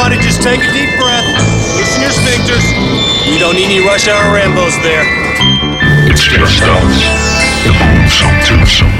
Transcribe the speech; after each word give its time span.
Everybody 0.00 0.22
just 0.22 0.42
take 0.42 0.60
a 0.60 0.72
deep 0.72 0.90
breath. 1.00 1.26
Loosen 1.76 2.02
your 2.02 2.12
sphincters. 2.12 2.62
We 3.28 3.36
don't 3.36 3.56
need 3.56 3.64
any 3.64 3.80
rush 3.80 4.06
hour 4.06 4.22
Rambos 4.32 4.80
there. 4.80 5.02
It's 6.08 6.22
just 6.22 6.62
us, 6.62 7.02
the 7.64 7.72
Boomsome 7.72 8.38
Twosome. 8.46 8.92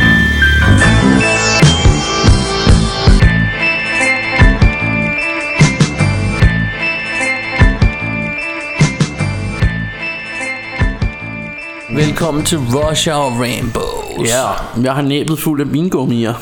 Velkommen 11.90 12.44
til 12.44 12.58
Rush 12.58 13.08
Hour 13.08 13.42
Rainbows. 13.42 14.28
Ja, 14.28 14.52
jeg 14.82 14.92
har 14.92 15.02
næbet 15.02 15.38
fuld 15.38 15.60
af 15.60 15.72
vingummier. 15.72 16.34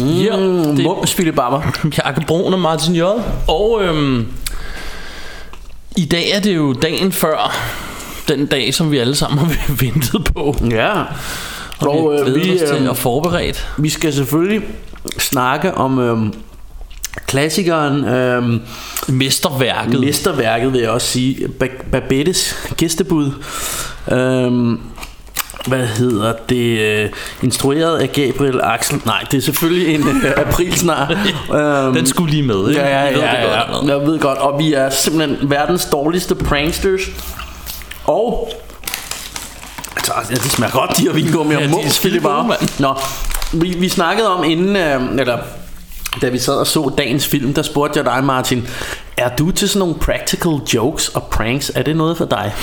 Mm, 0.00 0.20
Ja, 0.22 0.36
det- 0.36 0.84
Mums, 0.84 1.14
Philip 1.14 1.34
Barber. 1.34 1.60
Bjarke 1.96 2.20
Brun 2.26 2.52
og 2.52 2.60
Martin 2.60 2.94
J. 2.96 3.02
Og 3.48 3.80
øhm, 3.84 4.26
i 5.96 6.04
dag 6.04 6.30
er 6.30 6.40
det 6.40 6.56
jo 6.56 6.72
dagen 6.72 7.12
før 7.12 7.56
den 8.28 8.46
dag, 8.46 8.74
som 8.74 8.90
vi 8.90 8.98
alle 8.98 9.14
sammen 9.14 9.38
har 9.38 9.54
ventet 9.84 10.24
på. 10.34 10.56
Ja. 10.70 10.92
Og, 11.80 12.04
Og, 12.06 12.12
vi 12.26 12.30
øh, 12.30 12.34
vi, 12.34 12.62
os 12.62 12.70
til 12.70 12.82
øh, 12.82 12.90
at 12.90 12.96
forberede. 12.96 13.54
Vi 13.78 13.88
skal 13.88 14.12
selvfølgelig 14.12 14.62
snakke 15.18 15.74
om 15.74 15.98
øhm, 15.98 16.32
klassikeren, 17.26 18.04
øhm, 18.04 18.60
Mesterværket. 19.08 20.00
mesterværket 20.00 20.72
vil 20.72 20.80
jeg 20.80 20.90
også 20.90 21.06
sige, 21.06 21.36
ba- 21.62 21.90
Babettes 21.90 22.56
gæstebud. 22.76 23.30
Øhm, 24.12 24.80
hvad 25.66 25.86
hedder 25.86 26.32
det? 26.48 26.78
Øh, 26.80 27.10
instrueret 27.42 27.98
af 27.98 28.12
Gabriel 28.12 28.60
Axel. 28.62 29.00
Nej, 29.04 29.24
det 29.30 29.36
er 29.38 29.42
selvfølgelig 29.42 29.94
en 29.94 30.08
øh, 30.08 30.32
aprilsnar. 30.36 31.10
øhm, 31.54 31.94
Den 31.94 32.06
skulle 32.06 32.30
lige 32.30 32.42
med, 32.42 32.68
ikke? 32.68 32.80
Ja, 32.80 33.04
ja, 33.04 33.10
I 33.10 33.14
ved 33.14 33.20
ja, 33.20 33.26
godt, 33.26 33.52
ja, 33.52 33.80
hvad? 33.80 33.96
Jeg 33.96 34.06
ved 34.06 34.18
godt, 34.18 34.38
og 34.38 34.58
vi 34.58 34.74
er 34.74 34.90
simpelthen 34.90 35.50
verdens 35.50 35.84
dårligste 35.84 36.34
pranksters. 36.34 37.00
Og 38.04 38.52
altså, 39.96 40.12
ja, 40.30 40.34
det 40.34 40.52
smager 40.52 40.72
godt, 40.72 40.96
de 40.96 41.02
her 41.02 41.12
vingummi 41.12 41.52
Ja, 41.52 41.58
og 41.58 41.64
er 41.64 41.68
mums, 41.68 41.98
Philip. 41.98 42.22
Nå, 42.78 42.94
vi, 43.52 43.68
vi 43.78 43.88
snakkede 43.88 44.28
om 44.28 44.44
inden, 44.44 44.76
øh, 44.76 45.20
eller 45.20 45.38
da 46.22 46.28
vi 46.28 46.38
sad 46.38 46.54
og 46.54 46.66
så 46.66 46.92
dagens 46.98 47.26
film, 47.26 47.54
der 47.54 47.62
spurgte 47.62 47.98
jeg 47.98 48.04
dig, 48.04 48.24
Martin, 48.24 48.68
er 49.16 49.36
du 49.36 49.50
til 49.50 49.68
sådan 49.68 49.78
nogle 49.78 49.94
practical 49.94 50.52
jokes 50.74 51.08
og 51.08 51.22
pranks? 51.22 51.72
Er 51.74 51.82
det 51.82 51.96
noget 51.96 52.16
for 52.16 52.24
dig? 52.24 52.54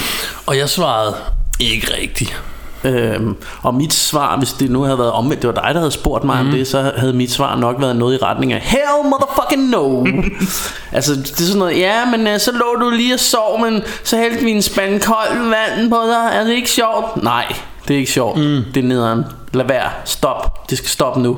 Og 0.46 0.58
jeg 0.58 0.70
svarede, 0.70 1.16
ikke 1.60 1.88
rigtigt. 2.02 2.42
Øhm, 2.84 3.36
og 3.62 3.74
mit 3.74 3.94
svar, 3.94 4.38
hvis 4.38 4.54
det 4.54 4.72
nu 4.72 4.82
havde 4.82 4.98
været 4.98 5.12
omvendt, 5.12 5.42
det 5.42 5.48
var 5.56 5.62
dig, 5.62 5.74
der 5.74 5.80
havde 5.80 5.92
spurgt 5.92 6.24
mig 6.24 6.44
mm. 6.44 6.48
om 6.48 6.54
det, 6.56 6.68
så 6.68 6.92
havde 6.98 7.14
mit 7.14 7.32
svar 7.32 7.56
nok 7.56 7.76
været 7.80 7.96
noget 7.96 8.16
i 8.16 8.24
retning 8.24 8.54
af 8.54 8.62
Hell 8.62 9.04
motherfucking 9.04 9.70
no 9.70 10.06
Altså 10.98 11.16
det 11.16 11.32
er 11.32 11.44
sådan 11.44 11.60
noget 11.60 11.78
Ja, 11.78 12.06
men 12.06 12.28
øh, 12.28 12.40
så 12.40 12.52
lå 12.52 12.86
du 12.86 12.90
lige 12.90 13.14
og 13.14 13.20
sov 13.20 13.62
Men 13.62 13.82
så 14.04 14.18
hældte 14.18 14.44
vi 14.44 14.52
en 14.52 14.62
spand 14.62 15.02
kold 15.02 15.50
vand 15.50 15.90
på 15.90 15.96
dig 15.96 16.30
Er 16.34 16.44
det 16.44 16.54
ikke 16.54 16.70
sjovt? 16.70 17.24
Nej, 17.24 17.56
det 17.88 17.94
er 17.94 17.98
ikke 17.98 18.12
sjovt 18.12 18.38
mm. 18.38 18.64
Det 18.74 18.84
er 18.84 18.88
nederen 18.88 19.24
Lad 19.54 19.66
være, 19.66 19.90
stop 20.06 20.70
Det 20.70 20.78
skal 20.78 20.90
stoppe 20.90 21.22
nu 21.22 21.38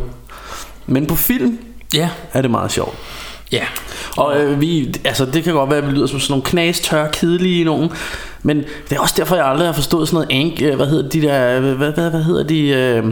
Men 0.85 1.05
på 1.05 1.15
film 1.15 1.59
Ja, 1.93 2.09
er 2.33 2.41
det 2.41 2.51
meget 2.51 2.71
sjovt 2.71 2.95
ja. 3.51 3.63
og 4.17 4.41
øh, 4.41 4.61
vi, 4.61 4.93
altså 5.05 5.25
det 5.25 5.43
kan 5.43 5.53
godt 5.53 5.69
være, 5.69 5.79
at 5.79 5.87
vi 5.87 5.91
lyder 5.91 6.07
som 6.07 6.19
sådan 6.19 6.31
nogle 6.31 6.43
knastør, 6.43 7.07
kedelige 7.07 7.63
nogen. 7.63 7.91
Men 8.43 8.57
det 8.89 8.95
er 8.95 8.99
også 8.99 9.15
derfor, 9.17 9.35
jeg 9.35 9.45
aldrig 9.45 9.67
har 9.67 9.73
forstået 9.73 10.07
sådan 10.07 10.27
noget 10.27 10.45
ank, 10.45 10.61
øh, 10.61 10.75
hvad 10.75 10.85
hedder 10.87 11.09
de 11.09 11.21
der, 11.21 11.59
hvad, 11.59 11.91
hvad, 11.91 12.09
hvad 12.09 12.23
hedder 12.23 12.43
de, 12.43 12.59
øh, 12.67 13.03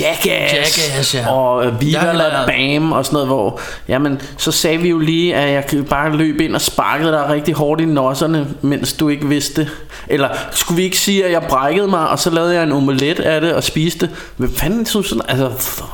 Jackass, 0.00 0.54
Jackass, 0.54 1.14
ja. 1.14 1.30
og 1.32 1.66
øh, 1.66 1.80
Viva 1.80 2.12
la 2.12 2.46
Bam 2.46 2.92
og 2.92 3.04
sådan 3.04 3.14
noget, 3.14 3.28
hvor, 3.28 3.60
jamen, 3.88 4.20
så 4.36 4.52
sagde 4.52 4.78
vi 4.78 4.88
jo 4.88 4.98
lige, 4.98 5.34
at 5.34 5.52
jeg 5.74 5.84
bare 5.86 6.16
løbe 6.16 6.44
ind 6.44 6.54
og 6.54 6.60
sparkede 6.60 7.12
dig 7.12 7.28
rigtig 7.28 7.54
hårdt 7.54 7.80
i 7.80 7.84
nosserne, 7.84 8.46
mens 8.62 8.92
du 8.92 9.08
ikke 9.08 9.28
vidste 9.28 9.60
det. 9.60 9.70
Eller 10.08 10.28
skulle 10.50 10.76
vi 10.76 10.82
ikke 10.82 10.98
sige, 10.98 11.24
at 11.24 11.32
jeg 11.32 11.42
brækkede 11.48 11.88
mig, 11.88 12.08
og 12.08 12.18
så 12.18 12.30
lavede 12.30 12.54
jeg 12.54 12.62
en 12.62 12.72
omelet 12.72 13.20
af 13.20 13.40
det 13.40 13.54
og 13.54 13.64
spiste? 13.64 14.10
Hvad 14.36 14.48
fanden 14.56 14.86
synes 14.86 15.06
sådan, 15.06 15.22
altså, 15.28 15.46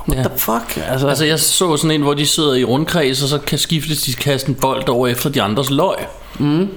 what 0.09 0.19
Ja. 0.19 0.23
the 0.29 0.39
fuck? 0.39 0.83
Altså, 0.91 1.09
Altså 1.09 1.25
jeg 1.25 1.41
så 1.41 1.77
sådan 1.77 1.91
en, 1.91 2.03
hvor 2.03 2.15
de 2.15 2.27
sidder 2.27 2.55
i 2.55 2.65
rundkreds, 2.65 3.23
og 3.23 3.29
så 3.29 3.39
kan 3.39 3.59
skiftes 3.59 4.03
de 4.03 4.13
kaste 4.15 4.49
en 4.49 4.55
bold 4.55 4.89
over 4.89 5.09
efter 5.09 5.31
de 5.31 5.43
andres 5.43 5.71
løg. 5.71 5.97
Mm. 6.39 6.69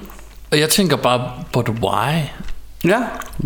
Og 0.50 0.58
jeg 0.60 0.68
tænker 0.68 0.96
bare, 0.96 1.30
but 1.52 1.68
why? 1.68 2.14
ja, 2.84 2.98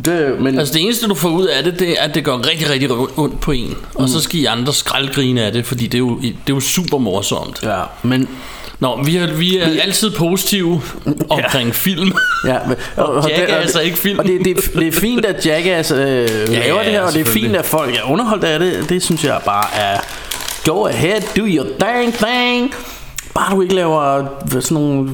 det, 0.05 0.41
men... 0.41 0.59
Altså 0.59 0.75
det 0.75 0.83
eneste 0.83 1.07
du 1.09 1.15
får 1.15 1.29
ud 1.29 1.47
af 1.47 1.65
det, 1.65 1.79
det 1.79 1.91
er 1.91 2.03
at 2.03 2.15
det 2.15 2.25
gør 2.25 2.47
rigtig, 2.49 2.71
rigtig 2.71 2.91
ondt 3.17 3.41
på 3.41 3.53
en 3.53 3.75
Og 3.95 4.09
så 4.09 4.21
skal 4.21 4.41
I 4.41 4.45
andre 4.45 4.73
skraldgrine 4.75 5.43
af 5.43 5.53
det 5.53 5.67
Fordi 5.67 5.87
det 5.87 5.95
er 5.95 5.99
jo, 5.99 6.19
det 6.21 6.29
er 6.31 6.35
jo 6.51 6.61
super 6.61 6.99
morsomt 6.99 7.63
Ja, 7.63 7.83
men 8.03 8.29
Nå, 8.81 9.03
vi 9.03 9.17
er, 9.17 9.35
vi 9.35 9.59
er 9.59 9.83
altid 9.83 10.11
positive 10.11 10.83
omkring 11.31 11.75
film 11.75 12.13
Ja, 12.47 12.59
men, 12.69 12.77
og, 12.97 13.15
og, 13.15 13.29
Jackass 13.29 13.73
det- 13.73 13.81
er 13.81 13.85
ikke 13.85 13.99
film. 13.99 14.19
Og 14.19 14.25
det, 14.25 14.45
det, 14.45 14.57
det 14.75 14.89
er 14.89 14.93
fint, 14.93 15.25
at 15.25 15.47
Jackass 15.47 15.91
øh, 15.91 15.99
laver 15.99 16.79
ja, 16.79 16.85
det 16.85 16.93
her, 16.93 17.03
og 17.03 17.13
det 17.13 17.21
er 17.21 17.25
fint, 17.33 17.57
at 17.57 17.65
folk 17.65 17.95
er 17.95 18.11
underholdt 18.11 18.45
af 18.45 18.59
det. 18.59 18.89
Det 18.89 19.03
synes 19.03 19.25
jeg 19.25 19.41
bare 19.45 19.65
er... 19.77 20.01
Go 20.65 20.87
ahead, 20.87 21.21
do 21.37 21.43
your 21.47 21.67
thing, 21.81 22.15
thing. 22.15 22.75
Bare 23.35 23.55
du 23.55 23.63
ikke 23.63 23.75
laver 23.75 24.27
sådan 24.51 24.75
nogle 24.75 25.11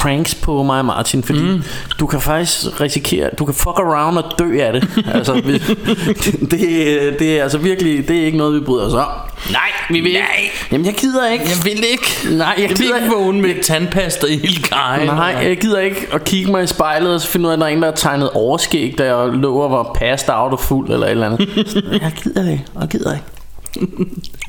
pranks 0.00 0.34
på 0.34 0.62
mig 0.62 0.78
og 0.78 0.84
Martin, 0.84 1.22
fordi 1.22 1.42
mm. 1.42 1.62
du 2.00 2.06
kan 2.06 2.20
faktisk 2.20 2.80
risikere, 2.80 3.30
du 3.38 3.44
kan 3.44 3.54
fuck 3.54 3.78
around 3.78 4.18
og 4.18 4.38
dø 4.38 4.60
af 4.60 4.72
det. 4.72 4.88
altså, 5.14 5.34
vi, 5.34 5.58
det, 6.50 7.16
det 7.18 7.38
er 7.38 7.42
altså 7.42 7.58
virkelig, 7.58 8.08
det 8.08 8.20
er 8.20 8.24
ikke 8.24 8.38
noget, 8.38 8.60
vi 8.60 8.64
bryder 8.64 8.86
os 8.86 8.94
om. 8.94 9.08
Nej, 9.50 9.60
vi 9.90 10.00
vil 10.00 10.10
ikke. 10.10 10.66
Jamen, 10.72 10.86
jeg 10.86 10.94
gider 10.94 11.28
ikke. 11.28 11.44
Jeg 11.44 11.64
vil 11.64 11.84
ikke 11.90 12.36
Nej, 12.38 12.54
jeg 12.58 12.68
Jeg 12.68 12.76
gider 12.76 12.96
ikke 12.96 13.08
vågne 13.08 13.40
med 13.40 13.62
tandpasta 13.62 14.26
i 14.26 14.36
hele 14.36 14.62
kajen 14.62 15.06
Nej, 15.06 15.36
jeg 15.42 15.56
gider 15.56 15.80
ikke 15.80 16.08
at 16.12 16.24
kigge 16.24 16.50
mig 16.50 16.64
i 16.64 16.66
spejlet 16.66 17.14
og 17.14 17.20
så 17.20 17.28
finde 17.28 17.46
ud 17.46 17.50
af, 17.50 17.56
at 17.56 17.60
der 17.60 17.66
er 17.66 17.70
en, 17.70 17.82
der 17.82 17.88
har 17.88 17.94
tegnet 17.96 18.30
overskæg, 18.30 18.94
da 18.98 19.16
jeg 19.16 19.28
lå 19.32 19.54
og 19.54 19.70
var 19.70 19.96
passed 19.98 20.34
out 20.34 20.52
og 20.52 20.60
fuld 20.60 20.90
eller 20.90 21.06
et 21.06 21.10
eller 21.10 21.26
andet. 21.26 21.48
jeg 22.02 22.12
gider 22.22 22.42
det 22.42 22.52
ikke. 22.52 22.64
Jeg 22.80 22.88
gider 22.88 23.12
ikke. 23.12 23.24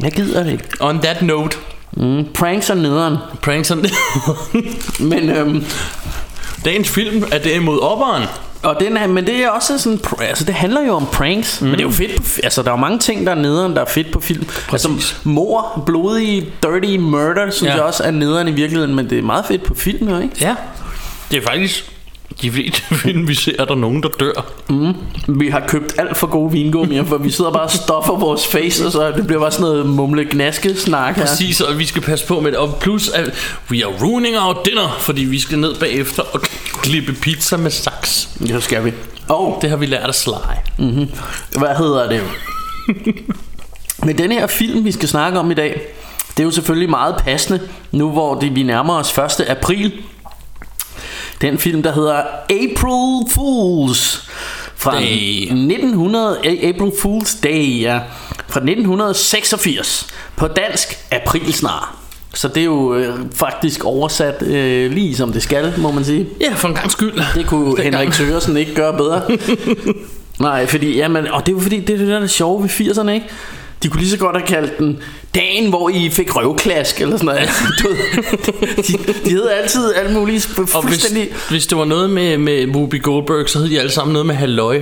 Jeg 0.01 0.11
gider 0.11 0.43
det 0.43 0.51
ikke. 0.51 0.63
On 0.79 0.99
that 0.99 1.21
note 1.21 1.57
Mm, 1.97 2.25
pranks 2.33 2.69
er 2.69 2.75
nederen. 2.75 3.17
Pranks 3.41 3.71
on 3.71 3.85
Men, 5.09 5.29
øhm, 5.29 5.63
Dagens 6.65 6.89
film 6.89 7.23
er 7.31 7.37
derimod 7.37 7.79
opperen 7.79 8.23
og 8.63 8.79
den 8.79 8.97
er, 8.97 9.07
men 9.07 9.27
det 9.27 9.35
er 9.43 9.49
også 9.49 9.77
sådan, 9.77 9.99
altså 10.19 10.43
det 10.43 10.53
handler 10.53 10.81
jo 10.81 10.93
om 10.93 11.05
pranks, 11.05 11.61
mm. 11.61 11.67
men 11.67 11.73
det 11.73 11.79
er 11.79 11.87
jo 11.87 11.91
fedt 11.91 12.15
på, 12.15 12.23
altså 12.43 12.61
der 12.61 12.67
er 12.67 12.73
jo 12.73 12.77
mange 12.77 12.99
ting, 12.99 13.25
der 13.25 13.31
er 13.31 13.35
nederen, 13.35 13.75
der 13.75 13.81
er 13.81 13.85
fedt 13.85 14.11
på 14.11 14.19
film. 14.19 14.45
Altså 14.71 14.89
mor, 15.23 15.83
blodig, 15.85 16.53
dirty 16.63 16.97
murder, 16.97 17.49
synes 17.51 17.69
Ja. 17.69 17.75
jeg 17.75 17.83
også 17.83 18.03
er 18.03 18.11
nederen 18.11 18.47
i 18.47 18.51
virkeligheden, 18.51 18.95
men 18.95 19.09
det 19.09 19.17
er 19.17 19.21
meget 19.21 19.45
fedt 19.45 19.63
på 19.63 19.73
film 19.75 20.09
jo, 20.09 20.19
ikke? 20.19 20.35
Ja 20.41 20.55
Det 21.31 21.37
er 21.37 21.41
faktisk 21.47 21.90
De 22.41 22.51
fleste 22.51 22.81
film 23.03 23.27
vi 23.27 23.35
ser 23.35 23.51
er 23.59 23.65
der 23.65 23.75
nogen 23.75 24.03
der 24.03 24.09
dør 24.19 24.45
Vi 25.27 25.47
har 25.47 25.63
købt 25.67 25.95
alt 25.97 26.17
for 26.17 26.27
gode 26.27 26.51
vingummier, 26.51 27.03
for 27.03 27.17
vi 27.17 27.31
sidder 27.31 27.51
bare 27.51 27.63
og 27.63 27.71
stoffer 27.71 28.15
vores 28.15 28.47
face, 28.47 28.91
så 28.91 29.11
det 29.15 29.27
bliver 29.27 29.39
bare 29.41 29.51
sådan 29.51 29.63
noget 29.63 29.85
mumle 29.85 30.25
gnaske 30.31 30.75
snak 30.75 31.15
her. 31.15 31.25
Præcis, 31.25 31.61
og 31.61 31.79
vi 31.79 31.85
skal 31.85 32.01
passe 32.01 32.27
på 32.27 32.39
med 32.39 32.51
det. 32.51 32.59
Og 32.59 32.77
plus, 32.81 33.09
at 33.09 33.33
we 33.71 33.85
are 33.85 33.93
ruining 34.01 34.37
our 34.39 34.61
dinner, 34.65 34.97
fordi 34.99 35.23
vi 35.23 35.39
skal 35.39 35.59
ned 35.59 35.75
bagefter 35.75 36.23
og 36.23 36.41
klippe 36.81 37.13
pizza 37.13 37.57
med 37.57 37.71
saks. 37.71 38.29
Ja, 38.47 38.53
det 38.55 38.63
skal 38.63 38.85
vi. 38.85 38.91
Og 39.29 39.59
Det 39.61 39.69
har 39.69 39.77
vi 39.77 39.85
lært 39.85 40.09
at 40.09 40.15
Sly. 40.15 40.31
hvad 41.57 41.75
hedder 41.77 42.09
det? 42.09 42.21
Men 44.03 44.17
den 44.17 44.31
her 44.31 44.47
film, 44.47 44.85
vi 44.85 44.91
skal 44.91 45.09
snakke 45.09 45.39
om 45.39 45.51
i 45.51 45.53
dag, 45.53 45.81
det 46.37 46.39
er 46.39 46.43
jo 46.43 46.51
selvfølgelig 46.51 46.89
meget 46.89 47.15
passende, 47.17 47.59
nu 47.91 48.09
hvor 48.09 48.39
det, 48.39 48.55
vi 48.55 48.63
nærmer 48.63 48.93
os 48.93 49.17
1. 49.39 49.45
april. 49.47 49.91
Den 51.41 51.57
film, 51.57 51.83
der 51.83 51.93
hedder 51.93 52.17
April 52.49 53.31
Fools 53.33 54.29
fra 54.75 54.99
Day. 54.99 55.41
1900, 55.41 56.37
A- 56.43 56.69
April 56.69 56.91
Fools 57.01 57.35
Day, 57.43 57.81
ja, 57.81 57.99
fra 58.47 58.59
1986. 58.59 60.07
På 60.35 60.47
dansk, 60.47 60.97
Aprilsnar. 61.11 61.95
Så 62.33 62.47
det 62.47 62.57
er 62.57 62.65
jo 62.65 62.93
øh, 62.95 63.15
faktisk 63.35 63.85
oversat 63.85 64.41
øh, 64.41 64.91
lige 64.91 65.15
som 65.15 65.33
det 65.33 65.43
skal, 65.43 65.73
må 65.77 65.91
man 65.91 66.05
sige. 66.05 66.27
Ja, 66.41 66.53
for 66.53 66.67
en 66.67 66.73
gang 66.73 66.91
skyld. 66.91 67.13
Det 67.35 67.47
kunne 67.47 67.65
Dengang. 67.77 67.83
Henrik 67.83 68.13
Sørensen 68.13 68.57
ikke 68.57 68.75
gøre 68.75 68.97
bedre. 68.97 69.21
Nej, 70.39 70.65
fordi, 70.67 70.95
jamen, 70.97 71.27
og 71.27 71.45
det 71.45 71.51
er 71.51 71.55
jo 71.55 71.61
fordi, 71.61 71.79
det 71.79 71.93
er 71.93 71.97
det 71.97 72.07
der, 72.07 72.19
er 72.19 72.27
sjove 72.27 72.63
ved 72.63 72.69
80'erne, 72.69 73.09
ikke? 73.09 73.25
De 73.83 73.89
kunne 73.89 73.99
lige 73.99 74.11
så 74.11 74.17
godt 74.17 74.37
have 74.37 74.47
kaldt 74.47 74.77
den 74.77 74.99
dagen, 75.35 75.69
hvor 75.69 75.89
I 75.89 76.09
fik 76.09 76.35
røvklask, 76.35 77.01
eller 77.01 77.17
sådan 77.17 77.25
noget. 77.25 77.49
Du 77.83 77.87
ved, 77.87 78.83
de, 78.83 79.13
de 79.25 79.29
hed 79.29 79.49
altid 79.49 79.93
alt 79.93 80.13
muligt 80.13 80.59
Og 80.73 80.87
hvis, 80.87 81.05
hvis 81.49 81.67
det 81.67 81.77
var 81.77 81.85
noget 81.85 82.09
med, 82.09 82.37
med 82.37 82.67
Whoopi 82.67 82.97
Goldberg, 82.97 83.49
så 83.49 83.59
hed 83.59 83.69
de 83.69 83.79
alle 83.79 83.91
sammen 83.91 84.13
noget 84.13 84.25
med 84.25 84.35
halløj. 84.35 84.81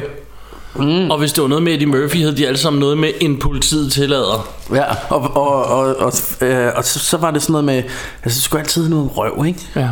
Mm. 0.75 1.11
Og 1.11 1.17
hvis 1.17 1.33
det 1.33 1.41
var 1.41 1.47
noget 1.47 1.63
med 1.63 1.73
Eddie 1.73 1.87
Murphy, 1.87 2.17
hed 2.17 2.35
de 2.35 2.47
alle 2.47 2.57
sammen 2.57 2.79
noget 2.79 2.97
med 2.97 3.11
en 3.19 3.39
politiet 3.39 3.91
tillader. 3.91 4.49
Ja, 4.73 4.83
og, 5.09 5.21
og, 5.35 5.65
og, 5.65 5.95
og, 5.95 6.13
øh, 6.41 6.71
og 6.75 6.83
så, 6.83 6.99
så 6.99 7.17
var 7.17 7.31
det 7.31 7.41
sådan 7.41 7.51
noget 7.51 7.65
med... 7.65 7.75
Altså, 8.23 8.37
det 8.37 8.43
skulle 8.43 8.61
altid 8.61 8.89
noget 8.89 9.17
røv, 9.17 9.45
ikke? 9.47 9.59
Ja. 9.75 9.89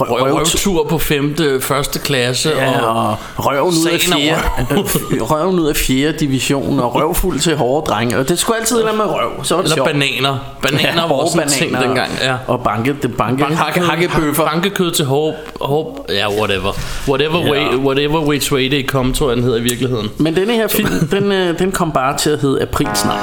Røv, 0.00 0.22
Røv, 0.22 0.32
røvtur 0.34 0.84
på 0.88 0.98
femte, 0.98 1.60
første 1.60 1.98
klasse 1.98 2.50
Ja, 2.50 2.80
og 2.80 3.08
og 3.36 3.46
røven 3.46 3.68
ud 3.68 3.86
af 3.92 4.00
fjerde, 4.00 5.22
røven 5.32 5.58
ud 5.60 5.66
af 5.66 5.76
fjerde 5.76 6.18
division 6.18 6.80
og 6.80 6.94
røvfuld 6.94 7.38
til 7.40 7.56
hårde 7.56 7.86
drenge. 7.90 8.18
Og 8.18 8.28
det 8.28 8.38
skulle 8.38 8.58
altid 8.60 8.82
være 8.84 8.96
med 8.96 9.04
røv. 9.04 9.30
Så 9.44 9.54
var 9.54 9.62
det 9.62 9.66
eller 9.72 9.76
sjovt. 9.76 9.88
bananer. 9.88 10.38
Bananer 10.62 11.02
ja, 11.02 11.06
var 11.06 11.14
også 11.14 11.40
en 11.40 11.48
ting 11.48 11.76
dengang. 11.76 12.10
Ja. 12.22 12.34
Og 12.46 12.60
banke, 12.62 12.96
det 13.02 13.16
banke, 13.16 13.44
hakke, 13.44 13.80
hakkebøffer. 13.80 14.44
Bankekød 14.44 14.90
til 14.90 15.04
håb, 15.04 15.34
håb, 15.60 15.98
ja, 16.08 16.30
whatever. 16.38 16.72
Whatever, 17.08 17.38
Ja. 17.46 17.50
way, 17.50 17.76
whatever 17.76 18.20
which 18.20 18.52
way 18.52 18.68
they 18.70 18.86
come, 18.88 19.12
tror 19.12 19.28
jeg, 19.28 19.36
den 19.36 19.44
hedder 19.44 19.58
i 19.58 19.62
virkeligheden. 19.62 20.08
Men 20.18 20.36
denne 20.36 20.52
her 20.52 20.68
film, 20.68 20.88
den, 21.20 21.32
øh, 21.32 21.58
den 21.58 21.72
kom 21.72 21.92
bare 21.92 22.16
til 22.16 22.30
at 22.30 22.38
hedde 22.40 22.62
April 22.62 22.88
snart. 22.94 23.18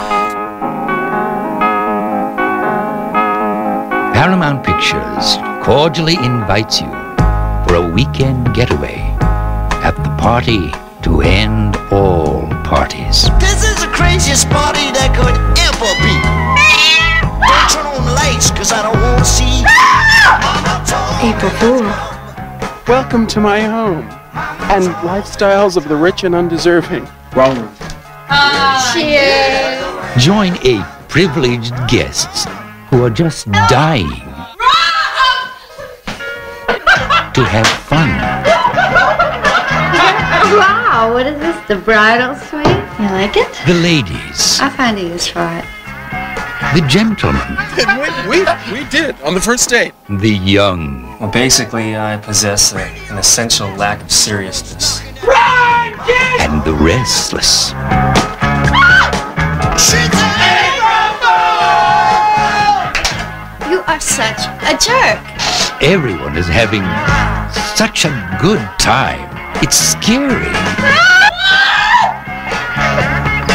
Paramount 4.16 4.64
Pictures 4.64 5.40
cordially 5.64 6.16
invites 6.16 6.82
you 6.82 6.88
for 7.66 7.76
a 7.76 7.92
weekend 7.94 8.54
getaway 8.54 8.98
at 9.80 9.96
the 10.04 10.10
party 10.22 10.70
to 11.02 11.22
end 11.22 11.78
all 11.90 12.46
parties. 12.66 13.30
This 13.40 13.64
is 13.64 13.80
the 13.80 13.88
craziest 13.88 14.50
party 14.50 14.92
that 14.92 15.16
could 15.16 15.32
ever 15.64 15.92
be. 16.04 16.16
Don't 17.48 17.70
turn 17.72 17.86
on 17.96 18.06
the 18.06 18.12
lights, 18.12 18.52
cause 18.52 18.74
I 18.74 18.84
don't 18.84 19.00
wanna 19.00 19.24
see. 19.24 19.64
April 21.24 21.52
Fool. 21.62 21.88
Welcome 22.86 23.26
to 23.28 23.40
my 23.40 23.62
home 23.62 24.04
and 24.70 24.84
lifestyles 25.08 25.78
of 25.78 25.88
the 25.88 25.96
rich 25.96 26.26
and 26.26 26.36
undeserving. 26.36 27.08
Wrong. 27.38 27.74
Join 30.20 30.58
eight 30.68 30.86
privileged 31.08 31.74
guests 31.88 32.48
who 32.90 33.02
are 33.02 33.10
just 33.10 33.50
dying 33.70 34.33
to 37.34 37.44
have 37.44 37.66
fun. 37.68 38.10
Wow, 40.58 41.12
what 41.14 41.26
is 41.26 41.40
this? 41.40 41.68
The 41.68 41.76
bridal 41.78 42.36
suite? 42.36 42.68
You 43.00 43.10
like 43.10 43.36
it? 43.36 43.48
The 43.66 43.74
ladies, 43.74 44.60
I 44.62 44.70
find 44.70 44.98
a 44.98 45.02
use 45.02 45.28
for 45.28 45.42
it. 45.42 45.66
the 46.76 46.86
gentlemen, 46.88 47.58
we, 48.30 48.40
we, 48.42 48.84
we 48.84 48.90
did 48.90 49.20
on 49.22 49.34
the 49.34 49.42
first 49.42 49.70
date. 49.70 49.94
the 50.10 50.30
young, 50.30 51.18
Well, 51.20 51.32
basically, 51.32 51.96
I 51.96 52.18
possess 52.18 52.74
a, 52.74 52.78
an 53.12 53.18
essential 53.18 53.68
lack 53.78 54.02
of 54.02 54.12
seriousness. 54.12 55.02
and 56.40 56.64
the 56.64 56.74
restless. 56.80 57.74
You 63.70 63.80
are 63.88 64.00
such 64.00 64.42
a 64.70 64.78
jerk. 64.78 65.43
Everyone 65.84 66.38
is 66.38 66.48
having 66.48 66.82
such 67.76 68.06
a 68.06 68.38
good 68.40 68.64
time. 68.80 69.28
It's 69.62 69.76
scary. 69.76 70.48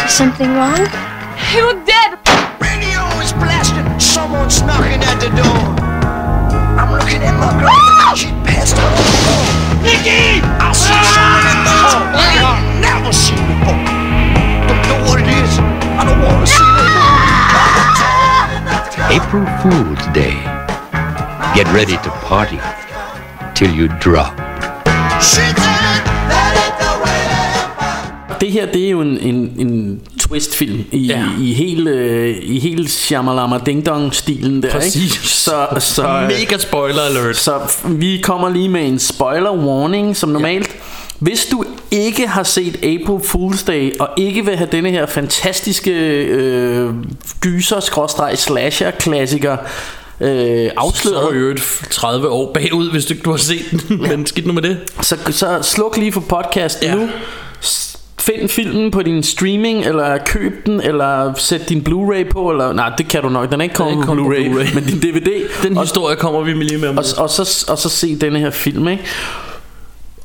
Something 0.07 0.53
wrong? 0.53 0.85
Radio 2.61 3.01
is 3.25 3.33
blasting, 3.33 3.89
someone's 3.99 4.61
knocking 4.61 5.01
at 5.09 5.17
the 5.25 5.33
door. 5.33 5.73
I'm 6.77 6.93
looking 6.93 7.25
at 7.25 7.33
my 7.41 7.49
girl, 7.57 8.13
she 8.15 8.29
passed 8.45 8.77
out 8.77 8.93
on 8.93 9.01
the 9.01 9.17
floor. 9.25 9.49
Nikki! 9.89 10.45
I 10.61 10.69
see 10.77 11.01
someone 11.17 11.49
in 11.49 11.65
the 11.65 11.73
hall 11.81 12.13
I 12.13 12.45
ain't 12.45 12.85
never 12.85 13.09
seen 13.09 13.41
before. 13.57 13.81
Don't 14.69 14.85
know 14.85 15.01
what 15.09 15.17
it 15.25 15.33
is, 15.33 15.57
I 15.97 16.05
don't 16.05 16.21
wanna 16.21 16.45
see 16.45 16.61
it. 19.17 19.17
April 19.17 19.49
Fool's 19.63 20.05
Day. 20.13 20.58
Get 21.57 21.67
ready 21.75 21.97
to 22.05 22.11
party 22.29 22.57
till 23.55 23.71
you 23.81 23.89
drop. 24.05 24.33
Det 28.41 28.53
her, 28.53 28.67
det 28.67 28.87
er 28.87 28.91
jo 28.91 29.01
en, 29.01 29.19
en, 29.21 29.35
en 29.59 30.01
twist-film 30.21 30.85
i, 30.93 30.99
Ja. 31.07 31.19
ja. 31.19 31.25
i 31.41 31.53
hele, 31.53 31.91
øh, 31.91 32.37
i 32.43 32.59
hele 32.59 32.89
Shamalama 32.89 33.59
Ding 33.67 33.87
Dong-stilen 33.87 34.63
der, 34.63 34.71
Præcis. 34.71 35.17
ikke? 35.17 35.29
Så, 35.29 35.67
så, 35.79 36.03
Mega 36.29 36.59
spoiler 36.59 37.03
alert. 37.03 37.37
så 37.37 37.59
vi 37.85 38.21
kommer 38.23 38.49
lige 38.49 38.69
med 38.69 38.87
en 38.89 38.99
spoiler 38.99 39.53
warning, 39.53 40.17
som 40.17 40.29
normalt. 40.29 40.71
Hvis 41.19 41.47
du 41.47 41.65
ikke 41.91 42.27
har 42.29 42.43
set 42.43 42.77
April 42.77 43.21
Fool's 43.29 43.65
Day, 43.67 43.93
og 44.01 44.09
ikke 44.17 44.45
vil 44.45 44.57
have 44.57 44.69
denne 44.73 44.91
her 44.91 45.07
fantastiske 45.07 45.91
øh, 46.25 46.91
gyser-slasher-klassiker 47.41 49.57
øh, 50.21 50.29
Så 50.29 50.33
er 50.33 50.69
du 50.69 50.73
afsløret, 50.77 51.41
jo 51.41 51.51
et 51.51 51.61
30 51.91 52.29
år 52.29 52.53
bagud, 52.53 52.91
hvis 52.91 53.05
du 53.05 53.13
ikke 53.15 53.23
du 53.25 53.31
har 53.31 53.37
set 53.37 53.65
den. 53.71 54.01
Men 54.09 54.27
skidt 54.27 54.47
nu 54.47 54.53
med 54.53 54.63
det. 54.63 54.79
så, 55.01 55.17
så 55.31 55.59
sluk 55.63 55.97
lige 55.97 56.13
for 56.13 56.21
podcasten 56.21 56.85
Ja. 56.89 56.95
nu. 56.95 57.09
Find 58.21 58.49
filmen 58.49 58.91
på 58.91 59.03
din 59.03 59.23
streaming, 59.23 59.85
eller 59.85 60.19
køb 60.27 60.67
den, 60.67 60.81
eller 60.81 61.35
sæt 61.37 61.69
din 61.69 61.87
Blu-ray 61.89 62.31
på, 62.31 62.51
eller 62.51 62.73
nej, 62.73 62.93
det 62.99 63.09
kan 63.09 63.23
du 63.23 63.29
nok, 63.29 63.51
den 63.53 63.61
er 63.61 63.63
ikke 63.63 63.75
kommet 63.75 63.93
ikke 63.93 64.07
på 64.07 64.13
Blu-ray, 64.15 64.49
Blu-ray. 64.49 64.75
men 64.75 64.85
din 64.85 64.99
DVD. 64.99 65.31
Den 65.69 65.77
og, 65.77 65.83
historie 65.83 66.17
kommer 66.17 66.41
vi 66.43 66.53
lige 66.53 66.79
med 66.79 66.89
om 66.89 66.99
og, 66.99 67.05
og, 67.19 67.31
så, 67.31 67.65
og 67.69 67.79
så 67.79 67.89
se 67.89 68.17
denne 68.17 68.39
her 68.39 68.51
film, 68.51 68.89
ikke? 68.89 69.03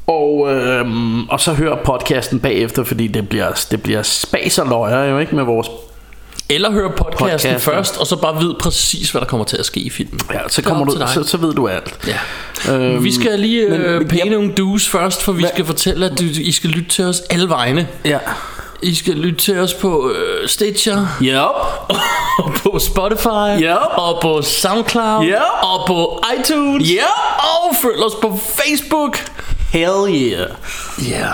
Og, 0.07 0.53
øhm, 0.53 1.29
og 1.29 1.39
så 1.39 1.53
hør 1.53 1.75
podcasten 1.85 2.39
bagefter, 2.39 2.83
fordi 2.83 3.07
det 3.07 3.29
bliver, 3.29 3.65
det 3.71 3.83
bliver 3.83 4.01
spas 4.01 4.59
og 4.59 4.67
løjer 4.67 5.03
jo 5.05 5.19
ikke 5.19 5.35
med 5.35 5.43
vores... 5.43 5.67
Eller 6.49 6.71
hør 6.71 6.87
podcasten 6.87 7.17
Podcasten. 7.19 7.59
først, 7.59 7.97
og 7.97 8.07
så 8.07 8.15
bare 8.15 8.39
vid 8.39 8.53
præcis, 8.59 9.11
hvad 9.11 9.21
der 9.21 9.27
kommer 9.27 9.45
til 9.45 9.57
at 9.57 9.65
ske 9.65 9.79
i 9.79 9.89
filmen. 9.89 10.19
Ja, 10.33 10.39
så, 10.49 10.61
er 10.61 10.65
kommer 10.69 10.85
du, 10.85 10.91
så, 11.13 11.23
så 11.23 11.37
ved 11.37 11.53
du 11.53 11.67
alt. 11.67 11.93
Ja. 12.67 12.73
Øhm, 12.73 13.03
Vi 13.03 13.13
skal 13.13 13.39
lige 13.39 13.69
men- 13.69 13.81
øh, 13.81 14.05
pay 14.07 14.27
nogle 14.27 14.53
dues 14.53 14.89
først, 14.89 15.21
for 15.23 15.31
vi 15.31 15.41
Hvad- 15.41 15.49
skal 15.53 15.65
fortælle, 15.65 16.05
at 16.05 16.19
du, 16.19 16.23
I 16.23 16.51
skal 16.51 16.69
lytte 16.69 16.89
til 16.89 17.05
os 17.05 17.19
alle 17.29 17.49
vegne. 17.49 17.87
Ja. 18.05 18.17
I 18.81 18.95
skal 18.95 19.13
lytte 19.13 19.39
til 19.39 19.59
os 19.59 19.73
på 19.73 20.11
øh, 20.11 20.47
Stitcher, 20.49 21.07
Yep. 21.21 21.37
og 22.45 22.53
på 22.53 22.79
Spotify, 22.79 23.61
Yep. 23.63 23.77
og 23.97 24.19
på 24.21 24.41
SoundCloud, 24.41 25.25
Yep. 25.25 25.35
og 25.63 25.87
på 25.87 26.23
iTunes, 26.39 26.89
Yep. 26.89 26.99
og 27.39 27.75
følg 27.81 28.03
os 28.05 28.13
på 28.21 28.39
Facebook. 28.57 29.17
Hell 29.71 29.91
yeah. 30.09 30.47
Ja, 31.09 31.19
yeah. 31.19 31.33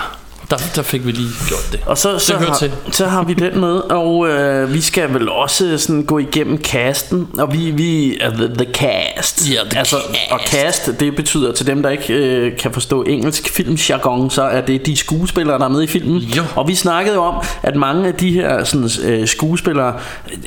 Der, 0.50 0.56
der 0.76 0.82
fik 0.82 1.06
vi 1.06 1.10
lige 1.12 1.28
gjort 1.48 1.68
det. 1.72 1.80
Og 1.86 1.98
så, 1.98 2.18
så, 2.18 2.34
hører 2.36 2.48
har, 2.50 2.56
til. 2.56 2.70
så 2.92 3.06
har 3.06 3.24
vi 3.24 3.34
den 3.34 3.60
med, 3.60 3.72
og 3.90 4.28
øh, 4.28 4.74
vi 4.74 4.80
skal 4.80 5.14
vel 5.14 5.28
også 5.28 5.78
sådan 5.78 6.02
gå 6.02 6.18
igennem 6.18 6.62
casten, 6.62 7.28
og 7.38 7.52
vi, 7.52 7.70
vi 7.70 8.18
er 8.20 8.30
the, 8.30 8.48
the 8.58 8.66
cast. 8.74 9.50
Ja, 9.50 9.58
the 9.70 9.78
altså, 9.78 9.96
cast. 9.96 10.32
Og 10.32 10.40
cast, 10.46 11.00
det 11.00 11.16
betyder 11.16 11.52
til 11.52 11.66
dem, 11.66 11.82
der 11.82 11.90
ikke 11.90 12.14
øh, 12.14 12.56
kan 12.56 12.72
forstå 12.72 13.02
engelsk 13.02 13.48
filmjargon, 13.48 14.30
så 14.30 14.42
er 14.42 14.60
det 14.60 14.86
de 14.86 14.96
skuespillere, 14.96 15.58
der 15.58 15.64
er 15.64 15.68
med 15.68 15.82
i 15.82 15.86
filmen. 15.86 16.16
Jo. 16.18 16.42
Og 16.56 16.68
vi 16.68 16.74
snakkede 16.74 17.14
jo 17.14 17.22
om, 17.22 17.34
at 17.62 17.76
mange 17.76 18.08
af 18.08 18.14
de 18.14 18.30
her 18.32 18.64
sådan, 18.64 18.90
øh, 19.04 19.28
skuespillere, 19.28 19.94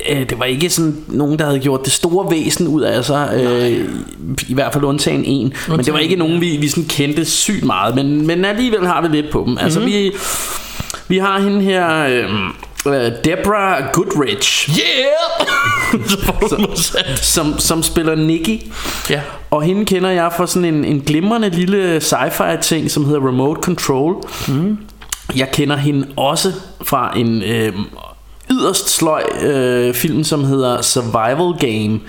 øh, 0.09 0.29
det 0.29 0.39
var 0.39 0.45
ikke 0.45 0.69
sådan 0.69 0.95
nogen, 1.07 1.39
der 1.39 1.45
havde 1.45 1.59
gjort 1.59 1.85
det 1.85 1.93
store 1.93 2.31
væsen 2.31 2.67
ud 2.67 2.81
af 2.81 3.05
sig, 3.05 3.29
øh, 3.43 3.89
i 4.47 4.53
hvert 4.53 4.73
fald 4.73 4.83
undtagen 4.83 5.23
en. 5.25 5.53
Men 5.69 5.79
det 5.79 5.93
var 5.93 5.99
ikke 5.99 6.15
nogen, 6.15 6.41
vi, 6.41 6.57
vi 6.57 6.67
sådan 6.67 6.85
kendte 6.89 7.25
sygt 7.25 7.63
meget, 7.63 7.95
men, 7.95 8.27
men 8.27 8.45
alligevel 8.45 8.87
har 8.87 9.01
vi 9.01 9.07
lidt 9.07 9.31
på 9.31 9.43
dem. 9.47 9.57
Altså, 9.61 9.79
Mhm. 9.79 9.87
vi, 9.87 9.92
vi 11.07 11.17
har 11.17 11.39
hende 11.39 11.61
her... 11.61 12.05
Øh, 12.05 12.29
øh, 12.87 13.11
Deborah 13.23 13.91
Goodrich, 13.93 14.69
Yeah! 14.69 15.47
modsat. 16.67 17.19
som, 17.19 17.59
som 17.59 17.83
spiller 17.83 18.15
Nikki. 18.15 18.71
Ja. 19.09 19.21
Og 19.51 19.63
hende 19.63 19.85
kender 19.85 20.09
jeg 20.09 20.31
fra 20.37 20.47
sådan 20.47 20.73
en, 20.73 20.85
en 20.85 21.01
glimrende 21.01 21.49
lille 21.49 21.97
sci-fi 21.97 22.61
ting, 22.61 22.91
som 22.91 23.05
hedder 23.05 23.27
Remote 23.27 23.61
Control. 23.61 24.15
Mm. 24.47 24.77
Jeg 25.35 25.49
kender 25.53 25.75
hende 25.75 26.07
også 26.17 26.51
fra 26.83 27.13
en 27.17 27.43
øh, 27.43 27.73
yderst 28.51 28.89
sløj 28.89 29.23
øh, 29.41 29.93
film, 29.93 30.23
som 30.23 30.43
hedder 30.43 30.81
Survival 30.81 31.53
Game, 31.59 31.99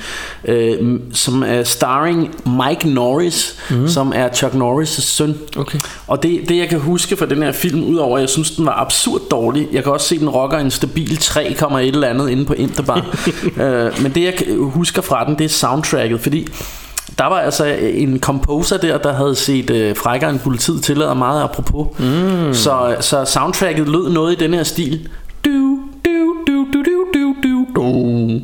øh, 0.44 1.00
som 1.12 1.42
er 1.42 1.62
starring 1.62 2.34
Mike 2.46 2.88
Norris, 2.88 3.56
mm. 3.70 3.88
som 3.88 4.12
er 4.16 4.28
Chuck 4.28 4.54
Norris' 4.54 5.00
søn. 5.00 5.38
Okay. 5.56 5.78
Og 6.06 6.22
det, 6.22 6.48
det 6.48 6.58
jeg 6.58 6.68
kan 6.68 6.78
huske 6.78 7.16
fra 7.16 7.26
den 7.26 7.42
her 7.42 7.52
film, 7.52 7.84
udover 7.84 8.16
at 8.16 8.20
jeg 8.20 8.28
synes 8.28 8.50
den 8.50 8.66
var 8.66 8.80
absurd 8.80 9.20
dårlig, 9.30 9.68
jeg 9.72 9.82
kan 9.82 9.92
også 9.92 10.08
se 10.08 10.18
den 10.18 10.28
rocker 10.28 10.58
en 10.58 10.70
stabil 10.70 11.16
3, 11.16 11.46
et 11.46 11.88
eller 11.88 12.08
andet 12.08 12.30
inde 12.30 12.44
på 12.44 12.52
Interbar. 12.52 13.16
øh, 13.62 14.02
men 14.02 14.12
det 14.14 14.24
jeg 14.24 14.34
husker 14.58 15.02
fra 15.02 15.24
den, 15.24 15.38
det 15.38 15.44
er 15.44 15.48
soundtracket, 15.48 16.20
fordi 16.20 16.48
der 17.18 17.24
var 17.24 17.40
altså 17.40 17.64
en 17.80 18.20
composer 18.20 18.76
der, 18.76 18.98
der 18.98 19.12
havde 19.12 19.34
set 19.34 19.70
øh, 19.70 19.96
frækkere 19.96 20.30
end 20.30 20.38
politiet 20.38 20.82
tillader 20.82 21.14
meget 21.14 21.42
apropos. 21.42 21.98
Mm. 21.98 22.54
Så, 22.54 22.96
så 23.00 23.24
soundtracket 23.24 23.88
lød 23.88 24.10
noget 24.10 24.32
i 24.32 24.44
den 24.44 24.54
her 24.54 24.62
stil. 24.62 25.08
Du, 26.04 26.36
du, 26.46 26.66
du, 26.72 26.82
du, 26.82 27.06
du, 27.14 27.34
du, 27.42 27.66
du, 27.74 28.40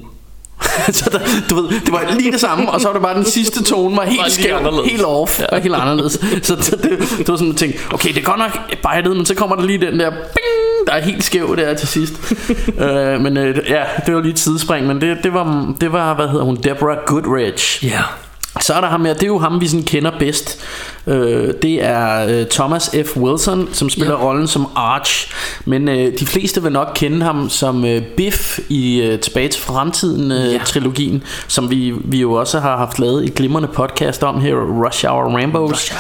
så 0.93 1.11
der, 1.11 1.19
du 1.50 1.55
ved, 1.55 1.81
det 1.81 1.93
var 1.93 2.14
lige 2.19 2.33
det 2.33 2.40
samme, 2.40 2.71
og 2.71 2.81
så 2.81 2.88
var 2.88 2.93
det 2.93 3.02
bare 3.02 3.14
den 3.14 3.25
sidste 3.25 3.64
tone 3.64 3.97
var 3.97 4.05
helt 4.05 4.33
skæv, 4.33 4.59
helt 4.85 5.05
off, 5.05 5.40
ja. 5.40 5.47
og 5.47 5.61
helt 5.61 5.75
anderledes. 5.75 6.12
Så 6.43 6.57
det, 6.57 6.83
det, 6.83 6.99
det 7.19 7.29
var 7.29 7.37
sådan, 7.37 7.49
jeg 7.49 7.57
tænkte, 7.57 7.79
okay, 7.93 8.09
det 8.09 8.19
er 8.19 8.23
godt 8.23 8.38
nok 8.38 8.81
bejdet, 8.83 9.17
men 9.17 9.26
så 9.26 9.35
kommer 9.35 9.57
der 9.57 9.62
lige 9.62 9.79
den 9.79 10.00
der, 10.00 10.11
bing, 10.11 10.87
der 10.87 10.93
er 10.93 11.00
helt 11.00 11.25
skæv 11.25 11.57
der 11.57 11.75
til 11.75 11.88
sidst. 11.88 12.33
øh, 12.85 13.21
men 13.21 13.37
øh, 13.37 13.59
ja, 13.69 13.85
det 14.07 14.14
var 14.14 14.21
lige 14.21 14.33
et 14.33 14.38
sidespring, 14.38 14.87
men 14.87 15.00
det, 15.00 15.19
det, 15.23 15.35
var, 15.35 15.75
det 15.81 15.93
var, 15.93 16.14
hvad 16.14 16.29
hedder 16.29 16.45
hun, 16.45 16.57
Deborah 16.57 16.99
Goodrich. 17.07 17.85
Ja. 17.85 18.02
Så 18.61 18.75
er 18.75 18.80
der 18.80 18.88
ham 18.88 19.04
her, 19.04 19.14
det 19.14 19.23
er 19.23 19.26
jo 19.26 19.38
ham, 19.38 19.61
vi 19.61 19.69
sådan 19.69 19.85
kender 19.85 20.11
bedst. 20.19 20.61
Øh, 21.07 21.54
det 21.62 21.85
er 21.85 22.26
øh, 22.28 22.47
Thomas 22.47 22.90
F. 23.07 23.16
Wilson, 23.16 23.69
som 23.73 23.90
spiller 23.90 24.14
ja. 24.14 24.25
rollen 24.25 24.49
som 24.49 24.66
Arch. 24.76 25.33
Men 25.64 25.88
øh, 25.88 26.19
de 26.19 26.26
fleste 26.26 26.62
vil 26.62 26.73
nok 26.73 26.92
kende 26.95 27.23
ham 27.23 27.49
som 27.49 27.85
øh, 27.85 28.02
Biff 28.16 28.59
i 28.69 29.00
øh, 29.00 29.21
Tilbage 29.21 29.49
til 29.49 29.62
Fremtiden-trilogien, 29.62 31.14
øh, 31.14 31.21
ja. 31.21 31.26
som 31.49 31.71
vi, 31.71 31.95
vi 32.04 32.21
jo 32.21 32.33
også 32.33 32.61
har 32.61 32.76
haft 32.76 32.99
lavet 32.99 33.25
et 33.25 33.35
glimrende 33.35 33.69
podcast 33.69 34.23
om 34.23 34.40
her, 34.40 34.54
Rush 34.54 35.07
Hour 35.07 35.38
Rambos. 35.38 35.92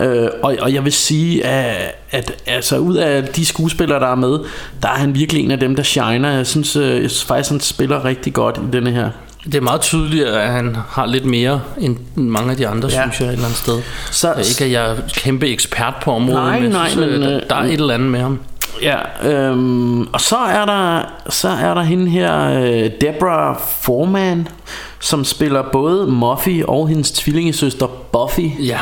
Øh, 0.00 0.28
og, 0.42 0.56
og 0.60 0.74
jeg 0.74 0.84
vil 0.84 0.92
sige, 0.92 1.44
at, 1.46 1.94
at 2.10 2.42
altså, 2.46 2.78
ud 2.78 2.96
af 2.96 3.24
de 3.24 3.46
skuespillere, 3.46 4.00
der 4.00 4.08
er 4.08 4.14
med, 4.14 4.38
der 4.82 4.88
er 4.88 4.98
han 4.98 5.14
virkelig 5.14 5.44
en 5.44 5.50
af 5.50 5.60
dem, 5.60 5.76
der 5.76 5.82
shiner. 5.82 6.30
Jeg 6.30 6.46
synes, 6.46 6.76
øh, 6.76 7.02
jeg 7.02 7.10
synes 7.10 7.24
faktisk, 7.24 7.50
han 7.50 7.60
spiller 7.60 8.04
rigtig 8.04 8.32
godt 8.32 8.56
i 8.56 8.70
denne 8.72 8.90
her. 8.90 9.10
Det 9.52 9.54
er 9.54 9.60
meget 9.60 9.80
tydeligt, 9.80 10.26
at 10.26 10.48
han 10.48 10.76
har 10.88 11.06
lidt 11.06 11.24
mere 11.24 11.60
end 11.78 11.96
mange 12.16 12.50
af 12.50 12.56
de 12.56 12.68
andre, 12.68 12.88
ja. 12.88 13.02
synes 13.02 13.20
jeg, 13.20 13.26
et 13.26 13.32
eller 13.32 13.44
andet 13.44 13.58
sted. 13.58 13.82
Så, 14.10 14.34
ikke 14.48 14.64
at 14.64 14.70
jeg 14.70 14.90
er 14.90 14.96
kæmpe 15.14 15.48
ekspert 15.48 15.94
på 16.02 16.12
området, 16.12 16.42
Nej, 16.42 16.60
men, 16.60 16.70
nej, 16.70 16.88
synes, 16.88 17.18
men, 17.18 17.22
øh, 17.22 17.36
øh, 17.36 17.42
der 17.50 17.56
er 17.56 17.62
et 17.62 17.72
eller 17.72 17.94
andet 17.94 18.10
med 18.10 18.20
ham. 18.20 18.38
Ja, 18.82 19.28
øhm, 19.30 20.02
og 20.02 20.20
så 20.20 20.36
er 20.36 20.64
der 20.64 21.02
så 21.28 21.48
er 21.48 21.74
der 21.74 21.82
hende 21.82 22.10
her 22.10 22.60
øh, 22.62 22.90
Deborah 23.00 23.56
Foreman, 23.80 24.48
som 25.00 25.24
spiller 25.24 25.62
både 25.72 26.06
Muffy 26.06 26.62
og 26.64 26.88
hendes 26.88 27.12
tvillingesøster 27.12 27.86
Buffy. 27.86 28.50
Ja, 28.66 28.78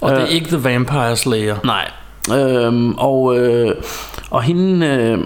og 0.00 0.10
det 0.10 0.18
er 0.18 0.24
Øh, 0.24 0.30
ikke 0.30 0.48
The 0.48 0.64
Vampire 0.64 1.16
Slayer. 1.16 1.56
Nej. 1.64 1.90
Øhm, 2.34 2.94
og 2.94 3.38
øh, 3.38 3.74
og 4.30 4.42
hende 4.42 4.86
øh, 4.86 5.18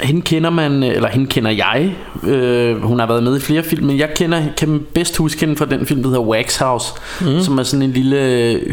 hende 0.00 0.22
kender 0.22 0.50
man 0.50 0.82
eller 0.82 1.08
hende 1.08 1.26
kender 1.26 1.50
jeg. 1.50 1.96
Øh, 2.22 2.82
hun 2.82 2.98
har 2.98 3.06
været 3.06 3.22
med 3.22 3.36
i 3.36 3.40
flere 3.40 3.62
film, 3.62 3.86
men 3.86 3.98
jeg 3.98 4.08
kender 4.16 4.42
kan 4.56 4.86
bedst 4.94 5.16
huske 5.16 5.40
hende 5.40 5.56
fra 5.56 5.64
den 5.64 5.86
film 5.86 6.02
der 6.02 6.08
hedder 6.08 6.22
Wax 6.22 6.56
House, 6.56 6.92
mm. 7.20 7.40
som 7.40 7.58
er 7.58 7.62
sådan 7.62 7.82
en 7.82 7.92
lille 7.92 8.16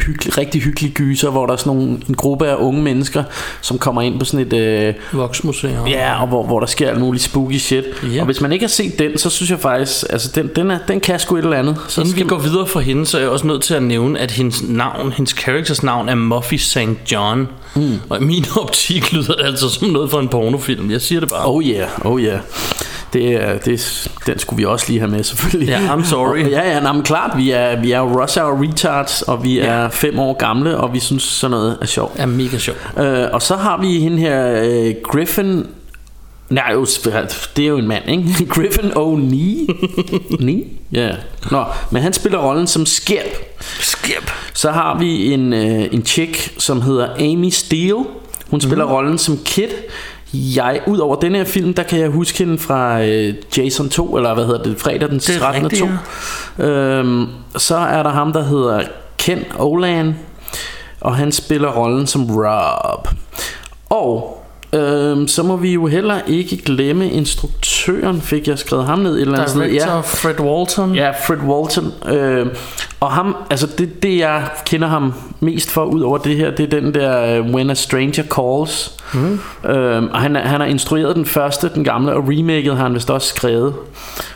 hyggelig, 0.06 0.38
rigtig 0.38 0.62
hyggelig 0.62 0.92
gyser, 0.92 1.30
hvor 1.30 1.46
der 1.46 1.54
er 1.54 1.58
sådan 1.58 1.78
nogle, 1.78 2.02
en 2.10 2.16
gruppe 2.16 2.48
af 2.48 2.56
unge 2.56 2.82
mennesker, 2.82 3.24
som 3.62 3.78
kommer 3.78 4.02
ind 4.02 4.20
på 4.20 4.26
sådan 4.26 4.48
et 4.48 4.54
øh, 4.54 4.94
Voksmuseum. 5.12 5.88
Ja, 5.88 6.22
og 6.22 6.28
hvor, 6.28 6.44
hvor 6.46 6.60
der 6.60 6.68
sker 6.68 6.90
alt 6.90 7.00
muligt 7.00 7.24
spooky 7.24 7.58
shit. 7.58 7.84
Ja. 8.14 8.20
Og 8.20 8.26
hvis 8.26 8.42
man 8.42 8.52
ikke 8.52 8.64
har 8.64 8.70
set 8.70 9.00
den, 9.00 9.18
så 9.18 9.30
synes 9.30 9.52
jeg 9.52 9.60
faktisk, 9.60 10.06
altså 10.10 10.32
den, 10.36 10.50
den, 10.56 10.72
er, 10.72 10.80
den 10.88 11.00
kan 11.00 11.20
sgu 11.20 11.36
et 11.36 11.44
eller 11.44 11.58
andet. 11.58 11.78
Så 11.88 12.02
Inden 12.02 12.16
vi 12.16 12.24
går 12.24 12.40
videre 12.40 12.68
for 12.68 12.80
hende, 12.80 13.06
så 13.06 13.18
er 13.18 13.22
jeg 13.22 13.30
også 13.30 13.48
nødt 13.48 13.62
til 13.62 13.74
at 13.74 13.84
nævne, 13.84 14.20
at 14.20 14.32
hendes 14.32 14.64
navn, 14.68 15.12
hendes 15.12 15.36
characters 15.40 15.84
navn 15.84 16.10
er 16.10 16.16
Muffy 16.16 16.56
St. 16.56 16.78
John. 17.12 17.48
Mm. 17.76 18.00
Og 18.10 18.22
i 18.22 18.24
min 18.24 18.46
optik 18.62 19.14
lyder 19.14 19.34
det 19.34 19.46
altså 19.46 19.70
som 19.70 19.88
noget 19.88 20.12
fra 20.12 20.20
en 20.20 20.28
pornofilm. 20.28 20.92
Jeg 20.92 21.02
siger 21.02 21.13
det 21.22 21.30
bare. 21.30 21.48
Oh 21.48 21.64
yeah, 21.64 21.90
oh 22.06 22.22
yeah. 22.22 22.40
Det, 23.14 23.34
er, 23.34 23.58
det, 23.58 24.08
den 24.26 24.40
skulle 24.40 24.58
vi 24.58 24.66
også 24.66 24.86
lige 24.88 25.00
have 25.00 25.12
med, 25.12 25.24
selvfølgelig. 25.24 25.70
Ja, 25.70 25.96
I'm 25.96 26.06
sorry. 26.06 26.44
Og, 26.44 26.50
ja, 26.50 26.74
ja, 26.74 26.80
nej, 26.80 26.92
men 26.94 27.04
klart, 27.04 27.38
vi 27.38 27.52
er, 27.52 27.82
vi 27.82 27.92
er 27.92 28.00
jo 28.00 28.22
Rush 28.22 28.40
Hour 28.40 28.64
Retards, 28.64 29.22
og 29.22 29.44
vi 29.44 29.60
er 29.60 29.90
fem 29.90 30.20
år 30.20 30.34
gamle, 30.34 30.78
og 30.78 30.94
vi 30.94 31.00
synes 31.00 31.24
sådan 31.24 31.52
noget 31.52 31.78
er 31.82 31.86
sjovt. 31.86 32.14
Er 32.18 32.26
mega 32.26 32.58
sjovt. 32.58 32.78
Øh, 32.98 33.28
og 33.34 33.42
så 33.42 33.56
har 33.56 33.82
vi 33.82 34.00
hende 34.00 34.18
her, 34.18 34.62
øh, 34.64 34.94
Griffin... 35.04 35.66
Nej, 36.50 36.70
jo, 36.74 36.86
det 37.56 37.64
er 37.64 37.68
jo 37.68 37.78
en 37.78 37.88
mand, 37.88 38.10
ikke? 38.10 38.46
Griffin 38.56 38.92
O'Neill. 38.92 40.46
Ni? 40.46 40.68
Ja. 40.92 41.12
Nå, 41.52 41.64
men 41.92 42.02
han 42.02 42.14
spiller 42.14 42.40
rollen 42.40 42.68
som 42.68 42.86
Skip. 42.86 43.58
Skip. 43.80 44.32
Så 44.54 44.72
har 44.72 45.00
vi 45.00 45.34
en, 45.34 45.54
øh, 45.54 45.86
en 45.92 46.06
chick, 46.06 46.54
som 46.58 46.82
hedder 46.82 47.10
Amy 47.20 47.50
Steele. 47.50 48.06
Hun 48.50 48.62
spiller 48.62 48.86
mm. 48.86 48.92
rollen 48.92 49.18
som 49.18 49.40
Kid. 49.46 49.70
Jeg, 50.34 50.82
ud 50.88 50.98
over 50.98 51.16
den 51.16 51.36
her 51.36 51.44
film, 51.44 51.74
der 51.74 51.84
kan 51.84 52.00
jeg 52.00 52.10
huske 52.10 52.38
hende 52.38 52.58
fra 52.58 53.04
øh, 53.04 53.34
Jason 53.58 53.90
2, 53.90 54.18
eller 54.18 54.34
hvad 54.34 54.46
hedder 54.46 54.64
det, 54.64 54.80
fredag 54.80 55.10
den 55.10 55.20
Det 55.20 55.36
er 55.36 55.40
13. 55.40 55.64
rigtigt, 55.64 55.84
2. 56.58 56.64
Øhm, 56.64 57.28
så 57.58 57.76
er 57.76 58.04
der 58.04 58.10
ham, 58.10 58.34
der 58.34 58.44
hedder 58.44 58.82
Ken 59.18 59.44
Olan, 59.60 60.16
og 61.02 61.16
han 61.16 61.32
spiller 61.32 61.72
rollen 61.72 62.08
som 62.08 62.28
Rob. 62.30 63.08
Og 63.90 64.44
øhm, 64.74 65.28
så 65.28 65.44
må 65.44 65.56
vi 65.56 65.74
jo 65.74 65.88
heller 65.88 66.20
ikke 66.28 66.58
glemme 66.58 67.10
instruktøren, 67.10 68.22
fik 68.22 68.48
jeg 68.48 68.60
skrevet 68.60 68.86
ham 68.86 69.00
ned 69.00 69.16
et 69.16 69.22
eller 69.22 69.34
andet 69.34 69.50
sted. 69.50 69.70
Director 69.70 70.02
Fred 70.02 70.40
Walton. 70.40 70.96
Ja, 70.96 71.10
Fred 71.10 71.38
Walton. 71.38 71.94
Øh, 72.08 72.48
og 73.04 73.12
ham, 73.12 73.36
altså 73.50 73.68
det, 73.78 74.04
det 74.04 74.18
jeg 74.18 74.50
kender 74.66 74.88
ham 74.88 75.14
mest 75.40 75.72
for 75.72 75.84
ud 75.86 76.02
over 76.02 76.18
det 76.18 76.36
her, 76.36 76.52
det 76.52 76.74
er 76.74 76.80
den 76.80 76.94
der 76.94 77.40
uh, 77.40 77.54
When 77.54 77.70
a 77.70 77.74
Stranger 77.74 78.24
Calls. 78.24 78.98
Mm. 79.14 79.40
Øh, 79.70 80.04
og 80.04 80.22
han, 80.22 80.36
han 80.36 80.60
har 80.60 80.66
instrueret 80.66 81.16
den 81.16 81.26
første, 81.26 81.70
den 81.76 81.84
gamle, 81.84 82.14
og 82.14 82.24
remaket 82.28 82.76
har 82.76 82.84
han 82.84 82.94
vist 82.94 83.10
også 83.10 83.28
skrevet. 83.28 83.74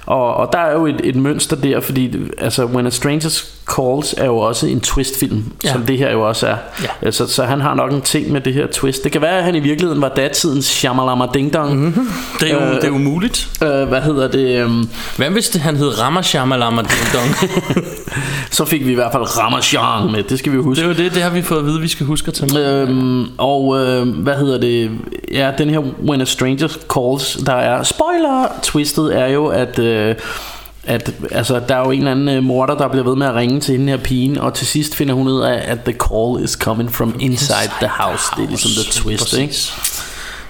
Og, 0.05 0.33
og 0.33 0.49
der 0.53 0.59
er 0.59 0.73
jo 0.73 0.85
et, 0.85 1.01
et 1.03 1.15
mønster 1.15 1.55
der, 1.55 1.79
fordi 1.79 2.15
altså, 2.37 2.65
When 2.65 2.87
a 2.87 2.89
Stranger 2.89 3.43
Calls 3.75 4.15
er 4.17 4.25
jo 4.25 4.37
også 4.37 4.67
en 4.67 4.81
twistfilm, 4.81 5.43
Ja. 5.63 5.71
som 5.71 5.81
det 5.81 5.97
her 5.97 6.11
jo 6.11 6.27
også 6.27 6.47
er. 6.47 6.55
Ja. 6.83 6.87
Altså, 7.01 7.27
så 7.27 7.43
han 7.43 7.61
har 7.61 7.73
nok 7.75 7.91
en 7.93 8.01
ting 8.01 8.31
med 8.31 8.41
det 8.41 8.53
her 8.53 8.67
twist. 8.67 9.03
Det 9.03 9.11
kan 9.11 9.21
være, 9.21 9.37
at 9.37 9.43
han 9.43 9.55
i 9.55 9.59
virkeligheden 9.59 10.01
var 10.01 10.09
datidens 10.09 10.65
Shamalama 10.65 11.25
Ding 11.33 11.53
Dong. 11.53 11.75
Mm-hmm. 11.75 12.09
Det 12.39 12.51
er 12.51 12.53
jo, 12.69 12.75
det 12.75 12.83
er 12.83 12.87
jo 12.87 12.97
muligt. 12.97 13.49
Øh, 13.63 13.83
hvad 13.87 14.01
hedder 14.01 14.27
det? 14.27 14.63
Um, 14.65 14.89
Hvad 15.17 15.29
hvis 15.29 15.49
det, 15.49 15.61
han 15.61 15.75
hed 15.75 16.01
Ramashamalama 16.01 16.81
Ding 16.81 17.13
Dong? 17.13 17.51
så 18.51 18.65
fik 18.65 18.85
vi 18.85 18.91
i 18.91 18.95
hvert 18.95 19.11
fald 19.11 19.37
Ramachan 19.37 20.11
med, 20.11 20.23
det 20.23 20.39
skal 20.39 20.51
vi 20.51 20.57
huske. 20.57 20.81
det 20.83 20.89
er 20.89 20.93
jo 20.97 21.03
det, 21.03 21.13
det 21.15 21.23
har 21.23 21.29
vi 21.29 21.41
fået 21.41 21.59
at 21.59 21.65
vide, 21.65 21.81
vi 21.81 21.87
skal 21.87 22.05
huske 22.05 22.27
at 22.27 22.33
tage 22.33 22.53
med. 22.53 22.87
Øhm, 22.89 23.25
og 23.37 23.77
øh, 23.79 24.07
hvad 24.07 24.35
hedder 24.35 24.57
det 24.57 24.91
Ja, 25.31 25.51
den 25.57 25.69
her 25.69 25.79
When 26.09 26.21
a 26.21 26.25
Stranger 26.25 26.67
Calls 26.67 27.33
Der 27.45 27.53
er 27.53 27.83
spoiler 27.83 28.47
Twistet 28.63 29.17
er 29.19 29.27
jo 29.27 29.45
at 29.47 29.79
øh, 29.79 30.15
at 30.87 31.13
altså, 31.31 31.61
der 31.67 31.75
er 31.75 31.79
jo 31.79 31.91
en 31.91 31.97
eller 31.97 32.11
anden 32.11 32.43
morder, 32.43 32.75
der 32.75 32.87
bliver 32.87 33.03
ved 33.03 33.15
med 33.15 33.27
at 33.27 33.35
ringe 33.35 33.59
til 33.59 33.77
hende 33.77 33.89
her 33.89 33.97
pigen, 33.97 34.37
og 34.37 34.53
til 34.53 34.67
sidst 34.67 34.95
finder 34.95 35.13
hun 35.13 35.27
ud 35.27 35.41
af, 35.41 35.61
at 35.71 35.79
the 35.83 35.93
call 35.93 36.43
is 36.43 36.51
coming 36.51 36.93
from 36.93 37.15
inside 37.19 37.71
the 37.79 37.87
house. 37.87 38.23
Det 38.37 38.43
er 38.43 38.47
ligesom 38.47 38.71
the 38.83 38.91
twist, 38.91 39.33
ikke? 39.37 39.55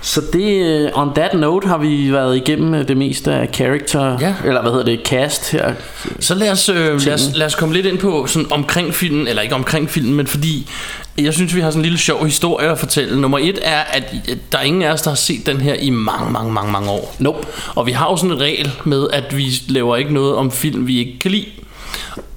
Så 0.07 0.21
det, 0.33 0.65
øh, 0.65 0.89
on 0.93 1.13
that 1.15 1.33
note 1.33 1.67
har 1.67 1.77
vi 1.77 2.11
været 2.11 2.35
igennem 2.37 2.73
øh, 2.73 2.87
det 2.87 2.97
meste 2.97 3.33
af 3.33 3.49
character, 3.53 4.17
Ja. 4.19 4.33
eller 4.45 4.61
hvad 4.61 4.71
hedder 4.71 4.85
det, 4.85 4.99
cast 5.05 5.51
her. 5.51 5.73
Så 6.19 6.35
lad 6.35 6.51
os, 6.51 6.69
øh, 6.69 6.75
lad, 7.05 7.13
os, 7.13 7.29
lad 7.35 7.45
os 7.45 7.55
komme 7.55 7.75
lidt 7.75 7.85
ind 7.85 7.97
på 7.97 8.27
sådan 8.27 8.51
omkring 8.51 8.93
filmen, 8.93 9.27
eller 9.27 9.41
ikke 9.41 9.55
omkring 9.55 9.89
filmen, 9.89 10.13
men 10.13 10.27
fordi 10.27 10.69
jeg 11.17 11.33
synes, 11.33 11.55
vi 11.55 11.61
har 11.61 11.69
sådan 11.69 11.79
en 11.79 11.83
lille 11.83 11.97
sjov 11.97 12.25
historie 12.25 12.69
at 12.69 12.79
fortælle. 12.79 13.21
Nummer 13.21 13.37
et 13.41 13.59
er, 13.61 13.79
at 13.79 14.15
der 14.51 14.57
er 14.57 14.61
ingen 14.63 14.81
af 14.81 14.91
os, 14.91 15.01
der 15.01 15.09
har 15.09 15.15
set 15.15 15.45
den 15.45 15.61
her 15.61 15.73
i 15.73 15.89
mange, 15.89 16.31
mange, 16.31 16.53
mange, 16.53 16.71
mange 16.71 16.89
år. 16.89 17.15
Nope. 17.19 17.47
Og 17.75 17.87
vi 17.87 17.91
har 17.91 18.09
jo 18.09 18.17
sådan 18.17 18.31
en 18.31 18.39
regel 18.41 18.71
med, 18.83 19.07
at 19.13 19.37
vi 19.37 19.45
laver 19.67 19.95
ikke 19.95 20.13
noget 20.13 20.35
om 20.35 20.51
film, 20.51 20.87
vi 20.87 20.99
ikke 20.99 21.19
kan 21.19 21.31
lide. 21.31 21.45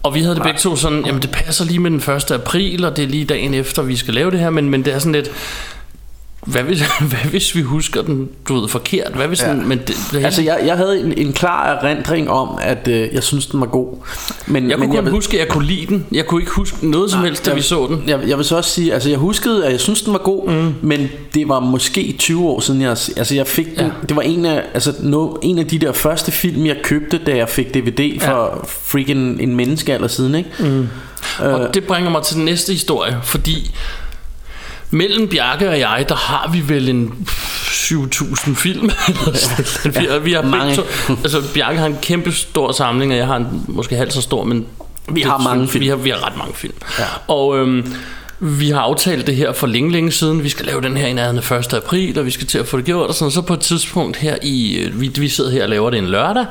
Og 0.02 0.14
vi 0.14 0.20
havde 0.20 0.34
det 0.34 0.42
begge 0.42 0.58
to 0.58 0.76
sådan, 0.76 1.04
jamen 1.06 1.22
det 1.22 1.30
passer 1.30 1.64
lige 1.64 1.78
med 1.78 1.90
den 1.90 2.14
1. 2.16 2.30
april, 2.30 2.84
og 2.84 2.96
det 2.96 3.04
er 3.04 3.08
lige 3.08 3.24
dagen 3.24 3.54
efter, 3.54 3.82
vi 3.82 3.96
skal 3.96 4.14
lave 4.14 4.30
det 4.30 4.38
her, 4.40 4.50
men, 4.50 4.68
men 4.70 4.84
det 4.84 4.94
er 4.94 4.98
sådan 4.98 5.12
lidt, 5.12 5.30
hvad 6.46 6.62
hvis, 6.62 6.80
hvad 7.10 7.30
hvis 7.30 7.54
vi 7.54 7.62
husker 7.62 8.02
den, 8.02 8.28
du 8.48 8.60
ved, 8.60 8.68
forkert? 8.68 9.12
Hvad 9.14 9.28
hvis 9.28 9.42
ja. 9.42 9.50
den, 9.50 9.68
men 9.68 9.78
det, 9.78 9.96
det 10.12 10.24
Altså 10.24 10.42
jeg, 10.42 10.60
jeg 10.66 10.76
havde 10.76 11.00
en, 11.00 11.12
en 11.18 11.32
klar 11.32 11.66
erindring 11.74 12.30
om 12.30 12.48
At 12.62 12.88
øh, 12.88 13.08
jeg 13.14 13.22
synes 13.22 13.46
den 13.46 13.60
var 13.60 13.66
god 13.66 13.96
men, 14.46 14.70
jeg 14.70 14.78
kunne 14.78 14.86
men 14.88 14.96
kun 14.96 15.04
ved- 15.04 15.12
huske, 15.12 15.34
at 15.34 15.40
jeg 15.40 15.48
kunne 15.48 15.66
lide 15.66 15.86
den. 15.86 16.06
Jeg 16.12 16.26
kunne 16.26 16.42
ikke 16.42 16.52
huske 16.52 16.90
noget 16.90 17.10
som 17.10 17.20
helst, 17.24 17.44
da 17.44 17.50
jeg, 17.50 17.56
vi 17.56 17.62
så 17.62 17.86
den. 17.86 18.02
Jeg, 18.06 18.20
jeg 18.26 18.36
vil 18.38 18.44
så 18.44 18.56
også 18.56 18.70
sige, 18.70 18.94
altså 18.94 19.08
jeg 19.10 19.18
huskede, 19.18 19.66
at 19.66 19.72
jeg 19.72 19.80
synes 19.80 20.02
den 20.02 20.12
var 20.12 20.18
god, 20.18 20.48
mm. 20.50 20.74
men 20.82 21.08
det 21.34 21.48
var 21.48 21.60
måske 21.60 22.16
20 22.18 22.48
år 22.48 22.60
siden, 22.60 22.80
jeg, 22.82 22.90
altså 22.90 23.34
jeg 23.34 23.46
fik 23.46 23.66
den, 23.66 23.86
Ja. 23.86 23.90
det 24.08 24.16
var 24.16 24.22
en 24.22 24.44
af, 24.46 24.62
altså 24.74 24.94
no, 25.00 25.34
en 25.42 25.58
af 25.58 25.66
de 25.66 25.78
der 25.78 25.92
første 25.92 26.32
film, 26.32 26.66
jeg 26.66 26.76
købte, 26.82 27.18
da 27.18 27.36
jeg 27.36 27.48
fik 27.48 27.74
DVD 27.74 28.20
for 28.20 28.68
freaking 28.68 29.40
en 29.42 29.56
menneskealder 29.56 30.08
siden, 30.08 30.34
ikke? 30.34 30.50
Mm. 30.60 30.88
Og 31.38 31.74
det 31.74 31.84
bringer 31.84 32.10
mig 32.10 32.22
til 32.22 32.36
den 32.36 32.44
næste 32.44 32.72
historie, 32.72 33.18
fordi 33.22 33.70
mellem 34.90 35.28
Bjarke 35.28 35.68
og 35.70 35.78
jeg, 35.78 36.04
der 36.08 36.14
har 36.14 36.50
vi 36.52 36.68
vel 36.68 36.88
en 36.88 37.26
7.000 37.28 38.54
film. 38.54 38.90
sådan. 39.34 39.94
vi, 40.02 40.06
har, 40.10 40.18
vi 40.18 40.32
har 40.32 40.42
mange. 40.42 40.76
to, 40.76 40.82
altså 41.08 41.42
Bjarke 41.54 41.78
har 41.78 41.86
en 41.86 41.96
kæmpe 42.02 42.32
stor 42.32 42.72
samling, 42.72 43.12
og 43.12 43.18
jeg 43.18 43.26
har 43.26 43.36
en, 43.36 43.64
måske 43.68 43.96
halvt 43.96 44.12
så 44.12 44.20
stor, 44.22 44.44
men 44.44 44.66
Vi 45.08 45.20
har 45.20 45.38
mange 45.38 45.68
film. 45.68 45.82
Vi 45.82 45.88
har, 45.88 45.96
vi 45.96 46.10
har 46.10 46.26
ret 46.26 46.36
mange 46.36 46.54
film. 46.54 46.74
Ja. 46.98 47.04
Og 47.28 47.58
øhm, 47.58 47.94
vi 48.40 48.70
har 48.70 48.80
aftalt 48.80 49.26
det 49.26 49.36
her 49.36 49.52
for 49.52 49.66
længe, 49.66 49.92
længe 49.92 50.12
siden. 50.12 50.44
Vi 50.44 50.48
skal 50.48 50.66
lave 50.66 50.80
den 50.80 50.96
her 50.96 51.06
i 51.06 51.12
nærheden 51.12 51.38
af 51.38 51.58
1. 51.58 51.74
april, 51.74 52.18
og 52.18 52.26
vi 52.26 52.30
skal 52.30 52.46
til 52.46 52.58
at 52.58 52.66
få 52.68 52.76
det 52.76 52.84
gjort. 52.84 53.08
Og 53.08 53.14
sådan. 53.14 53.30
så 53.30 53.42
på 53.42 53.54
et 53.54 53.60
tidspunkt 53.60 54.16
her 54.16 54.36
i... 54.42 54.76
øh, 54.76 55.00
Vi, 55.00 55.12
vi 55.18 55.28
sidder 55.28 55.50
her 55.50 55.62
og 55.62 55.68
laver 55.68 55.90
det 55.90 55.98
en 55.98 56.06
lørdag, 56.06 56.46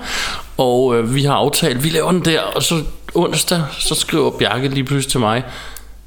og 0.58 0.96
øh, 0.98 1.16
vi 1.16 1.24
har 1.24 1.34
aftalt, 1.34 1.84
vi 1.84 1.90
laver 1.90 2.12
den 2.12 2.26
der, 2.26 2.42
og 2.42 2.64
så 2.64 2.84
onsdag, 3.16 3.62
så 3.80 3.96
skriver 3.96 4.32
Bjarke 4.32 4.68
lige 4.70 4.84
pludselig 4.84 5.12
til 5.12 5.20
mig, 5.20 5.44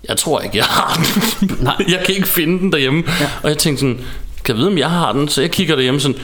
jeg 0.08 0.16
tror 0.16 0.40
ikke, 0.40 0.56
jeg 0.56 0.64
har 0.64 1.00
den. 1.40 1.50
Nej. 1.64 1.74
Jeg 1.88 2.00
kan 2.06 2.14
ikke 2.14 2.28
finde 2.28 2.58
den 2.58 2.72
derhjemme. 2.72 3.02
Ja. 3.20 3.30
Og 3.42 3.48
jeg 3.48 3.58
tænkte 3.58 3.80
sådan, 3.80 3.98
kan 4.44 4.54
jeg 4.54 4.56
vide, 4.56 4.68
om 4.68 4.78
jeg 4.78 4.90
har 4.90 5.12
den? 5.12 5.28
Så 5.28 5.40
jeg 5.40 5.50
kigger 5.50 5.74
derhjemme 5.74 6.00
sådan, 6.00 6.16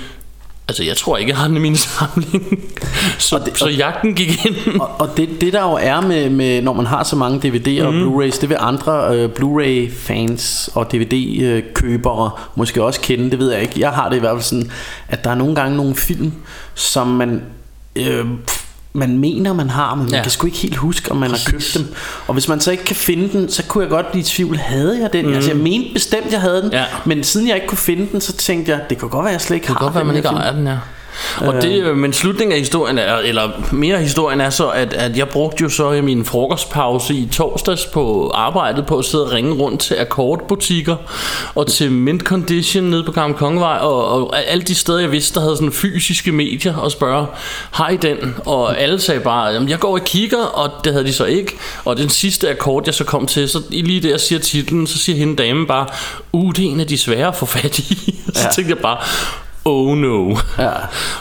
altså 0.68 0.84
jeg 0.84 0.96
tror 0.96 1.16
ikke, 1.16 1.30
jeg 1.30 1.38
har 1.38 1.48
den 1.48 1.56
i 1.56 1.60
min 1.60 1.76
samling. 1.76 2.58
Så, 3.18 3.38
det- 3.44 3.58
så 3.58 3.68
jagten 3.68 4.14
gik 4.14 4.46
ind. 4.46 4.56
Og, 4.80 5.00
og 5.00 5.16
det, 5.16 5.28
det 5.40 5.52
der 5.52 5.62
jo 5.62 5.72
er 5.80 6.00
med, 6.00 6.30
med 6.30 6.62
når 6.62 6.72
man 6.72 6.86
har 6.86 7.04
så 7.04 7.16
mange 7.16 7.38
DVD'er 7.48 7.84
og 7.84 7.92
Blu-rays, 7.94 8.40
det 8.40 8.48
vil 8.48 8.56
andre 8.60 9.16
øh, 9.16 9.28
Blu-ray-fans 9.30 10.70
og 10.74 10.92
DVD-købere 10.92 12.30
måske 12.54 12.82
også 12.84 13.00
kende, 13.00 13.30
det 13.30 13.38
ved 13.38 13.52
jeg 13.52 13.62
ikke. 13.62 13.80
Jeg 13.80 13.90
har 13.90 14.08
det 14.08 14.16
i 14.16 14.20
hvert 14.20 14.32
fald 14.34 14.42
sådan, 14.42 14.70
at 15.08 15.24
der 15.24 15.30
er 15.30 15.34
nogle 15.34 15.54
gange 15.54 15.76
nogle 15.76 15.94
film, 15.96 16.32
som 16.74 17.06
man... 17.06 17.42
Øh, 17.96 18.24
man 18.92 19.18
mener, 19.18 19.52
man 19.52 19.70
har, 19.70 19.94
men 19.94 20.04
man 20.04 20.14
Ja. 20.14 20.22
kan 20.22 20.30
sgu 20.30 20.46
ikke 20.46 20.58
helt 20.58 20.76
huske, 20.76 21.10
om 21.10 21.16
man 21.16 21.30
har 21.30 21.38
købt 21.46 21.70
dem. 21.74 21.94
Og 22.26 22.32
hvis 22.32 22.48
man 22.48 22.60
så 22.60 22.70
ikke 22.70 22.84
kan 22.84 22.96
finde 22.96 23.32
den, 23.32 23.50
så 23.50 23.62
kunne 23.68 23.82
jeg 23.84 23.90
godt 23.90 24.10
blive 24.10 24.20
i 24.20 24.24
tvivl. 24.24 24.56
Havde 24.56 25.00
jeg 25.00 25.12
den? 25.12 25.26
Mm. 25.26 25.32
Altså, 25.34 25.50
jeg 25.50 25.58
mente 25.58 25.88
bestemt, 25.94 26.32
jeg 26.32 26.40
havde 26.40 26.62
den. 26.62 26.72
Ja. 26.72 26.84
Men 27.04 27.24
siden 27.24 27.48
jeg 27.48 27.54
ikke 27.54 27.66
kunne 27.66 27.78
finde 27.78 28.08
den, 28.12 28.20
så 28.20 28.32
tænkte 28.32 28.72
jeg, 28.72 28.80
det 28.90 28.98
kunne 28.98 29.10
godt 29.10 29.24
være, 29.24 29.32
jeg 29.32 29.40
slet 29.40 29.54
ikke 29.56 29.64
Det 29.66 29.68
har 29.72 29.78
kan 29.78 29.84
godt 29.84 29.94
være, 29.94 30.00
den 30.00 30.06
man 30.06 30.16
ikke 30.16 30.28
ejer 30.28 30.52
den, 30.52 30.66
ja. 30.66 30.76
Og 31.40 31.54
det, 31.62 31.82
øh, 31.82 31.96
men 31.96 32.12
slutningen 32.12 32.52
af 32.52 32.58
historien 32.58 32.98
er, 32.98 33.16
eller 33.16 33.50
mere 33.72 33.98
historien 33.98 34.40
er 34.40 34.50
så, 34.50 34.68
at, 34.68 34.92
at 34.92 35.16
jeg 35.16 35.28
brugte 35.28 35.62
jo 35.62 35.68
så 35.68 35.92
i 35.92 36.00
min 36.00 36.24
frokostpause 36.24 37.14
i 37.14 37.28
torsdags 37.32 37.86
på 37.86 38.30
arbejdet 38.34 38.86
på 38.86 38.98
at 38.98 39.04
sidde 39.04 39.24
og 39.24 39.32
ringe 39.32 39.52
rundt 39.54 39.80
til 39.80 39.94
akkordbutikker 40.00 40.96
og 41.54 41.66
til 41.66 41.92
Mint 41.92 42.22
Condition 42.22 42.84
nede 42.84 43.04
på 43.04 43.12
Gamle 43.12 43.36
Kongevej 43.36 43.78
og, 43.78 44.08
og 44.08 44.38
alle 44.46 44.62
de 44.62 44.74
steder, 44.74 44.98
jeg 44.98 45.12
vidste, 45.12 45.34
der 45.34 45.40
havde 45.40 45.56
sådan 45.56 45.72
fysiske 45.72 46.32
medier 46.32 46.76
og 46.76 46.90
spørge, 46.92 47.26
har 47.70 47.88
I 47.88 47.96
den? 47.96 48.34
Og 48.46 48.80
alle 48.80 49.00
sagde 49.00 49.20
bare, 49.20 49.46
jamen 49.46 49.68
jeg 49.68 49.78
går 49.78 49.92
og 49.92 50.04
kigger, 50.04 50.44
og 50.44 50.70
det 50.84 50.92
havde 50.92 51.04
de 51.06 51.12
så 51.12 51.24
ikke. 51.24 51.56
Og 51.84 51.96
den 51.96 52.08
sidste 52.08 52.50
akkord, 52.50 52.82
jeg 52.86 52.94
så 52.94 53.04
kom 53.04 53.26
til, 53.26 53.48
så 53.48 53.62
lige 53.70 54.00
der 54.08 54.16
siger 54.18 54.38
titlen, 54.38 54.86
så 54.86 54.98
siger 54.98 55.18
hende 55.18 55.36
dame 55.36 55.66
bare, 55.66 55.86
uh, 56.32 56.52
det 56.56 56.64
er 56.64 56.68
en 56.68 56.80
af 56.80 56.86
de 56.86 56.98
svære 56.98 57.28
at 57.28 57.36
få 57.36 57.46
fat 57.46 57.78
i. 57.78 58.14
så 58.34 58.42
Ja. 58.44 58.50
tænkte 58.54 58.70
jeg 58.74 58.78
bare, 58.82 58.98
oh 59.68 59.96
no. 59.96 60.36
Ja. 60.58 60.70